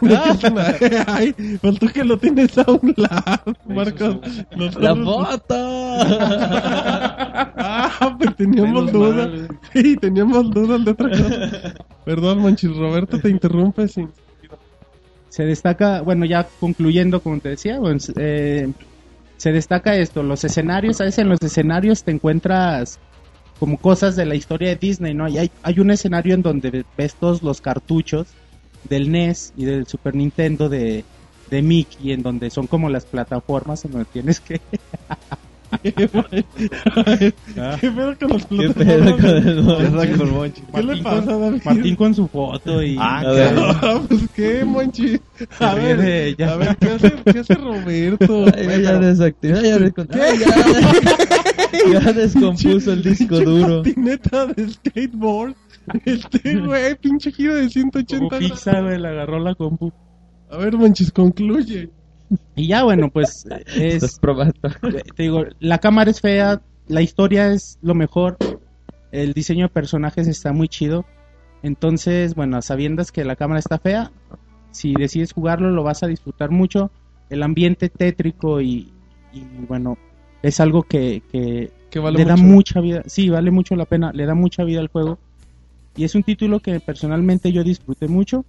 [1.06, 4.18] Ay, faltó que lo tienes a un lado, Marcos.
[4.78, 5.54] La foto.
[7.60, 9.26] Ah, pues teníamos Menos duda.
[9.26, 9.48] mal.
[9.72, 11.74] Sí, teníamos dudas de otra cosa.
[12.04, 14.10] Perdón, Monchis, Roberto te interrumpe sin...
[15.28, 18.70] se destaca, bueno, ya concluyendo, como te decía, bueno, eh,
[19.36, 22.98] se destaca esto, los escenarios, a veces en los escenarios te encuentras
[23.58, 25.28] como cosas de la historia de Disney, ¿no?
[25.28, 28.28] Y hay, hay un escenario en donde ves todos los cartuchos
[28.88, 31.04] del NES y del Super Nintendo de,
[31.50, 34.60] de Mickey, en donde son como las plataformas en donde tienes que...
[35.82, 36.22] ¿Qué pedo
[38.18, 39.62] con los Qué pedo con el
[40.32, 40.62] Monchi.
[40.74, 41.62] ¿Qué le Martín pasa, con- David?
[41.64, 42.96] Martín con su foto y...
[42.98, 43.54] Ah, A ver.
[43.58, 45.20] Ah, pues qué, Monchi.
[45.60, 46.00] A ver,
[46.42, 48.44] a ver, ¿qué hace, qué hace Roberto?
[48.56, 49.92] Ay, ya, ya desactivó, ya, Ay,
[50.38, 50.48] ya,
[52.00, 53.82] ya descompuso el disco duro.
[53.82, 55.54] patineta de skateboard.
[56.04, 59.92] Este güey, pinche giro de 180 Como pizza, güey, le agarró la compu.
[60.50, 61.90] A ver, Monchis, concluye.
[62.56, 64.18] Y ya, bueno, pues Estás es...
[64.18, 64.54] probando.
[65.16, 68.36] te digo, la cámara es fea, la historia es lo mejor,
[69.12, 71.04] el diseño de personajes está muy chido.
[71.62, 74.12] Entonces, bueno, a sabiendas que la cámara está fea,
[74.70, 76.90] si decides jugarlo lo vas a disfrutar mucho.
[77.30, 78.92] El ambiente tétrico y,
[79.32, 79.98] y, bueno,
[80.42, 83.02] es algo que, que Que vale le da mucha vida.
[83.06, 85.18] Sí, vale mucho la pena, le da mucha vida al juego.
[85.98, 88.44] Y es un título que personalmente yo disfruté mucho.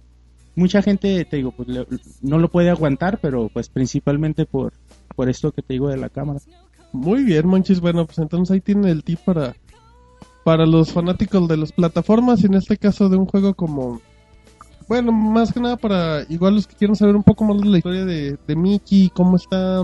[0.54, 1.86] Mucha gente, te digo, pues le-
[2.22, 4.72] no lo puede aguantar, pero pues principalmente por,
[5.16, 6.40] por esto que te digo de la cámara.
[6.92, 7.80] Muy bien, Monchis.
[7.80, 9.54] Bueno, pues entonces ahí tiene el tip para,
[10.44, 12.42] para los fanáticos de las plataformas.
[12.42, 14.00] Y en este caso de un juego como.
[14.88, 17.78] Bueno, más que nada para igual los que quieren saber un poco más de la
[17.78, 19.82] historia de, de Mickey, cómo está.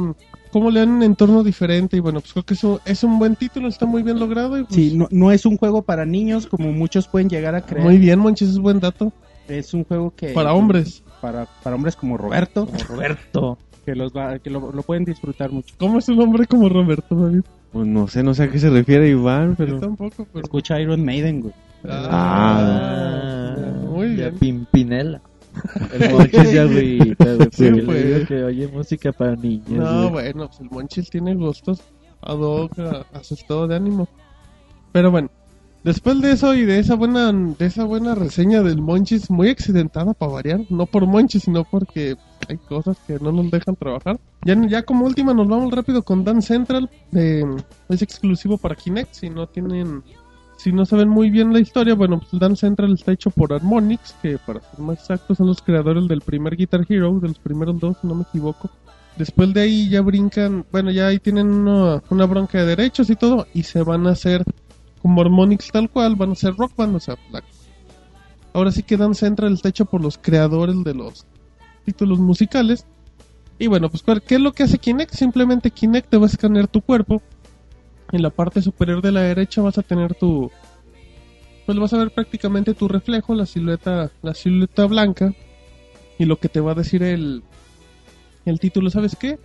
[0.57, 1.99] Cómo le dan un entorno diferente.
[1.99, 4.59] Y bueno, pues creo que es un, es un buen título, está muy bien logrado.
[4.59, 7.61] Y pues, Sí, no, no es un juego para niños como muchos pueden llegar a
[7.61, 7.85] creer.
[7.85, 9.13] Muy bien, Monchis, es buen dato.
[9.49, 10.29] Es un juego que...
[10.29, 11.03] Para hombres.
[11.21, 13.59] Para, para hombres como Roberto, Roberto.
[13.85, 15.75] que, los va- que lo, lo pueden disfrutar mucho.
[15.79, 17.43] ¿Cómo es un hombre como Roberto, David?
[17.71, 19.79] Pues no sé, no sé a qué se refiere Iván, Yo pero...
[19.79, 20.43] tampoco, pero.
[20.43, 21.53] Escucha Iron Maiden, güey.
[21.87, 23.57] Ah,
[23.91, 24.39] muy ya bien.
[24.39, 25.21] Pimpinela.
[25.93, 28.05] El Monchis ya agüita, güey, Sí, porque pues.
[28.05, 29.69] le digo que oye música para niños.
[29.69, 30.33] No, güey.
[30.33, 31.81] bueno, pues el Monchis tiene gustos
[32.23, 34.09] ad hoc a, a su estado de ánimo.
[34.93, 35.31] Pero bueno,
[35.85, 40.15] después de eso y de esa buena de esa buena reseña del Monchis, muy accidentada
[40.15, 42.17] para variar, no por Monchis, sino porque
[42.49, 44.19] hay cosas que no nos dejan trabajar.
[44.45, 47.45] Ya, ya como última nos vamos rápido con Dan Central, de,
[47.89, 50.03] es exclusivo para Kinect, si no tienen
[50.57, 54.15] si no saben muy bien la historia, bueno, pues Dan Central está hecho por Harmonix,
[54.23, 57.79] que para ser más exactos son los creadores del primer Guitar Hero, de los primeros
[57.79, 58.71] dos, no me equivoco.
[59.17, 63.17] Después de ahí ya brincan, bueno, ya ahí tienen una, una bronca de derechos y
[63.17, 64.45] todo, y se van a hacer
[65.01, 67.43] como Harmonix tal cual, van a ser rock band, o sea, la-
[68.53, 71.27] ahora sí que Dan Central está hecho por los creadores de los
[71.85, 72.85] títulos musicales.
[73.59, 75.15] Y bueno, pues ¿cuál- ¿qué es lo que hace Kinect?
[75.15, 77.23] Simplemente Kinect te va a escanear tu cuerpo.
[78.13, 80.51] En la parte superior de la derecha vas a tener tu...
[81.65, 85.35] Pues vas a ver prácticamente tu reflejo, la silueta, la silueta blanca.
[86.19, 87.43] Y lo que te va a decir el,
[88.45, 89.39] el título, ¿sabes qué?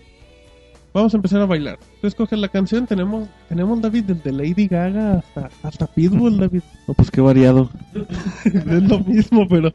[0.93, 1.79] Vamos a empezar a bailar.
[2.01, 6.61] Tú escoges la canción, tenemos, tenemos David desde Lady Gaga hasta, hasta Pitbull, David.
[6.87, 7.69] No, pues qué variado.
[8.45, 9.73] es lo mismo, pero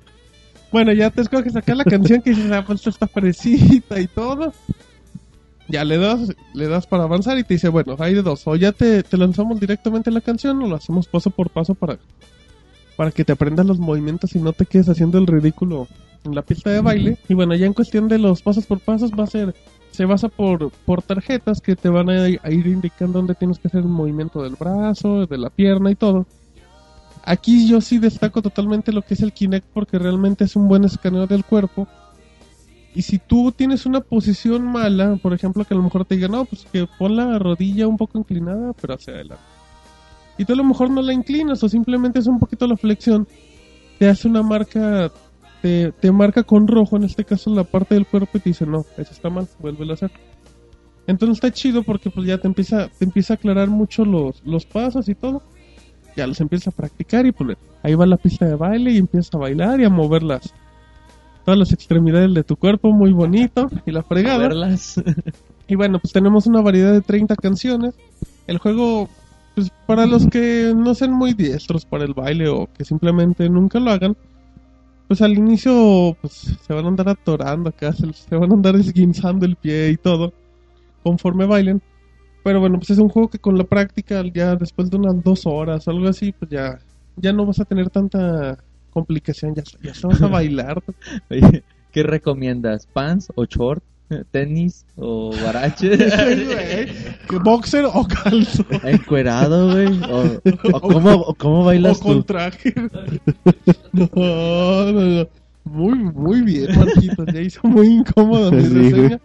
[0.73, 4.07] bueno, ya te escoges acá la canción que dices, ah, pues esta está parecida y
[4.09, 4.53] todo.
[5.69, 8.55] Ya le das, le das para avanzar y te dice, bueno, hay de dos, o
[8.55, 11.99] ya te, te lanzamos directamente la canción o lo hacemos paso por paso para,
[12.97, 15.89] para que te aprendas los movimientos y no te quedes haciendo el ridículo
[16.27, 17.19] en la pista de baile.
[17.29, 19.55] Y bueno, ya en cuestión de los pasos por pasos va a ser,
[19.91, 23.81] se basa por, por tarjetas que te van a, ir indicando dónde tienes que hacer
[23.81, 26.27] el movimiento del brazo, de la pierna y todo.
[27.25, 30.85] Aquí yo sí destaco totalmente lo que es el Kinect porque realmente es un buen
[30.85, 31.89] escaneo del cuerpo.
[32.97, 36.28] Y si tú tienes una posición mala, por ejemplo, que a lo mejor te diga,
[36.28, 39.44] no, pues que pon la rodilla un poco inclinada, pero hacia adelante.
[40.39, 43.28] Y tú a lo mejor no la inclinas o simplemente es un poquito la flexión,
[43.98, 45.12] te hace una marca,
[45.60, 48.64] te, te marca con rojo, en este caso la parte del cuerpo, y te dice,
[48.64, 50.10] no, eso está mal, vuélvelo a hacer.
[51.06, 54.64] Entonces está chido porque pues ya te empieza, te empieza a aclarar mucho los, los
[54.64, 55.43] pasos y todo
[56.16, 59.35] ya los empiezas a practicar y pues ahí va la pista de baile y empiezas
[59.35, 60.55] a bailar y a mover las
[61.47, 64.51] todas las extremidades de tu cuerpo muy bonito y la fregada.
[65.68, 67.94] Y bueno, pues tenemos una variedad de 30 canciones.
[68.47, 69.09] El juego,
[69.55, 73.81] pues para los que no sean muy diestros para el baile o que simplemente nunca
[73.81, 74.16] lo hagan,
[75.09, 78.77] pues al inicio pues se van a andar atorando acá, se, se van a andar
[78.77, 80.32] esguinzando el pie y todo
[81.02, 81.81] conforme bailen.
[82.43, 85.47] Pero bueno, pues es un juego que con la práctica, ya después de unas dos
[85.47, 86.78] horas o algo así, pues ya,
[87.16, 88.59] ya no vas a tener tanta
[88.97, 90.82] complicación, ya, ya vas a bailar.
[91.28, 91.62] Oye,
[91.93, 92.86] ¿qué recomiendas?
[92.86, 93.85] ¿Pants o short?
[94.31, 95.98] ¿Tenis o guarache?
[97.28, 98.64] ¿Que ¿Boxer o calzo?
[98.85, 100.01] ¿Encuerado, güey?
[100.05, 100.40] ¿O,
[100.73, 102.23] o cómo, o cómo bailas o con tú?
[102.23, 102.73] traje.
[103.93, 104.09] No,
[104.93, 105.28] no, no.
[105.64, 107.27] Muy, muy bien, Marquitos.
[107.35, 109.20] Ya hizo muy incómodo mi reseña.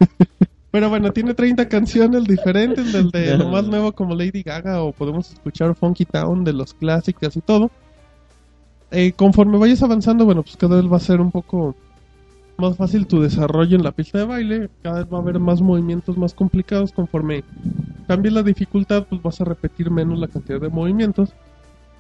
[0.72, 4.92] Pero bueno, tiene 30 canciones diferentes, del de lo más nuevo como Lady Gaga o
[4.92, 7.70] podemos escuchar Funky Town de los clásicos y todo.
[8.92, 11.76] Eh, conforme vayas avanzando, bueno, pues cada vez va a ser un poco
[12.58, 15.62] más fácil tu desarrollo en la pista de baile, cada vez va a haber más
[15.62, 17.44] movimientos más complicados, conforme
[18.08, 21.30] cambie la dificultad, pues vas a repetir menos la cantidad de movimientos.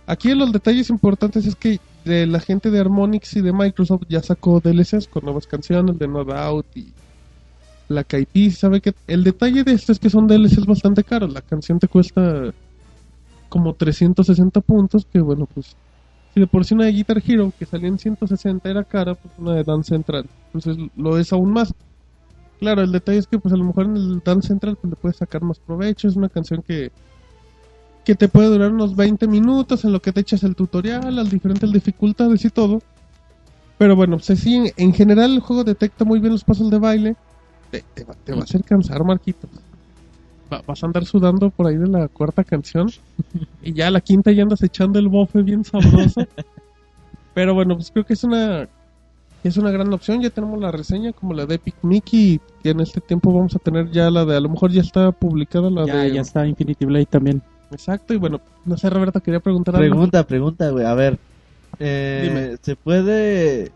[0.05, 4.21] Aquí los detalles importantes es que de la gente de Harmonix y de Microsoft ya
[4.21, 6.91] sacó DLCs con nuevas canciones de No Doubt y
[7.87, 11.41] la KP, sabe que el detalle de esto es que son DLCs bastante caros, la
[11.41, 12.53] canción te cuesta
[13.49, 15.75] como 360 puntos, que bueno, pues
[16.33, 19.33] si de por sí una de Guitar Hero que salía en 160 era cara, pues
[19.37, 21.73] una de Dance Central, entonces lo es aún más.
[22.59, 24.95] Claro, el detalle es que pues a lo mejor en el Dance Central pues le
[24.95, 26.91] puedes sacar más provecho, es una canción que
[28.03, 31.29] que te puede durar unos 20 minutos en lo que te echas el tutorial, las
[31.29, 32.81] diferentes dificultades y todo.
[33.77, 36.79] Pero bueno, pues sí, en, en general el juego detecta muy bien los pasos de
[36.79, 37.15] baile.
[37.69, 39.49] Te va, te va a hacer cansar, Marquitos.
[40.51, 42.89] Va- vas a andar sudando por ahí de la cuarta canción.
[43.61, 46.25] y ya a la quinta ya andas echando el bofe bien sabroso.
[47.33, 48.67] Pero bueno, pues creo que es una
[49.43, 50.21] es una gran opción.
[50.21, 52.39] Ya tenemos la reseña como la de Epic Mickey.
[52.63, 55.11] Y en este tiempo vamos a tener ya la de, a lo mejor ya está
[55.11, 56.13] publicada la Ya, de...
[56.13, 57.41] ya está Infinity Blade también.
[57.71, 59.87] Exacto, y bueno, no sé, Roberto, quería preguntar algo.
[59.89, 60.85] Pregunta, pregunta, güey.
[60.85, 61.17] A ver.
[61.79, 62.57] Eh, Dime.
[62.61, 63.71] ¿Se puede...?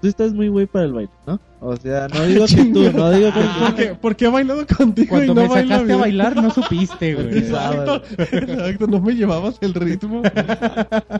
[0.00, 1.38] Tú estás muy güey para el baile, ¿no?
[1.60, 3.64] O sea, no digo que tú, no digo que tú.
[3.66, 7.14] Porque, porque he bailado contigo Cuando y no me baila sacaste a bailar no supiste,
[7.14, 7.26] güey.
[7.38, 10.22] Exacto, exacto, no me llevabas el ritmo.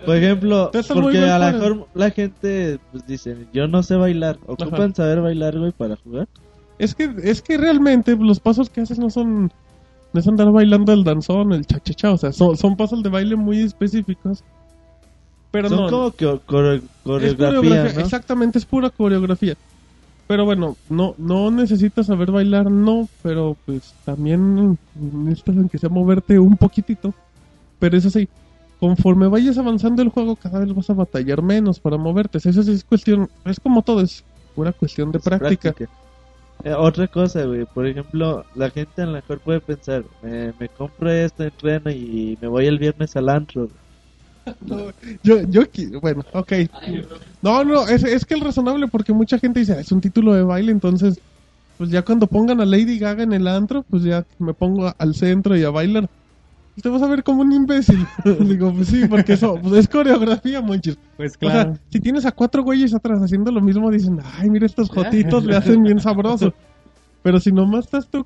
[0.07, 4.39] Por ejemplo, porque a lo mejor la gente pues dice, yo no sé bailar.
[4.47, 4.95] ¿Ocupan Ajá.
[4.95, 6.27] saber bailar, güey, para jugar?
[6.79, 9.53] Es que, es que realmente los pasos que haces no son.
[10.13, 12.13] No es andar bailando el danzón, el cha-cha-cha.
[12.13, 14.43] O sea, son, son pasos de baile muy específicos.
[15.51, 15.91] Pero Son no.
[15.91, 17.87] como que core- coreografía.
[17.87, 19.55] Exactamente, es pura coreografía.
[20.27, 26.39] Pero bueno, no no necesitas saber bailar, no, pero pues también necesitas aunque sea moverte
[26.39, 27.13] un poquitito.
[27.81, 28.29] Pero eso sí,
[28.79, 32.39] conforme vayas avanzando el juego, cada vez vas a batallar menos para moverte.
[32.39, 34.25] Eso sí es cuestión, es como todo, es
[34.55, 35.75] pura cuestión de práctica.
[36.63, 40.69] Eh, otra cosa, güey, por ejemplo, la gente a lo mejor puede pensar, eh, me
[40.69, 43.69] compro esto, entreno y me voy el viernes al antro.
[45.23, 45.63] Yo, yo,
[46.01, 46.53] bueno, ok.
[47.43, 50.35] No, no, es, es que es razonable porque mucha gente dice, "Ah, es un título
[50.35, 51.21] de baile, entonces,
[51.77, 55.15] pues ya cuando pongan a Lady Gaga en el antro, pues ya me pongo al
[55.15, 56.07] centro y a bailar.
[56.83, 58.07] Te vas a ver como un imbécil.
[58.41, 60.97] Digo, pues sí, porque eso pues es coreografía, monchis.
[61.17, 61.75] Pues O claro.
[61.75, 65.45] sea, si tienes a cuatro güeyes atrás haciendo lo mismo, dicen, ay, mira estos jotitos,
[65.45, 66.55] le hacen bien sabroso.
[67.23, 68.25] Pero si nomás estás tú,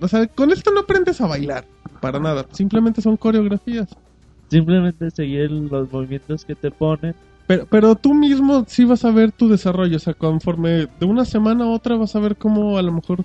[0.00, 1.66] o sea, con esto no aprendes a bailar,
[2.00, 2.46] para nada.
[2.52, 3.88] Simplemente son coreografías.
[4.48, 7.14] Simplemente seguir los movimientos que te ponen.
[7.46, 11.24] Pero, pero tú mismo sí vas a ver tu desarrollo, o sea, conforme de una
[11.24, 13.24] semana a otra vas a ver cómo a lo mejor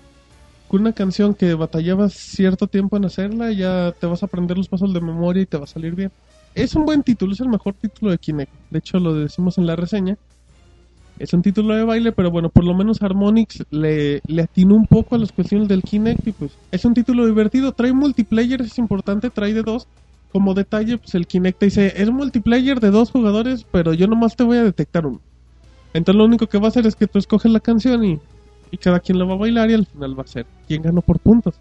[0.68, 4.70] con una canción que batallabas cierto tiempo en hacerla, ya te vas a aprender los
[4.70, 6.12] pasos de memoria y te va a salir bien.
[6.56, 8.52] Es un buen título, es el mejor título de Kinect.
[8.70, 10.18] De hecho, lo decimos en la reseña.
[11.20, 14.88] Es un título de baile, pero bueno, por lo menos Harmonix le, le atinó un
[14.88, 17.74] poco a las cuestiones del Kinect y pues es un título divertido.
[17.74, 19.88] Trae multiplayer, es importante, trae de dos.
[20.32, 24.36] Como detalle, pues el Kinect te dice, es multiplayer de dos jugadores, pero yo nomás
[24.36, 25.20] te voy a detectar uno.
[25.94, 28.20] Entonces lo único que va a hacer es que tú escoges la canción y,
[28.72, 31.02] y cada quien la va a bailar y al final va a ser quien ganó
[31.02, 31.56] por puntos.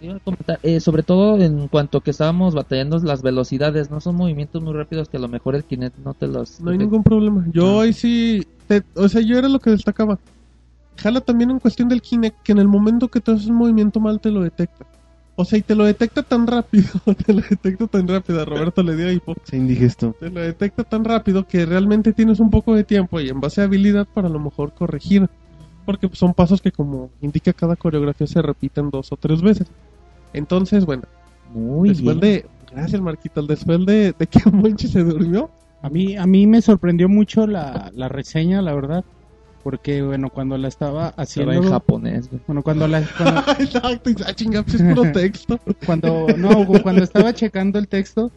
[0.00, 4.16] Iba a comentar, eh, sobre todo en cuanto que estábamos batallando las velocidades, no son
[4.16, 6.60] movimientos muy rápidos que a lo mejor el Kinect no te los...
[6.60, 7.46] No hay ningún problema.
[7.52, 10.18] Yo ahí sí, te- o sea, yo era lo que destacaba.
[10.96, 14.00] Jala también en cuestión del Kinect que en el momento que tú haces un movimiento
[14.00, 14.84] mal te lo detecta.
[15.36, 16.88] O sea, y te lo detecta tan rápido,
[17.26, 18.40] te lo detecta tan rápido.
[18.40, 19.34] A Roberto le dio hipo.
[19.44, 20.14] Se indigesto.
[20.20, 23.60] Te lo detecta tan rápido que realmente tienes un poco de tiempo y en base
[23.60, 25.28] a habilidad para a lo mejor corregir.
[25.84, 29.66] Porque son pasos que como indica cada coreografía se repiten dos o tres veces.
[30.32, 31.02] Entonces, bueno,
[31.52, 32.42] Muy después bien.
[32.42, 32.46] de...
[32.72, 33.42] Gracias, Marquito.
[33.42, 35.50] Después de, de que Monchi se durmió,
[35.82, 39.04] A mí, a mí me sorprendió mucho la, la reseña, la verdad.
[39.64, 41.52] Porque, bueno, cuando la estaba haciendo...
[41.54, 42.40] en japonés, güey.
[42.46, 43.02] Bueno, cuando la...
[43.16, 45.58] cuando- Exacto, y- ah, pues es puro texto.
[45.86, 48.30] cuando no cuando estaba checando el texto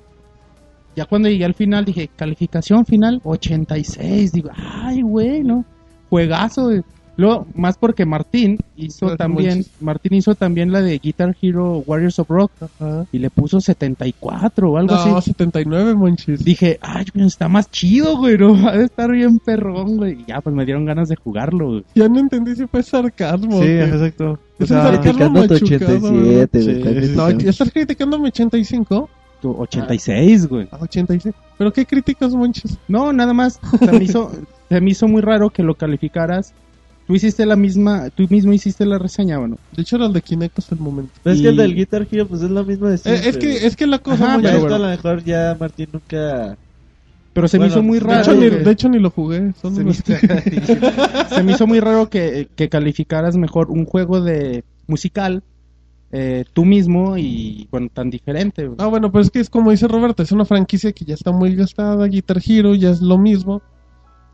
[0.96, 5.64] ya cuando llegué al final dije calificación final 86 digo ay güey no
[6.10, 6.82] juegazo güey.
[7.18, 9.66] Luego más porque Martín hizo Gracias, también.
[9.82, 13.06] Martín hizo también la de Guitar Hero Warriors of Rock Ajá.
[13.12, 16.44] y le puso 74 o algo No, así 79, monchis.
[16.44, 20.26] dije ay güey, está más chido güey no va a estar bien perrón güey y
[20.26, 21.84] ya pues me dieron ganas de jugarlo güey.
[21.96, 23.60] Ya no entendí si fue sarcasmo.
[23.60, 23.84] Sí, qué.
[23.84, 24.40] exacto.
[24.60, 26.78] O Es sea, sarcasmo criticando tu machucado, 87, Sí, güey.
[26.84, 27.40] No, criticando.
[27.44, 29.10] ¿ya estás criticando mi 85?
[29.42, 31.36] Tu 86 güey Ah, 86.
[31.58, 32.78] ¿Pero qué críticas, monchis?
[32.88, 33.60] No, nada más.
[33.80, 34.32] Se me hizo,
[34.70, 36.54] se me hizo muy raro que lo calificaras.
[37.08, 39.56] Tú hiciste la misma, tú mismo hiciste la reseña, bueno.
[39.72, 41.14] De hecho, era el de Kinect hasta el momento.
[41.24, 43.30] Es que el Y- del Guitar Hero, pues es lo mismo de Eh, siempre.
[43.30, 44.76] es, que, es que la cosa, Ajá, pero esto bueno.
[44.76, 46.58] a lo mejor ya Martín nunca...
[47.34, 48.22] Pero se me Bueno, hizo muy de de, raro.
[48.24, 49.54] hecho, ni, que- de hecho, ni lo jugué.
[49.54, 50.04] Son se, me, unos-
[51.36, 55.44] se me hizo muy raro que, que calificaras mejor un juego de musical
[56.12, 58.70] eh, tú mismo y bueno tan diferente.
[58.80, 61.32] Ah, bueno, pues es que es como dice Roberto, es una franquicia que ya está
[61.32, 63.62] muy gastada, Guitar Hero ya es lo mismo.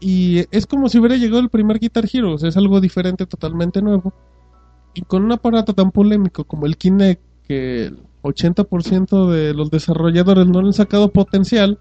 [0.04, 3.26] Y es como si hubiera llegado el primer Guitar Hero, o sea, es algo diferente,
[3.26, 4.14] totalmente nuevo.
[4.94, 10.46] Y con un aparato tan polémico como el Kinect, que el 80% de los desarrolladores
[10.48, 11.80] no le han sacado potencial,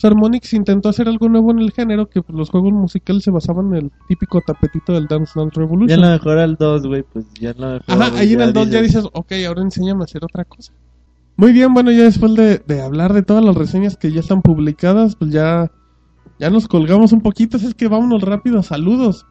[0.00, 3.32] pues Harmonix intentó hacer algo nuevo en el género, que pues, los juegos musicales se
[3.32, 6.04] basaban en el típico tapetito del Dance Dance Ya Revolution.
[6.04, 7.82] a lo mejor al 2, güey, pues ya a lo mejor...
[7.88, 10.72] Ajá, ahí en el 2 ya dices, ok, ahora enséñame a hacer otra cosa.
[11.36, 14.40] Muy bien, bueno, ya después de, de hablar de todas las reseñas que ya están
[14.42, 15.70] publicadas, pues ya,
[16.40, 19.26] ya nos colgamos un poquito, así es que vámonos rápido saludos.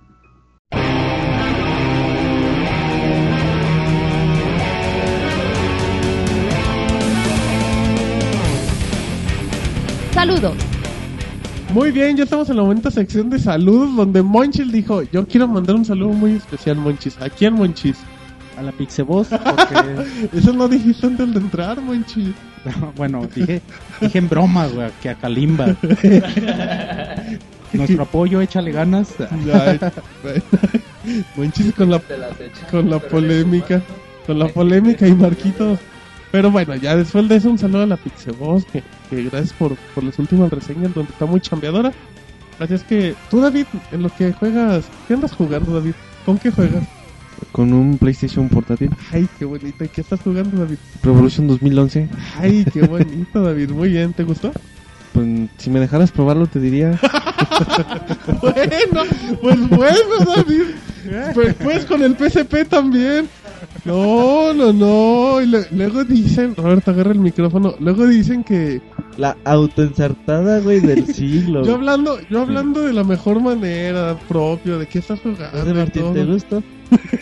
[10.14, 10.53] Saludos.
[11.73, 15.48] Muy bien, ya estamos en la bonita sección de saludos donde Monchis dijo, yo quiero
[15.48, 17.19] mandar un saludo muy especial, Monchis.
[17.19, 17.98] ¿A quién, Monchis?
[18.60, 22.36] A la Pixeboss, porque Eso no dijiste antes de entrar, Monchis.
[22.98, 23.61] bueno, dije,
[24.02, 25.68] dije en broma, güey, que a Kalimba.
[27.72, 29.15] Nuestro apoyo, échale ganas.
[31.38, 32.02] Monchis con la
[32.69, 33.81] con la polémica,
[34.27, 35.80] con la polémica y Marquitos.
[36.30, 39.77] Pero bueno, ya después de eso un saludo a la Pixeboss, que, que gracias por,
[39.95, 41.94] por las últimas reseñas donde está muy chambeadora.
[42.60, 45.94] Así es que tú David, en lo que juegas, ¿qué andas jugando David?
[46.26, 46.84] ¿Con qué juegas?
[47.52, 48.90] Con un PlayStation portátil.
[49.11, 49.84] Ay, qué bonito.
[49.84, 50.78] ¿Y qué estás jugando David?
[51.03, 52.07] Revolution 2011.
[52.38, 53.70] Ay, qué bonito David.
[53.72, 54.52] Muy bien, ¿te gustó?
[55.14, 55.26] Pues
[55.57, 56.91] si me dejaras probarlo te diría.
[58.41, 59.02] bueno,
[59.41, 60.64] pues bueno David.
[61.34, 63.28] Pues, pues con el PSP también.
[63.86, 65.41] No, no, no.
[65.41, 67.74] Y le- luego dicen, Roberto, agarra el micrófono.
[67.80, 68.82] Luego dicen que
[69.18, 71.66] La autoensartada, güey, del siglo.
[71.66, 75.74] Yo hablando, yo hablando de la mejor manera, propio, de qué estás ¿Es de jugando
[75.76, 76.14] Martín, todo.
[76.14, 76.64] ¿te gustó?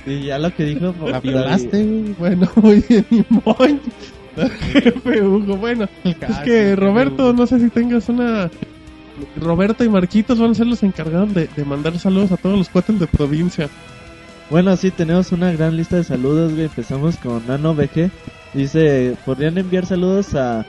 [0.05, 0.93] Y ya lo que dijo...
[1.05, 2.13] La violaste, güey.
[2.13, 3.79] Bueno, muy bien, y Moñ.
[4.71, 8.51] Jefe Hugo, bueno, es que Roberto, no sé si tengas una...
[9.35, 12.69] Roberto y Marquitos van a ser los encargados de, de mandar saludos a todos los
[12.69, 13.67] cuates de provincia.
[14.49, 16.65] Bueno, sí, tenemos una gran lista de saludos, güey.
[16.65, 18.11] Empezamos con Nano BG.
[18.53, 20.65] Dice, podrían enviar saludos a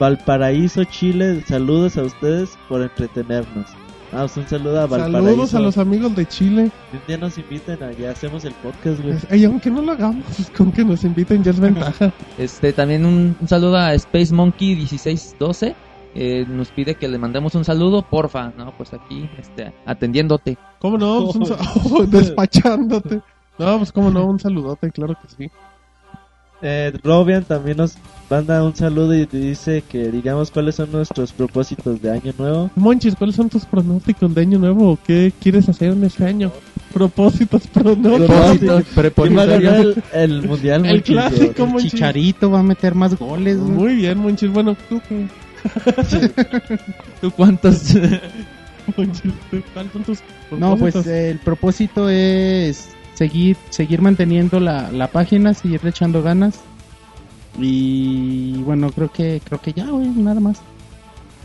[0.00, 1.44] Valparaíso, Chile.
[1.46, 3.66] Saludos a ustedes por entretenernos.
[4.12, 5.22] Ah, pues un saludo a Valparaíso.
[5.22, 6.70] Saludos a los amigos de Chile.
[6.92, 9.16] Un día nos inviten allá, hacemos el podcast, güey.
[9.40, 10.24] Y aunque no lo hagamos,
[10.54, 12.12] con que nos inviten ya es ventaja.
[12.38, 15.74] Este, también un, un saludo a Space Monkey 1612.
[16.14, 18.72] Eh, nos pide que le mandemos un saludo, porfa, ¿no?
[18.76, 20.58] Pues aquí, este, atendiéndote.
[20.78, 21.24] ¿Cómo no?
[21.24, 21.56] Pues un
[21.92, 23.22] oh, despachándote.
[23.58, 25.50] No, pues cómo no, un saludote, claro que sí.
[26.62, 27.96] Eh, Robian también nos
[28.30, 32.70] manda un saludo y dice que digamos cuáles son nuestros propósitos de año nuevo.
[32.76, 34.96] Monchis, ¿cuáles son tus pronósticos de año nuevo?
[35.04, 36.52] ¿Qué quieres hacer en este año?
[36.94, 38.84] Propósitos, pronósticos.
[38.94, 39.14] Propósitos.
[39.16, 40.86] ¿Quién va a ganar el, el mundial?
[40.86, 41.04] El Monchis?
[41.16, 41.90] clásico, Monchis.
[41.92, 43.70] Chicharito va a meter más goles, güey.
[43.72, 44.50] Muy bien, Monchis.
[44.52, 45.00] Bueno, ¿tú?
[47.20, 47.94] ¿Tú cuántos?
[48.96, 50.18] Monchis, ¿tú ¿cuáles son tus
[50.50, 51.06] No, pues propósitos?
[51.06, 52.88] eh, el propósito es
[53.28, 56.60] seguir seguir manteniendo la, la página, seguirle echando ganas.
[57.58, 60.60] Y bueno, creo que creo que ya, güey, nada más.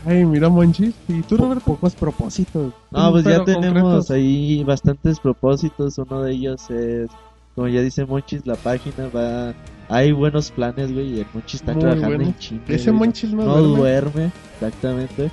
[0.06, 0.94] Ay, mira, Monchis.
[1.08, 1.64] ¿Y tú, Po- Roberto?
[1.66, 2.72] pocos propósitos.
[2.90, 4.10] No, pues ya tenemos concretos.
[4.10, 5.98] ahí bastantes propósitos.
[5.98, 7.10] Uno de ellos es,
[7.54, 9.52] como ya dice Monchis, la página va.
[9.90, 11.16] Hay buenos planes, güey.
[11.16, 12.24] Y el Monchis está Muy trabajando bueno.
[12.30, 12.62] en chinga.
[12.68, 12.92] Ese.
[12.92, 13.76] Monchis no, no duerme.
[13.78, 15.30] duerme, exactamente.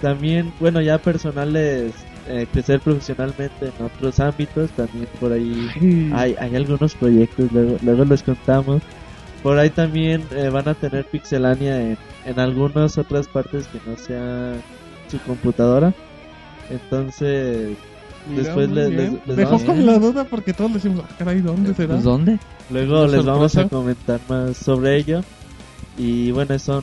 [0.00, 1.92] También, bueno, ya personales,
[2.28, 4.70] eh, crecer profesionalmente en otros ámbitos.
[4.72, 5.68] También por ahí
[6.14, 8.82] Ay, hay, hay algunos proyectos, luego, luego les contamos.
[9.42, 13.96] Por ahí también eh, van a tener Pixelania en, en algunas otras partes que no
[13.96, 14.54] sea
[15.10, 15.92] su computadora.
[16.70, 17.76] Entonces,
[18.26, 19.12] Mira, Después muy le- bien.
[19.16, 21.92] les- les Dejó vamos- con la duda porque todos decimos, ah, caray, ¿dónde será?
[21.92, 22.38] Pues, ¿Dónde?
[22.70, 25.20] Luego les vamos a comentar más sobre ello.
[25.98, 26.82] Y bueno, son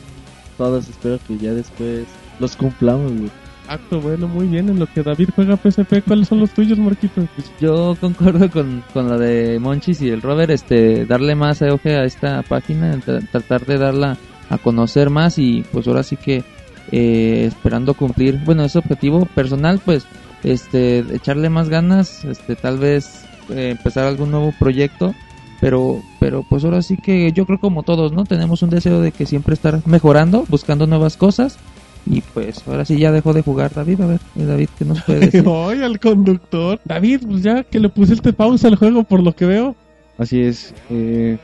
[0.55, 0.87] todos.
[0.87, 2.05] Espero que ya después
[2.39, 3.31] los cumplamos, güey.
[3.71, 4.67] Acto bueno, muy bien.
[4.67, 7.23] En lo que David juega PSP, ¿cuáles son los tuyos, Marquitos?
[7.59, 12.03] Yo concuerdo con, con la de Monchis y el Robert, este, darle más auge a
[12.03, 14.17] esta página, tra- tratar de darla
[14.49, 16.43] a conocer más y pues ahora sí que
[16.91, 20.05] eh, esperando cumplir, bueno, ese objetivo personal, pues,
[20.43, 25.15] este, echarle más ganas, este, tal vez eh, empezar algún nuevo proyecto,
[25.61, 28.25] pero, pero pues ahora sí que yo creo como todos, ¿no?
[28.25, 31.57] Tenemos un deseo de que siempre estar mejorando, buscando nuevas cosas
[32.05, 35.19] y pues ahora sí ya dejó de jugar David, a ver, David, ¿qué nos puede
[35.27, 35.43] decir?
[35.45, 36.79] Hoy al conductor.
[36.85, 39.75] David, pues ya que le pusiste pausa al juego por lo que veo.
[40.17, 40.73] Así es.
[40.89, 41.37] Eh,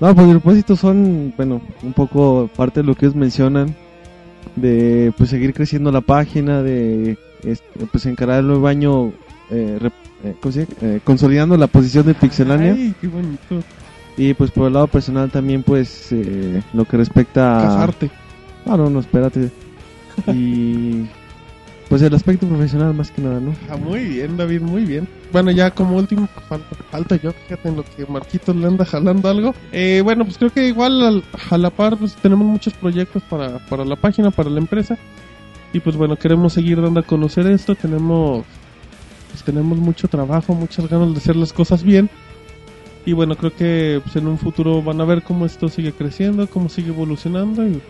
[0.00, 3.74] no, pues los propósitos son, bueno, un poco parte de lo que ellos mencionan,
[4.56, 9.08] de pues seguir creciendo la página, de este, pues encarar el nuevo año,
[9.50, 9.92] eh, rep-
[10.24, 10.72] eh, ¿cómo se dice?
[10.82, 12.72] Eh, consolidando la posición de Pixelania.
[12.74, 13.62] Ay, qué bonito.
[14.16, 17.62] Y pues por el lado personal también, pues eh, lo que respecta a...
[17.62, 18.10] Casarte.
[18.64, 19.50] No, no, no, espérate.
[20.32, 21.06] Y
[21.88, 23.54] pues el aspecto profesional más que nada, ¿no?
[23.70, 25.06] Ah, muy bien, David, muy bien.
[25.32, 29.28] Bueno, ya como último, falta, falta yo, fíjate en lo que Marquitos le anda jalando
[29.28, 29.54] algo.
[29.72, 33.58] Eh, bueno, pues creo que igual al- a la par pues tenemos muchos proyectos para,
[33.66, 34.96] para la página, para la empresa.
[35.72, 37.74] Y pues bueno, queremos seguir dando a conocer esto.
[37.74, 38.44] Tenemos,
[39.30, 42.08] pues tenemos mucho trabajo, muchas ganas de hacer las cosas bien.
[43.04, 46.46] Y bueno, creo que pues, en un futuro van a ver cómo esto sigue creciendo,
[46.48, 47.66] cómo sigue evolucionando.
[47.66, 47.82] Y,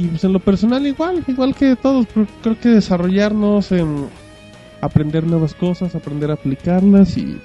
[0.00, 2.06] y pues en lo personal igual, igual que todos,
[2.42, 4.06] creo que desarrollarnos en
[4.80, 7.38] aprender nuevas cosas, aprender a aplicarlas y,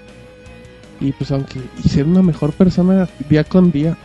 [1.01, 3.97] y pues aunque y ser una mejor persona día con día.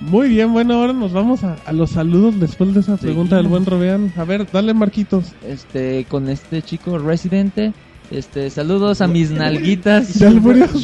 [0.00, 3.48] Muy bien, bueno, ahora nos vamos a, a los saludos después de esa pregunta del
[3.48, 4.12] buen Robeán.
[4.18, 5.32] A ver, dale Marquitos.
[5.46, 7.72] este con este chico residente
[8.14, 10.20] este saludos a mis nalguitas.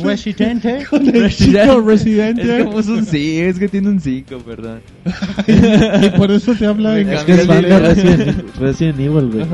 [0.02, 0.84] Residente.
[0.90, 2.42] Con el chico residente.
[2.42, 4.80] es que puso un sí es que tiene un 5 perdón
[6.02, 9.44] y por eso te habla en Es que es Resident, Resident Evil, güey.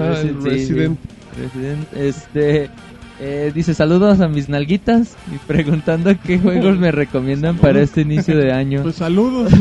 [0.43, 0.99] Resident.
[1.37, 2.71] Resident, este
[3.21, 8.37] eh, dice saludos a mis nalguitas y preguntando qué juegos me recomiendan para este inicio
[8.37, 9.53] de año Pues saludos.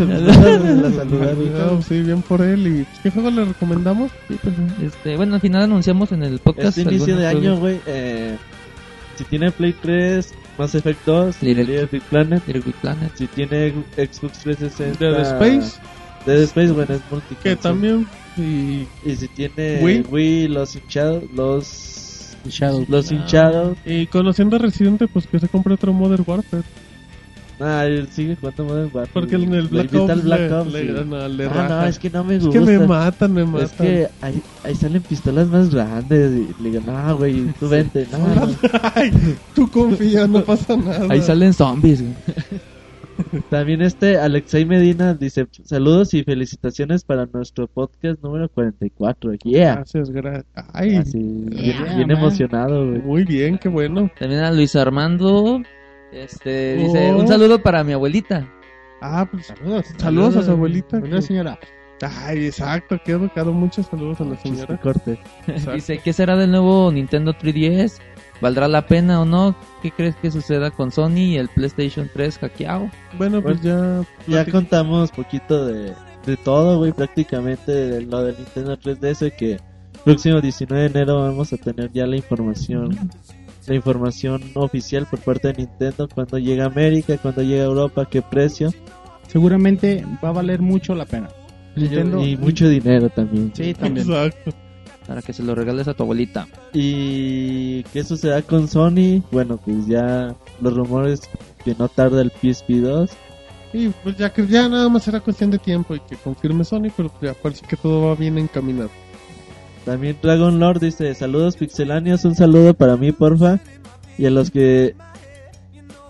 [1.58, 2.68] Ah, sí, bien por él.
[2.68, 4.12] ¿Y qué juego le recomendamos?
[4.28, 7.60] Sí, pues, este, bueno al final anunciamos en el podcast Este inicio de año, juegos.
[7.60, 8.38] güey, eh,
[9.18, 13.28] si tiene Play 3, Mass Effect 2, Little- Little Big Planet, Little Big Planet si
[13.28, 15.80] tiene Xbox 360, Dead Space.
[16.26, 18.08] Dead Space, bueno, es multi Que también.
[18.38, 20.06] Y, Y si tiene Wii.
[20.12, 21.95] Wii, los hinchados, los
[22.50, 22.86] Shadow.
[22.88, 23.78] los hinchados.
[23.86, 26.64] y conociendo a Residente, pues que se compre otro Modern Warfare.
[27.58, 29.10] Ah, él sigue jugando Modern Warfare.
[29.14, 31.06] Porque en el Le Black Ops, Black le, Ops, le, sí.
[31.08, 32.60] no, le Ah, no, es que no me Es gusta.
[32.60, 33.66] que me matan, me matan.
[33.66, 36.34] Es que ahí, ahí salen pistolas más grandes.
[36.34, 38.06] Y le digo, no, güey, tú vente.
[38.12, 38.54] No, no.
[38.94, 39.12] Ay,
[39.54, 41.08] tú confía, no pasa nada.
[41.10, 42.14] ahí salen zombies güey.
[43.50, 49.34] También este Alexei Medina dice saludos y felicitaciones para nuestro podcast número 44.
[49.44, 49.76] Yeah.
[49.76, 50.46] Gracias, gracias.
[50.74, 52.18] Ay, Así, bien, Yeah, bien man.
[52.18, 53.02] emocionado, güey.
[53.02, 54.10] muy bien, qué bueno.
[54.20, 55.62] también a Luis Armando
[56.12, 57.18] este dice Oh.
[57.20, 58.48] un saludo para mi abuelita
[59.02, 59.86] Ah, pues Saludos.
[59.98, 61.00] saludos a su abuelita.
[61.00, 61.60] Saludos, señora.
[62.02, 63.52] Ay, exacto, qué educado.
[63.54, 64.78] Muchos saludos a la señora.
[64.80, 65.20] Corte.
[65.74, 68.00] Dice, ¿qué será del nuevo Nintendo 3DS?
[68.42, 69.56] ¿Valdrá la pena o no?
[69.82, 72.90] ¿Qué crees que suceda con Sony y el PlayStation 3 hackeado?
[73.18, 74.02] Bueno, pues ya.
[74.28, 75.94] Ya contamos poquito de,
[76.26, 79.60] de todo, güey, prácticamente de lo del Nintendo 3DS que
[80.04, 83.10] próximo 19 de enero vamos a tener ya la información
[83.66, 88.08] la información oficial por parte de Nintendo cuando llega a América, cuando llega a Europa,
[88.08, 88.70] qué precio
[89.28, 91.30] Seguramente va a valer mucho la pena.
[91.76, 92.26] Nintendo.
[92.26, 93.52] y mucho dinero también.
[93.54, 94.10] Sí, también.
[94.10, 94.52] Exacto.
[95.08, 96.48] Para que se lo regales a tu abuelita.
[96.74, 99.22] ¿Y qué sucederá con Sony?
[99.32, 101.22] Bueno, pues ya los rumores
[101.64, 103.12] que no tarda el PSP 2.
[103.74, 106.90] Y pues ya que ya nada más será cuestión de tiempo y que confirme Sony,
[106.96, 108.90] pero ya parece que todo va bien encaminado.
[109.84, 113.60] También Dragon Lord dice, saludos pixelanios, un saludo para mí, porfa.
[114.18, 114.96] Y a los que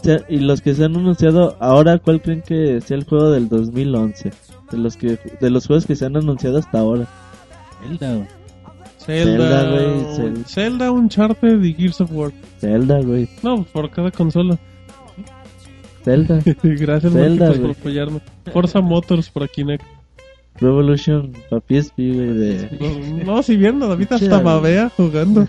[0.04, 3.50] se- y los que se han anunciado ahora, ¿cuál creen que sea el juego del
[3.50, 4.32] 2011?
[4.72, 7.08] De los que de los juegos que se han anunciado hasta ahora.
[7.82, 8.28] Zelda.
[9.06, 10.48] Zelda, Zelda, güey, Zelda.
[10.48, 12.32] Zelda, Uncharted y Gears of War.
[12.60, 13.30] Zelda, güey.
[13.44, 14.58] No, por cada consola.
[16.04, 16.40] Zelda.
[16.64, 18.20] Gracias, Zelda, Marquitos, por apoyarme.
[18.52, 19.84] Forza Motors por aquí, Kinect.
[20.58, 25.48] Revolution para PSP, güey, de No, si viendo, David hasta babea jugando.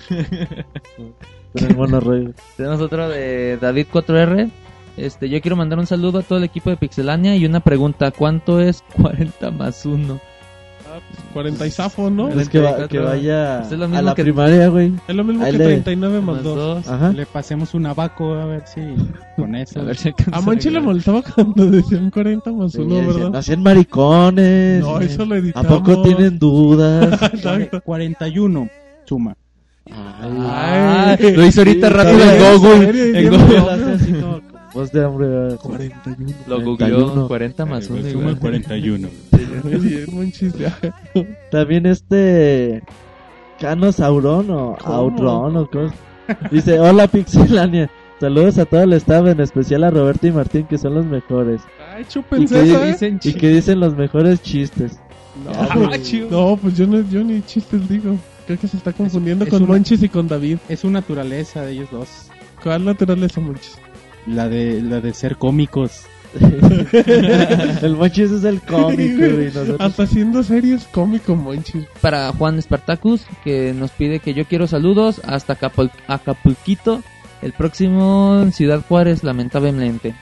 [1.53, 2.33] con el mono rojo.
[2.57, 4.51] Tenemos otro de David 4R.
[4.97, 8.11] Este, yo quiero mandar un saludo a todo el equipo de Pixelania y una pregunta,
[8.11, 10.19] ¿cuánto es 40 más 1?
[11.33, 12.29] 40 y zafo, ¿no?
[12.29, 14.93] Es que, va- que vaya Es lo a la que- primaria, güey.
[15.07, 16.57] Es lo mismo Ahí que le- 39 más Más 2.
[16.57, 16.89] dos.
[16.89, 17.13] Ajá.
[17.13, 18.81] Le pasemos un abaco a ver si
[19.37, 19.81] con eso.
[19.81, 23.31] A ver si A Monchi le molestaba cuando decían 40 más Sí, 1, decían, ¿verdad?
[23.31, 24.81] No hacían maricones.
[24.81, 25.73] No, eso lo ¿A editamos.
[25.79, 27.23] poco tienen dudas?
[27.35, 27.81] Exacto.
[27.83, 28.69] 41
[29.05, 29.37] suma.
[29.89, 33.21] Ay, lo hizo ahorita Sí, rápido en Google.
[33.21, 34.43] En Google.
[34.77, 35.27] Voz de hombre.
[35.29, 35.59] ¿verdad?
[35.63, 36.33] 41.
[36.47, 37.07] Lo 41.
[37.07, 38.39] googleó 40 más 1 Suma igual.
[38.41, 39.09] 41.
[39.65, 40.79] Muy bien, Monchis, ya.
[41.51, 42.83] También este.
[43.61, 44.77] Canos Auron o.
[44.85, 45.91] Auron o cómo.
[46.51, 47.91] Dice: Hola Pixelania.
[48.21, 51.61] Saludos a todo el staff, en especial a Roberto y Martín, que son los mejores.
[51.95, 52.93] Ay, Y chúpense que, esa, ¿eh?
[52.93, 54.99] Dicen y que dicen los mejores chistes.
[55.45, 58.17] No, Ah, pues, no, pues yo, no, yo ni chistes digo.
[58.47, 60.59] Creo que se está confundiendo es con una- Monchis y con David.
[60.69, 62.09] Es su naturaleza de ellos dos.
[62.63, 63.77] ¿Cuál naturaleza, Monchis?
[64.27, 66.03] La de, la de ser cómicos.
[67.83, 71.85] el Monchis es el cómico, nosotros- Hasta haciendo series cómico, Monchis.
[72.01, 77.03] Para Juan Spartacus, que nos pide que yo quiero saludos hasta Acapul- Acapulquito.
[77.43, 80.15] El próximo en Ciudad Juárez, lamentablemente.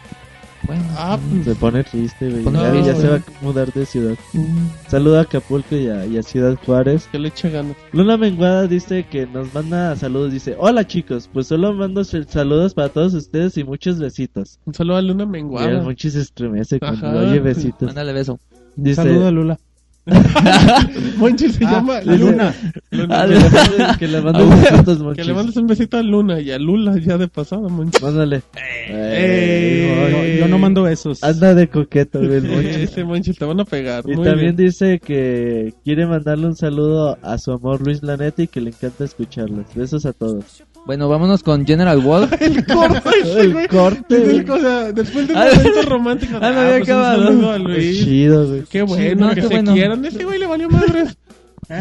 [0.66, 1.44] Bueno, Ah, pues.
[1.44, 2.44] Se pone triste, güey.
[2.44, 2.92] Pone Ya, triste.
[2.92, 4.14] ya se va a mudar de ciudad.
[4.32, 7.08] mm, Saluda a Acapulco y a, y a Ciudad Juárez.
[7.12, 7.76] Que le eche ganas.
[7.92, 10.32] Luna Menguada dice que nos manda saludos.
[10.32, 14.58] Dice: Hola chicos, pues solo mando sal- saludos para todos ustedes y muchos besitos.
[14.64, 15.84] Un saludo a Luna Menguada.
[15.96, 17.18] Se estremece cuando Ajá.
[17.18, 17.86] oye besitos.
[17.86, 18.38] mándale beso.
[18.76, 19.58] Dice, Saludo a Lula.
[21.16, 22.54] Monchis se Ah, llama Luna.
[22.90, 23.20] Luna.
[23.22, 26.50] Ah, le mande- que le mande besitos, Que le mandes un besito a Luna y
[26.50, 28.02] a Lula ya de pasada, Monchis.
[28.02, 28.42] Mándale.
[28.88, 31.22] Eh, Yo, no mando esos.
[31.24, 32.76] Anda de coqueto, güey, el Monchis.
[32.76, 34.04] Ese Monchis te van a pegar.
[34.06, 34.68] Y Muy también bien.
[34.68, 39.04] dice que quiere mandarle un saludo a su amor Luis Lanetti y que le encanta
[39.04, 39.66] escucharlos.
[39.74, 40.62] Besos a todos.
[40.86, 42.30] Bueno, vámonos con General Wolf.
[42.40, 44.58] El corte, ese, El corte, Desde el- güey.
[44.58, 46.36] o sea, después de un Ah, momento romántico.
[46.36, 47.66] ah, no había pues, acabado.
[47.66, 48.62] Qué chido, güey.
[48.70, 49.72] Qué bueno, no, que qué se bueno.
[49.72, 50.04] quieran.
[50.04, 51.16] Ese güey le valió madres.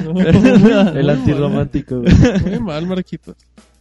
[0.06, 2.14] No, muy- El antirromántico, güey.
[2.50, 3.36] Muy mal, Marquito.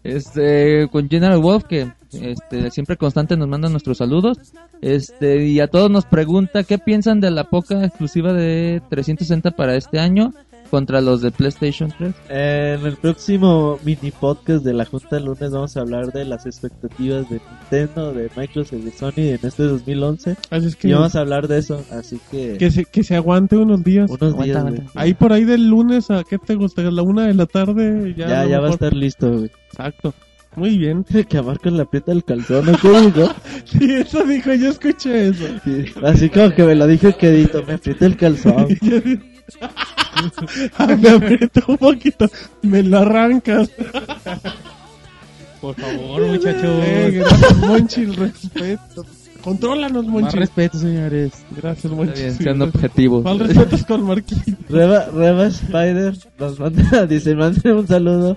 [0.04, 4.36] Este, con General Wolf, que este, siempre constante nos manda nuestros saludos.
[4.80, 9.76] Este, y a todos nos pregunta qué piensan de la poca exclusiva de 360 para
[9.76, 10.32] este año
[10.72, 12.14] contra los de PlayStation 3.
[12.30, 16.46] En el próximo mini podcast de la Junta del lunes vamos a hablar de las
[16.46, 20.34] expectativas de Nintendo, de Microsoft y de Sony en este 2011.
[20.48, 23.16] Así es que, Y vamos a hablar de eso, así que, que, se, que se
[23.16, 24.10] aguante unos días.
[24.10, 24.82] unos Aguanta, días, aguanta.
[24.94, 28.14] Ahí por ahí del lunes a qué te gusta, a la una de la tarde.
[28.16, 29.50] Ya, Ya, va a estar listo, güey.
[29.70, 30.14] Exacto.
[30.56, 31.04] Muy bien.
[31.28, 32.72] Que a Marcos le aprieta el calzón, ¿no?
[33.66, 35.44] Sí, eso dijo, yo escuché eso.
[35.64, 38.68] Sí, Así como que me lo dije quedito, me aprieta el calzón.
[40.78, 42.30] Ah, me aprieto un poquito.
[42.62, 43.70] Me lo arrancas.
[45.60, 46.62] Por favor, muchachos.
[46.64, 49.06] Eh, gracias, Monchi, el respeto.
[49.42, 50.36] Contrólanos, Más Monchi.
[50.38, 51.32] respeto, señores.
[51.56, 52.14] Gracias, Monchi.
[52.32, 52.74] siendo gracias.
[52.74, 53.22] objetivo.
[53.22, 54.40] ¿Cuál respeto es con Marquito?
[54.68, 58.36] Reba, Reba Spider nos manda, dice, manden un saludo.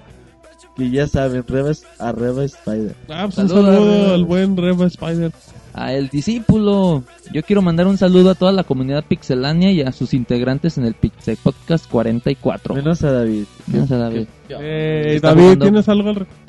[0.75, 2.95] Que ya saben, Reba, a Reba Spider.
[3.09, 5.31] Ah, pues un saludo al buen Reba Spider.
[5.77, 7.03] A el discípulo.
[7.33, 10.85] Yo quiero mandar un saludo a toda la comunidad pixelánea y a sus integrantes en
[10.85, 12.75] el Pixel Podcast 44.
[12.75, 13.43] Menos a David.
[13.67, 14.27] Menos a David.
[14.49, 15.59] Eh, David.
[15.59, 16.45] ¿tienes algo al respecto?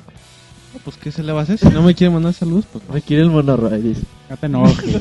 [0.84, 1.58] Pues, ¿qué se le va a hacer?
[1.58, 2.84] Si no me quiere mandar saludos, pues.
[2.88, 4.02] Me quiere el monorroy, dice.
[4.30, 4.94] No te enojes.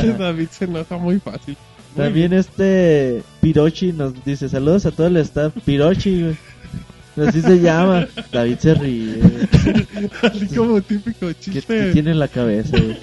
[0.00, 1.56] Sí, David se enoja muy fácil.
[1.96, 5.52] Muy También este Pirochi nos dice, saludos a todo el staff.
[5.64, 6.36] Pirochi, güey.
[7.16, 8.06] Así se llama.
[8.32, 9.20] David se ríe.
[10.22, 11.66] Así como típico ¿Qué, chiste.
[11.66, 12.96] qué tiene en la cabeza, güey?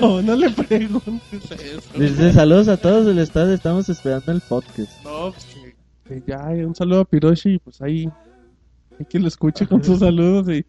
[0.00, 1.98] No, no le preguntes eso.
[1.98, 5.04] Dice, saludos a todos el staff, estamos esperando el podcast.
[5.04, 5.74] No, pues que,
[6.08, 8.08] que ya, eh, un saludo a Piroshi pues ahí
[8.98, 10.64] hay que lo escuche con sus saludos y,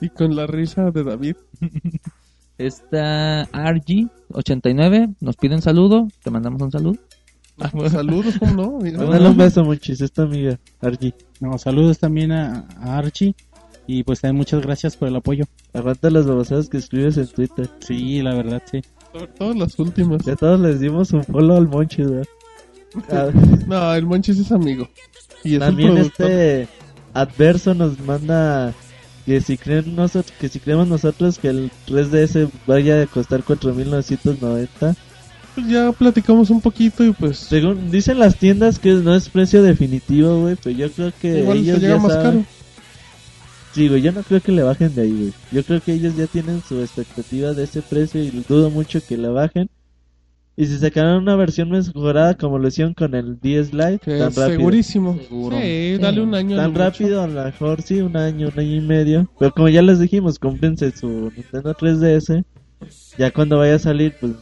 [0.00, 1.36] y con la risa de David.
[2.58, 6.08] Esta RG89 nos pide un saludo.
[6.22, 6.98] Te mandamos un saludo.
[7.72, 8.78] Pues, saludos, ¿cómo no?
[8.80, 8.98] Mira.
[8.98, 11.14] Mándale un beso, muchis, esta amiga, Argy.
[11.40, 13.34] No, saludos también a, a Archie.
[13.86, 15.44] Y pues también muchas gracias por el apoyo.
[15.72, 17.68] Aguanta las babosadas que escribes en Twitter.
[17.80, 18.82] Sí, la verdad, sí.
[19.12, 20.24] Sobre todo las últimas.
[20.24, 22.26] Ya todos les dimos un follow al Monchis, ¿verdad?
[23.10, 23.30] Ah,
[23.66, 24.88] No, el Monchis es amigo.
[25.42, 26.68] Y es También este
[27.14, 28.72] Adverso nos manda
[29.26, 34.94] que si creen nosotros, que si creemos nosotros que el 3DS vaya a costar 4990.
[35.60, 39.62] Pues ya platicamos un poquito y pues Según dicen las tiendas que no es precio
[39.62, 42.30] definitivo, güey, pero yo creo que igual ellos te llega ya más saben.
[42.30, 42.44] caro.
[43.72, 45.32] Sí, güey, yo no creo que le bajen de ahí, güey.
[45.52, 49.16] Yo creo que ellos ya tienen su expectativa de ese precio y dudo mucho que
[49.16, 49.68] le bajen.
[50.56, 54.28] Y si sacaran una versión mejorada como lo hicieron con el 10 Lite, Que tan
[54.28, 54.46] es rápido.
[54.46, 54.50] Seguro.
[54.50, 55.18] segurísimo.
[55.20, 55.98] Sí, Sí.
[56.02, 56.56] dale un año.
[56.56, 56.82] Tan mucho.
[56.82, 59.30] rápido, a lo mejor sí, un año, un año y medio.
[59.38, 62.44] Pero como ya les dijimos, cómprense su Nintendo 3DS.
[63.16, 64.32] Ya cuando vaya a salir, pues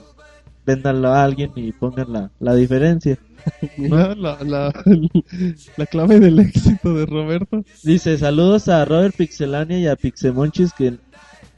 [0.69, 3.19] véndanlo a alguien y pongan la, la diferencia.
[3.78, 4.70] Mira la, la,
[5.78, 7.65] la clave del éxito de Roberto.
[7.82, 10.99] Dice, saludos a Robert Pixelania y a Pixemonchis que,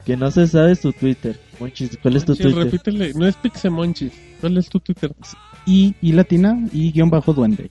[0.05, 1.37] que no se sabe su Twitter.
[1.59, 2.63] Monchis, ¿cuál es tu Twitter?
[2.63, 4.13] repítele, no es Pixemonchis.
[4.39, 5.11] ¿Cuál es tu Twitter?
[5.65, 7.69] Y, y latina y guion bajo duende.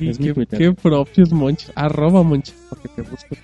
[0.00, 0.58] Es mi qué, Twitter.
[0.58, 1.72] qué propios monchis.
[1.74, 3.34] Arroba monchis, porque te busco.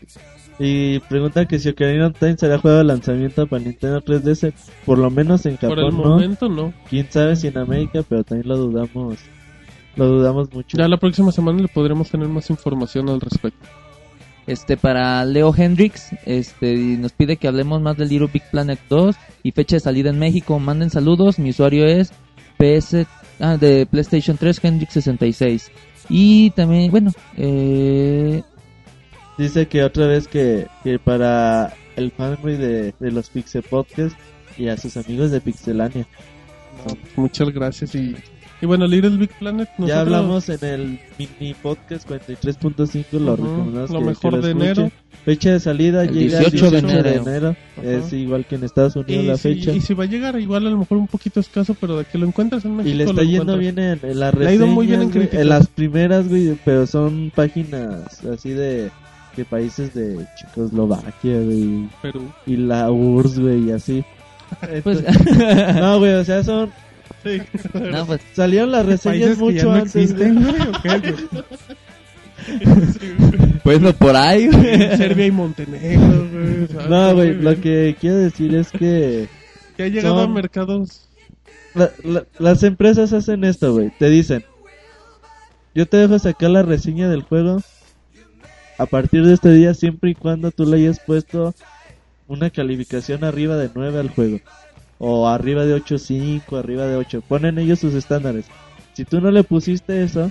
[0.58, 4.52] Y pregunta que si Ocarina of Time será juego de lanzamiento para Nintendo 3DS,
[4.86, 6.10] por lo menos en Por el Japón no.
[6.10, 6.72] momento no.
[6.88, 9.18] Quién sabe si en América, pero también lo dudamos.
[9.96, 10.76] Lo dudamos mucho.
[10.76, 13.66] Ya la próxima semana le podremos tener más información al respecto.
[14.46, 19.16] Este, para Leo Hendrix, este, nos pide que hablemos más del Little Big Planet 2
[19.42, 20.58] y fecha de salida en México.
[20.58, 22.12] Manden saludos, mi usuario es
[22.58, 23.06] PS,
[23.40, 25.70] ah, de PlayStation 3, Hendrix66.
[26.10, 28.42] Y también, bueno, eh,
[29.38, 34.16] Dice que otra vez que, que para el fanboy de, de los Pixel Podcast
[34.56, 36.06] y a sus amigos de Pixelania.
[36.86, 38.14] No, muchas gracias y,
[38.60, 39.68] y bueno, Little Big Planet.
[39.78, 44.36] Ya nosotros- hablamos en el mini podcast 43.5, lo Ujú, recomendamos lo que- mejor que
[44.36, 44.90] lo de enero.
[45.24, 47.22] Fecha de salida El llega 18 el de 18 de enero.
[47.30, 47.56] enero.
[47.78, 47.90] Ajá.
[47.90, 49.72] Es igual que en Estados Unidos Y la si, fecha.
[49.72, 52.18] y si va a llegar, igual a lo mejor un poquito escaso, pero de que
[52.18, 52.94] lo encuentras en México.
[52.94, 55.12] Y le está lo yendo bien en, en las Le ha ido muy bien en
[55.12, 58.90] reseñas, en las primeras, güey, pero son páginas así de,
[59.36, 62.30] de países de Checoslovaquia, güey, Perú.
[62.46, 64.04] y la URSS, güey, y así.
[64.82, 65.02] pues,
[65.74, 66.70] no, güey, o sea, son...
[67.22, 67.40] Sí.
[67.74, 70.56] no, pues, Salieron las reseñas que mucho ya no antes, existen, güey.
[70.56, 71.44] güey, ¿o qué, güey?
[73.64, 74.96] pues no por ahí, güey.
[74.96, 76.66] Serbia y Montenegro, güey.
[76.68, 76.88] ¿sabes?
[76.90, 79.28] No, güey, lo que quiero decir es que...
[79.76, 81.08] Que ha llegado son- a mercados.
[81.74, 83.90] La- la- las empresas hacen esto, güey.
[83.98, 84.44] Te dicen,
[85.74, 87.60] yo te dejo sacar la reseña del juego
[88.78, 91.54] a partir de este día siempre y cuando tú le hayas puesto
[92.26, 94.40] una calificación arriba de 9 al juego.
[94.98, 97.22] O arriba de 8.5, arriba de 8.
[97.26, 98.46] Ponen ellos sus estándares.
[98.94, 100.30] Si tú no le pusiste eso,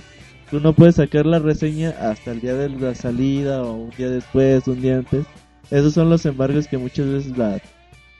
[0.50, 4.08] tú no puedes sacar la reseña hasta el día de la salida o un día
[4.10, 5.26] después, un día antes.
[5.70, 7.60] Esos son los embargos que muchas veces la-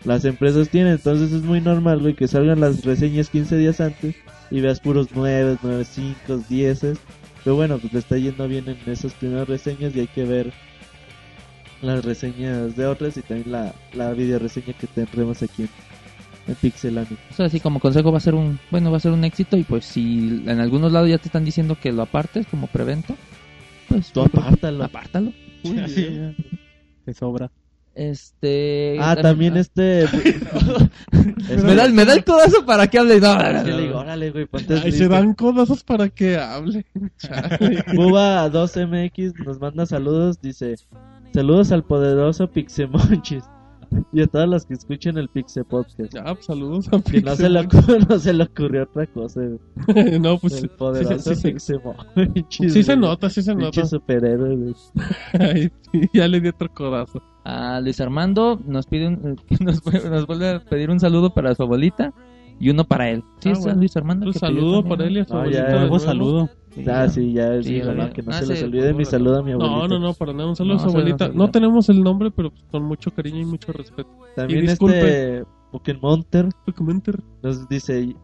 [0.05, 0.93] las empresas tienen.
[0.95, 4.15] Entonces es muy normal, que salgan las reseñas 15 días antes
[4.51, 6.83] y veas puros 9, 9, 5, 10.
[7.45, 10.53] Pero bueno, pues le está yendo bien en esas primeras reseñas y hay que ver
[11.83, 15.69] las reseñas de otras y también la, la video reseña que tendremos aquí en,
[16.49, 17.19] en Pixelania.
[17.31, 19.65] Eso así como consejo va a ser un, bueno, va a ser un éxito y
[19.65, 23.15] pues si en algunos lados ya te están diciendo que lo apartes como preventa,
[23.89, 24.83] pues Tú apártalo.
[24.85, 25.33] apártalo.
[25.63, 25.87] Bien.
[25.87, 26.45] ya.
[27.05, 27.51] Te sobra.
[27.95, 28.97] Este.
[29.01, 30.05] Ah, también este...
[31.65, 33.21] me, da, me da el codazo para que hable.
[33.21, 36.37] No, no, no, Sí, le digo, órale, güey, ponte Ay, se dan codazos para que
[36.37, 36.85] hable.
[37.95, 40.75] Buba 2MX nos manda saludos, dice,
[41.33, 43.45] saludos al poderoso Pixemonchis
[44.13, 46.13] y a todas las que escuchen el Pixe Podcast.
[46.15, 47.67] Ya, pues, saludos a Que no se, le
[48.09, 49.41] no se le ocurrió otra cosa,
[50.21, 52.73] no, pues el sí, poderoso sí, sí, Pixemonchis.
[52.73, 53.09] sí se güey.
[53.09, 53.85] nota, sí se nota.
[53.87, 54.73] superhéroe.
[55.39, 57.23] Ay, sí, ya le di otro codazo.
[57.45, 61.63] A Luis Armando nos pide un- nos, nos vuelve a pedir un saludo para su
[61.63, 62.13] abuelita
[62.59, 63.23] y uno para él.
[63.41, 63.79] Sí, Ah, es bueno.
[63.81, 64.27] Luis Armando.
[64.27, 65.99] Un saludo para él y a su No, abuelita ya, nuevo.
[65.99, 66.49] saludo.
[66.75, 68.13] Sí, Ah, sí, ya, sí, no, ya.
[68.13, 69.77] que no Ah, se sí, les olvide mi saludo a mi abuelita.
[69.77, 71.29] No, no, no, para nada, un saludo No, a su abuelita.
[71.29, 74.11] No tenemos el nombre, pero pues, con mucho cariño y mucho respeto.
[74.35, 75.39] También Y disculpe.
[75.39, 76.49] este Pokémonter
[77.43, 78.15] nos dice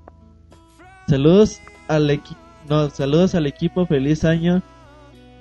[1.08, 1.58] saludos
[1.88, 4.62] al equipo no saludos al equipo feliz año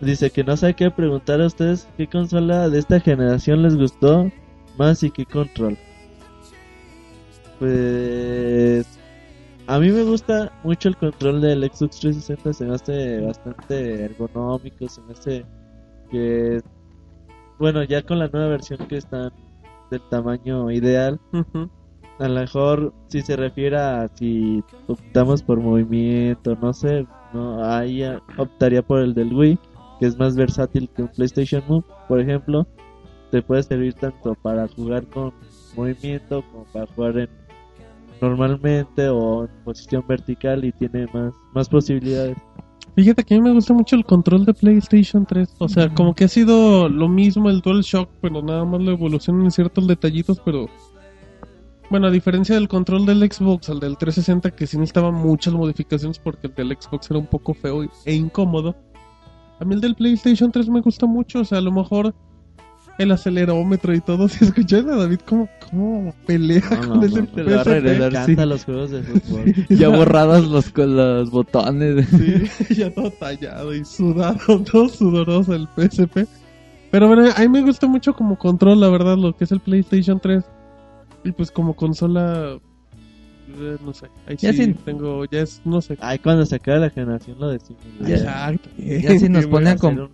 [0.01, 4.31] dice que no sabe qué preguntar a ustedes qué consola de esta generación les gustó
[4.79, 5.77] más y qué control
[7.59, 8.87] pues
[9.69, 14.89] a mí me gusta mucho el control del Xbox 360 se me hace bastante ergonómico
[14.89, 15.45] se me hace
[16.11, 16.61] que
[17.59, 19.31] bueno ya con la nueva versión que están
[19.91, 21.19] del tamaño ideal
[22.19, 28.03] a lo mejor si se refiere a si optamos por movimiento, no sé, no ahí
[28.37, 29.57] optaría por el del Wii,
[29.99, 32.67] que es más versátil que un PlayStation Move, por ejemplo,
[33.31, 35.33] te puede servir tanto para jugar con
[35.77, 37.29] movimiento como para jugar en
[38.21, 42.37] normalmente o en posición vertical y tiene más más posibilidades.
[42.95, 45.55] Fíjate que a mí me gusta mucho el control de PlayStation 3.
[45.59, 49.45] O sea, como que ha sido lo mismo el DualShock, pero nada más lo evolucionan
[49.45, 50.67] en ciertos detallitos, pero...
[51.89, 56.19] Bueno, a diferencia del control del Xbox, al del 360, que sí necesitaba muchas modificaciones
[56.19, 58.75] porque el del Xbox era un poco feo e incómodo.
[59.59, 62.13] A mí el del PlayStation 3 me gusta mucho, o sea, a lo mejor
[62.99, 64.27] el acelerómetro y todo.
[64.29, 67.67] Si escuchan a David cómo, cómo pelea No, con no, ese no, va a PSP.
[67.69, 68.45] regresar, Me sí.
[68.49, 69.55] los juegos de fútbol.
[69.69, 72.07] Ya borrados los, con los botones.
[72.67, 76.27] Sí, ya todo tallado y sudado, todo sudoroso el PSP.
[76.91, 79.59] Pero bueno, a mí me gusta mucho como control, la verdad, lo que es el
[79.59, 80.43] PlayStation 3.
[81.23, 82.57] Y pues como consola
[83.59, 84.07] eh, no sé.
[84.27, 85.97] Ahí Ya sí sin- tengo, ya es, no sé.
[86.01, 87.81] Ay, cuando se acabe la generación lo decimos.
[88.01, 88.69] Ya- Exacto.
[88.77, 90.07] Ya si nos Qué pone a com-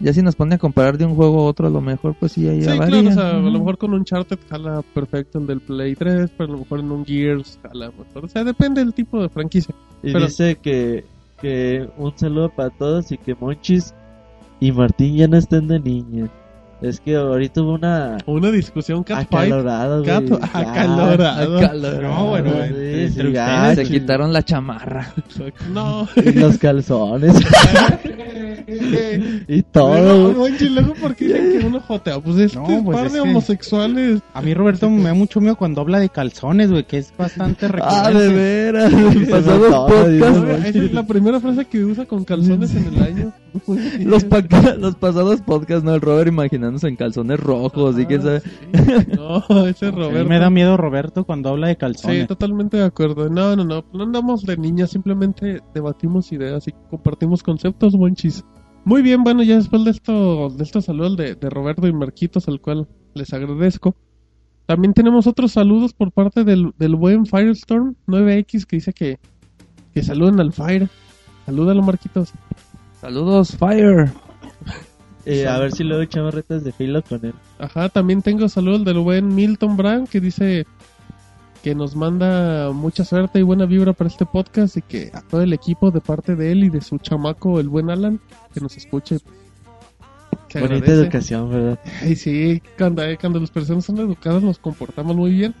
[0.00, 2.32] Ya si nos pone a comparar de un juego a otro, a lo mejor pues
[2.32, 2.86] sí, ahí Sí, varía.
[2.86, 6.30] claro, o sea, a lo mejor con un Charted jala perfecto el del Play 3,
[6.36, 8.24] pero a lo mejor en un Gears jala mejor.
[8.24, 9.74] O sea, depende del tipo de franquicia.
[10.02, 11.04] Y Pero- dice que,
[11.40, 13.94] que un saludo para todos y que Monchis
[14.60, 16.28] y Martín ya no estén de niña.
[16.80, 19.52] Es que ahorita hubo una Una discusión catfight.
[19.52, 20.16] acalorada, Ya.
[20.16, 21.58] acalorado.
[21.58, 22.02] Acalorado.
[22.02, 23.86] No, bueno, Sí, entre, sí, entre ya, ustedes.
[23.88, 25.12] Se quitaron la chamarra.
[25.72, 26.08] No.
[26.16, 27.34] Y los calzones.
[28.66, 30.32] y No, todo.
[30.34, 30.50] güey.
[30.50, 32.20] Monchi, luego porque dicen que uno jotea.
[32.20, 34.20] Pues es No, pues par es de que- homosexuales.
[34.34, 37.66] A mí Roberto me da mucho miedo cuando habla de calzones, güey, que es bastante
[37.80, 38.22] Ah, recurrente.
[38.22, 38.32] de
[38.72, 38.92] veras.
[38.92, 40.66] Notaba, podcast.
[40.66, 43.32] Esa es la primera frase que usa con calzones en el año.
[44.02, 44.42] Los, pa-
[44.78, 45.94] los pasados podcasts, ¿no?
[45.94, 48.40] El Robert imaginándose en calzones rojos y quién sabe.
[49.14, 50.26] No, ese Roberto.
[50.28, 52.28] me da miedo Roberto cuando habla de Sí, calzones.
[52.28, 53.28] totalmente de acuerdo.
[53.28, 53.84] No, no, no.
[53.92, 58.42] No andamos de niñas, simplemente debatimos ideas y compartimos conceptos, monchis.
[58.84, 62.48] Muy bien, bueno, ya después de esto, de estos saludos de, de Roberto y Marquitos,
[62.48, 63.94] al cual les agradezco.
[64.66, 69.18] También tenemos otros saludos por parte del, del buen Firestorm 9X que dice que,
[69.92, 70.88] que saluden al Fire.
[71.46, 72.32] Salúdalo, Marquitos.
[73.00, 74.10] Saludos, Fire.
[75.24, 77.32] Eh, a ver si luego echamos retas de Halo con él.
[77.60, 80.66] Ajá, también tengo saludos del buen Milton Brand que dice
[81.62, 85.42] que nos manda mucha suerte y buena vibra para este podcast y que a todo
[85.42, 88.20] el equipo de parte de él y de su chamaco, el buen Alan,
[88.52, 89.18] que nos escuche.
[90.52, 90.92] Bonita agradece.
[90.92, 91.80] educación, ¿verdad?
[92.02, 95.54] Ay, sí, cuando, eh, cuando las personas son educadas nos comportamos muy bien.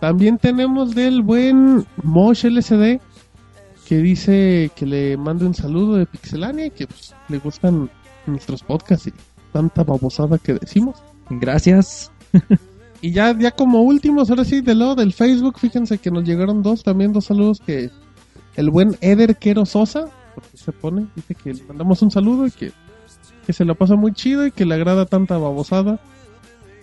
[0.00, 3.00] También tenemos del buen Mosh LCD
[3.88, 7.90] que dice que le mande un saludo de Pixelania y que pues, le gustan
[8.26, 9.12] nuestros podcasts y
[9.52, 11.02] tanta babosada que decimos.
[11.30, 12.12] Gracias.
[13.04, 16.62] Y ya, ya como últimos, ahora sí, del lado del Facebook, fíjense que nos llegaron
[16.62, 17.90] dos, también dos saludos que
[18.56, 22.50] el buen Eder Quero Sosa, porque se pone, dice que le mandamos un saludo y
[22.50, 22.72] que,
[23.46, 26.00] que se la pasa muy chido y que le agrada tanta babosada.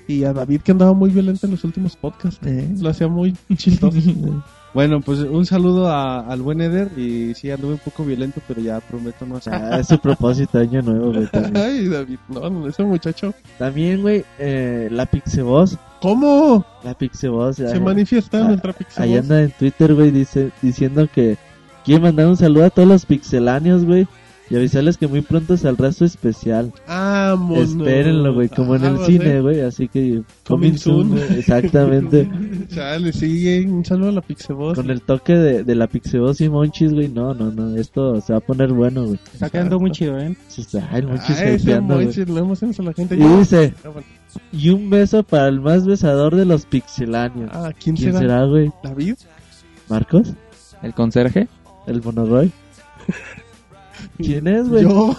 [0.07, 2.69] Y a David que andaba muy violento en los últimos podcasts, Eh.
[2.79, 3.97] lo hacía muy chistoso.
[4.73, 8.61] Bueno, pues un saludo a- al buen Eder y sí anduve un poco violento, pero
[8.61, 9.53] ya prometo no hacer.
[9.53, 11.27] Ah, es su propósito año nuevo, güey.
[11.31, 13.33] También, Ay, David, no, no, ese muchacho.
[13.57, 15.77] También, güey, eh, la Pixeboss.
[16.01, 16.65] ¿Cómo?
[16.83, 17.57] La Pixeboss.
[17.57, 19.17] Se manifiesta ah, nuestra Ahí Pixel.
[19.19, 21.37] anda en Twitter, güey, dice, diciendo que
[21.85, 24.07] quiere mandar un saludo a todos los pixeláneos, güey.
[24.49, 26.73] Y avisarles que muy pronto saldrá su especial.
[26.85, 27.69] Vámonos.
[27.69, 29.41] Espérenlo, güey, como en el cine, eh.
[29.41, 29.61] güey.
[29.61, 31.09] Así que, Coming soon, soon.
[31.11, 32.29] güey, Exactamente.
[32.75, 34.75] Chale, sí, un saludo a la Pixeboss.
[34.75, 37.07] Con el toque de, de la Pixeboss y Monchis, güey.
[37.07, 37.77] No, no, no.
[37.77, 39.19] Esto se va a poner bueno, güey.
[39.33, 40.35] Está quedando muy chido, ¿eh?
[40.49, 41.79] Sí, está- Ay, el Monchis Ah, ese.
[41.79, 43.15] Monchis, le hacemos a la gente.
[43.15, 44.07] Y dice, Ah, bueno.
[44.51, 47.51] Y un beso para el más besador de los pixeláneos.
[47.53, 48.19] Ah, ¿quién, ¿Quién será?
[48.19, 48.71] será, güey?
[48.83, 49.15] ¿David?
[49.89, 50.33] ¿Marcos?
[50.81, 51.47] ¿El conserje?
[51.87, 52.51] ¿El Monoroy?
[54.17, 54.83] ¿Quién es, güey?
[54.83, 55.15] Yo.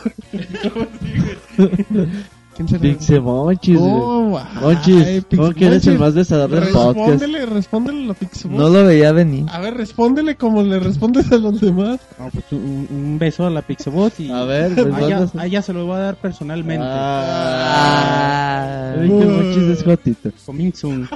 [2.54, 2.82] ¿Quién será?
[2.82, 3.90] Pixemonchis, güey.
[3.90, 4.40] ¿Cómo?
[4.60, 6.96] Monchis, Ay, ¿cómo que eres el Monchis, más besador del podcast?
[7.08, 8.58] Respóndele, respóndele a la Pixeboss.
[8.58, 9.46] No lo veía venir.
[9.50, 12.00] A ver, respóndele como le respondes a los demás.
[12.18, 15.34] No, pues un, un beso a la Pixabot y A ver, pues a ella, vamos.
[15.34, 16.84] a ella se lo voy a dar personalmente.
[16.86, 20.30] Ah, Ah, Dije Monchis es jotito.
[20.44, 21.08] Coming soon.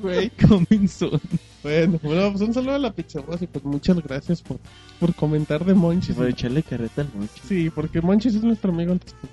[0.00, 0.30] Güey.
[0.48, 1.20] coming soon.
[1.62, 4.56] Bueno, bueno, pues un saludo a la Pixeboss y pues muchas gracias por,
[4.98, 6.16] por comentar de Monchis.
[6.16, 7.42] Por echarle carreta al Monchis.
[7.46, 9.26] Sí, porque Monchis es nuestro amigo antes que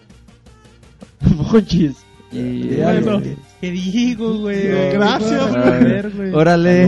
[1.22, 1.98] Monchis.
[2.32, 3.22] Y, Bueno.
[3.62, 4.68] ¿Qué digo, güey?
[4.92, 5.84] Gracias, güey.
[5.84, 6.32] ver, güey.
[6.32, 6.86] Órale.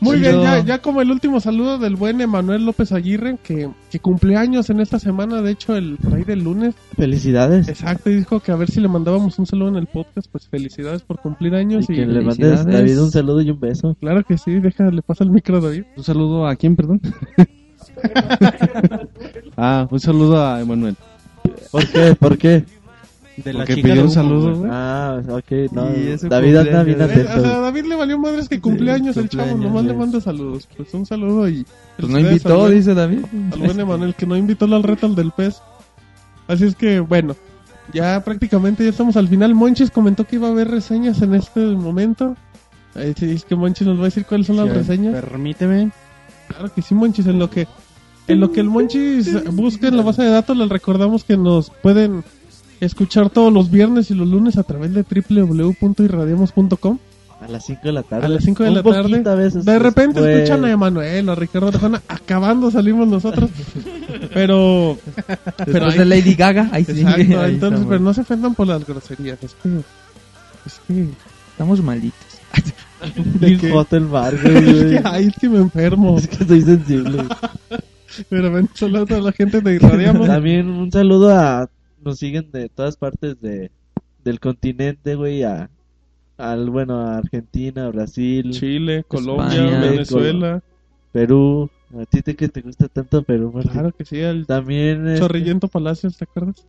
[0.00, 3.98] Muy bien, ya, ya como el último saludo del buen Emanuel López Aguirre, que, que
[3.98, 6.74] cumple años en esta semana, de hecho, el por ahí del lunes.
[6.96, 7.68] Felicidades.
[7.68, 10.48] Exacto, y dijo que a ver si le mandábamos un saludo en el podcast, pues
[10.48, 11.84] felicidades por cumplir años.
[11.90, 12.64] Y Y, que le mandes.
[12.64, 13.94] David un saludo y un beso.
[14.00, 15.82] Claro que sí, déjale, pasa el micro a David.
[15.96, 17.02] Un saludo a quién, perdón.
[19.58, 20.96] ah, un saludo a Emanuel.
[21.70, 22.14] ¿Por qué?
[22.14, 22.64] ¿Por qué?
[23.36, 24.70] De la Porque chica pidió un saludo, güey.
[24.72, 25.88] Ah, ok, no.
[26.28, 27.32] David anda bien atento.
[27.36, 30.20] o sea, a David le valió madres que cumpleaños el chavo, cumpleaños, nomás le manda
[30.20, 30.68] saludos.
[30.76, 31.66] Pues un saludo y...
[31.98, 33.24] Pues no invitó, al buen- dice David.
[33.52, 35.56] al buen Emanuel, que no invitó al reto al del pez.
[36.46, 37.34] Así es que, bueno,
[37.92, 39.54] ya prácticamente ya estamos al final.
[39.54, 42.36] Monchis comentó que iba a haber reseñas en este momento.
[42.94, 45.14] Ahí sí, es que Monchis nos va a decir cuáles son las reseñas.
[45.14, 45.90] Permíteme.
[46.48, 47.66] Claro que sí, Monchis, en lo que
[48.28, 51.70] en lo que el Monchis busca en la base de datos, les recordamos que nos
[51.70, 52.22] pueden
[52.84, 56.98] escuchar todos los viernes y los lunes a través de www.irradiamos.com.
[57.40, 58.26] A las 5 de la tarde.
[58.26, 59.22] A las 5 de Un la tarde.
[59.28, 60.44] a veces De repente después.
[60.44, 63.50] escuchan a Emanuel, a Ricardo Arjona, acabando salimos nosotros.
[64.32, 64.96] Pero
[65.66, 67.00] pero ahí- de Lady Gaga, ahí sí.
[67.00, 69.68] Exacto, ahí entonces, pero no se ofendan por las groserías, es que,
[70.66, 71.08] es que,
[71.50, 72.18] Estamos malitos.
[73.40, 74.98] Bien joto el bar, güey.
[75.04, 76.16] Ay, es que me enfermo.
[76.18, 77.24] Es que soy sensible.
[78.30, 80.26] Pero ven, solo a toda la gente de Irradiamos.
[80.28, 81.68] También un saludo a...
[82.04, 83.70] Nos siguen de todas partes de
[84.22, 85.70] del continente, güey, a...
[86.36, 90.62] Al, bueno, a Argentina, Brasil, Chile, Colombia, España, Venezuela.
[91.12, 91.70] Perú.
[91.96, 93.70] A ti te, que te gusta tanto Perú, Martín.
[93.70, 95.06] Claro que sí, el También...
[95.06, 96.66] este, Chorrillento Palacios, ¿te acuerdas?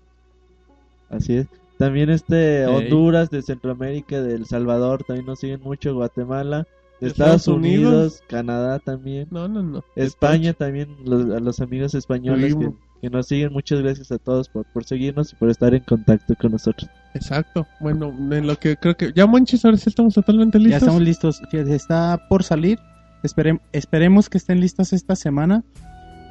[1.09, 1.47] Así es.
[1.79, 2.67] También este Ey.
[2.67, 6.67] Honduras, de Centroamérica, de El Salvador, también nos siguen mucho, Guatemala,
[7.01, 8.23] de Estados, Estados Unidos, Unidos.
[8.27, 9.83] Canadá también, No, no, no.
[9.95, 12.71] España también, los- a los amigos españoles que.
[13.09, 16.33] Que nos siguen, muchas gracias a todos por, por seguirnos y por estar en contacto
[16.35, 16.89] con nosotros.
[17.13, 17.65] Exacto.
[17.79, 19.11] Bueno, en lo que creo que...
[19.13, 20.71] Ya, Monchis, ahora sí estamos totalmente listos.
[20.71, 21.41] Ya estamos listos.
[21.51, 22.79] Fíjate, Está por salir.
[23.23, 25.63] Esperem- esperemos que estén listas esta semana.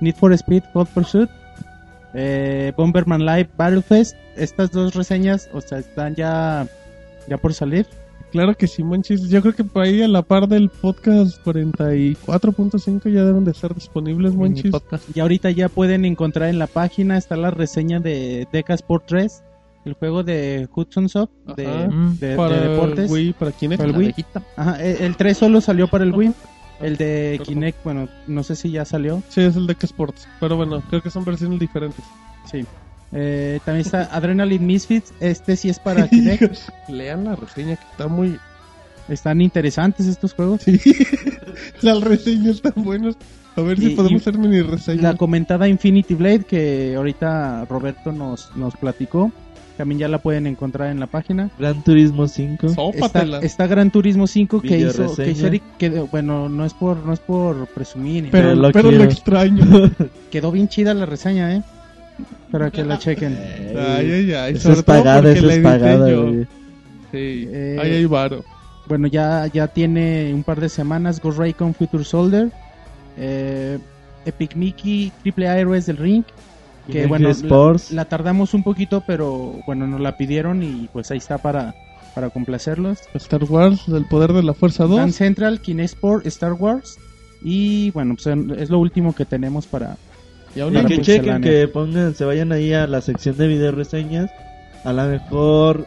[0.01, 1.31] Need for Speed Hot Pursuit.
[2.13, 4.17] Eh, Bomberman Live Battlefest.
[4.37, 6.67] Estas dos reseñas, o sea, están ya,
[7.29, 7.87] ya por salir.
[8.35, 9.29] Claro que sí, Monchis.
[9.29, 13.73] Yo creo que por ahí a la par del podcast 44.5 ya deben de estar
[13.73, 14.35] disponibles,
[14.73, 15.17] podcast.
[15.17, 19.45] Y ahorita ya pueden encontrar en la página, está la reseña de Deca Sport 3,
[19.85, 21.87] el juego de Hudson Soft de.
[21.87, 22.19] Mm.
[22.19, 23.05] de- para deportes.
[23.05, 23.81] el Wii, para Kinect.
[23.81, 24.15] Para el Wii.
[24.57, 26.33] Ajá, el 3 solo salió para el Wii.
[26.81, 29.23] El de Kinect, bueno, no sé si ya salió.
[29.29, 30.27] Sí, es el Deck Sports.
[30.41, 32.05] Pero bueno, creo que son versiones diferentes.
[32.51, 32.65] Sí.
[33.13, 35.13] Eh, también está Adrenaline Misfits.
[35.21, 36.59] Este sí es para Kinect.
[36.89, 38.39] Lean la reseña que está muy...
[39.09, 40.63] Están interesantes estos juegos.
[40.63, 40.81] Sí.
[41.83, 43.17] Las reseñas están buenas.
[43.57, 45.03] A ver si Y- podemos y- hacer mini reseña.
[45.03, 49.31] La comentada Infinity Blade que ahorita Roberto nos, nos platicó.
[49.77, 51.51] También ya la pueden encontrar en la página.
[51.59, 55.91] Gran Turismo 5, Está, está Gran Turismo 5 que Video hizo, que hizo Eric, que,
[55.91, 59.91] bueno, no es por no es por presumir, ni Pero, Pero lo pero lo extraño.
[60.31, 61.63] quedó bien chida la reseña, eh.
[62.51, 63.37] Para que la chequen.
[63.77, 64.55] ay, ay, ay.
[64.55, 66.47] Eso es porque eso es güey.
[67.13, 67.49] Sí.
[67.51, 68.45] Eh, Ahí hay varo.
[68.87, 72.51] Bueno, ya, ya tiene un par de semanas Ghost Recon Future Soldier,
[73.17, 73.79] eh,
[74.27, 76.25] Epic Mickey, Triple A Héroes del Ring,
[76.91, 77.93] que bueno, la, Sports.
[77.93, 81.75] la tardamos un poquito, pero bueno, nos la pidieron y pues ahí está para,
[82.15, 82.99] para complacerlos.
[83.15, 84.97] Star Wars, el poder de la fuerza 2.
[84.97, 86.99] Dance Central, Kinesport, Star Wars
[87.43, 88.27] y bueno, pues
[88.59, 89.97] es lo último que tenemos para...
[90.55, 94.31] Y aún que chequen, que pongan, se vayan ahí a la sección de video reseñas.
[94.85, 95.87] A lo mejor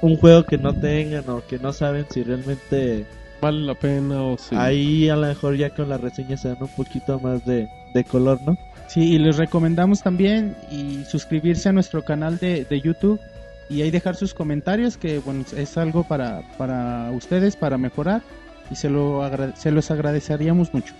[0.00, 3.04] un juego que no tengan o que no saben si realmente
[3.40, 4.54] vale la pena o sí.
[4.56, 8.04] ahí a lo mejor ya con la reseña se dan un poquito más de, de
[8.04, 8.56] color, ¿no?
[8.86, 13.20] Sí, y les recomendamos también y suscribirse a nuestro canal de, de YouTube
[13.68, 18.22] y ahí dejar sus comentarios que bueno, es algo para, para ustedes, para mejorar
[18.70, 20.94] y se, lo agra- se los agradeceríamos mucho.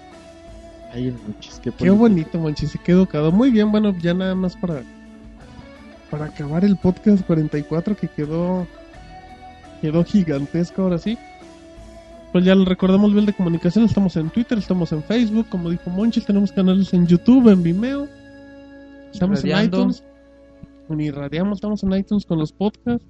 [0.93, 2.71] Ay, muchis, qué, Qué bonito, Monchis.
[2.71, 3.31] Se quedó educado.
[3.31, 4.83] Muy bien, bueno, ya nada más para
[6.11, 8.67] para acabar el podcast 44 que quedó
[9.81, 11.19] quedó gigantesco ahora sí.
[12.33, 15.89] Pues ya le recordamos bien de comunicación, estamos en Twitter, estamos en Facebook, como dijo
[15.89, 18.07] Monchis, tenemos canales en YouTube, en Vimeo.
[19.13, 20.05] Estamos en iTunes.
[20.91, 23.07] En Irradiamos, estamos en iTunes con los podcasts.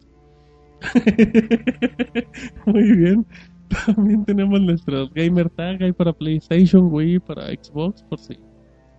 [2.67, 3.27] Muy bien.
[3.87, 8.37] También tenemos nuestros gamer tag ahí para PlayStation, Wii, para Xbox, por si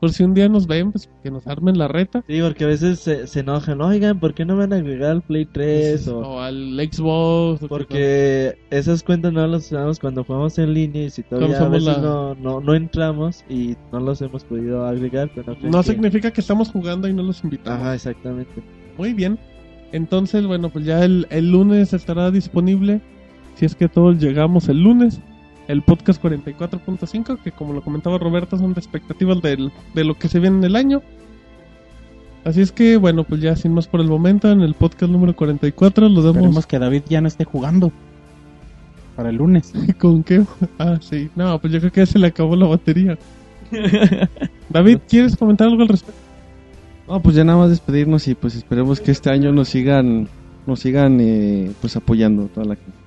[0.02, 2.24] por si un día nos ven, pues que nos armen la reta.
[2.26, 5.22] Sí, porque a veces se, se enojan, oigan, ¿por qué no van a agregar al
[5.22, 6.08] Play 3?
[6.08, 7.64] O, o al Xbox.
[7.64, 11.68] o porque esas cuentas no las usamos cuando jugamos en línea y si todavía a
[11.68, 15.30] veces la- no, no, no entramos y no los hemos podido agregar.
[15.36, 17.82] Pero no, creen No que- significa que estamos jugando y no los invitamos.
[17.82, 18.64] Ajá, exactamente.
[18.98, 19.38] Muy bien.
[19.92, 23.02] Entonces, bueno, pues ya el, el lunes estará disponible,
[23.60, 25.20] si es que todos llegamos el lunes,
[25.68, 30.30] el podcast 44.5, que como lo comentaba Roberto, son de expectativas del- de lo que
[30.30, 31.02] se viene en el año.
[32.46, 35.36] Así es que, bueno, pues ya sin más por el momento, en el podcast número
[35.36, 37.92] 44 lo damos Esperemos que David ya no esté jugando
[39.18, 39.74] para el lunes.
[40.00, 40.44] con qué...
[40.80, 43.18] Ah, sí, no, pues yo creo que ya se le acabó la batería.
[44.70, 46.20] David, ¿quieres comentar algo al respecto?
[47.08, 50.28] No, pues ya nada más despedirnos y pues esperemos que este año nos sigan,
[50.66, 52.99] nos sigan eh, pues apoyando toda la gente.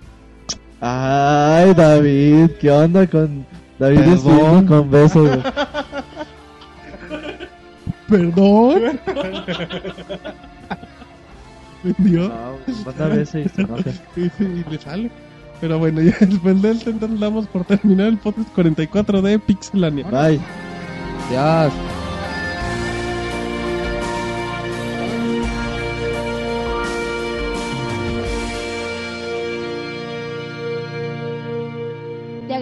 [0.85, 3.47] Ay, David, ¿qué onda con
[3.79, 4.67] David Perdón.
[4.67, 5.39] con besos?
[8.09, 8.99] Perdón.
[11.99, 12.29] Dios.
[12.29, 13.91] No, manda besos y se enoja.
[14.17, 15.11] y, y le sale.
[15.61, 20.05] Pero bueno, ya después de esto entonces damos por terminar el podcast 44 de Pixelania.
[20.11, 20.41] Bye.
[21.31, 21.71] Ya.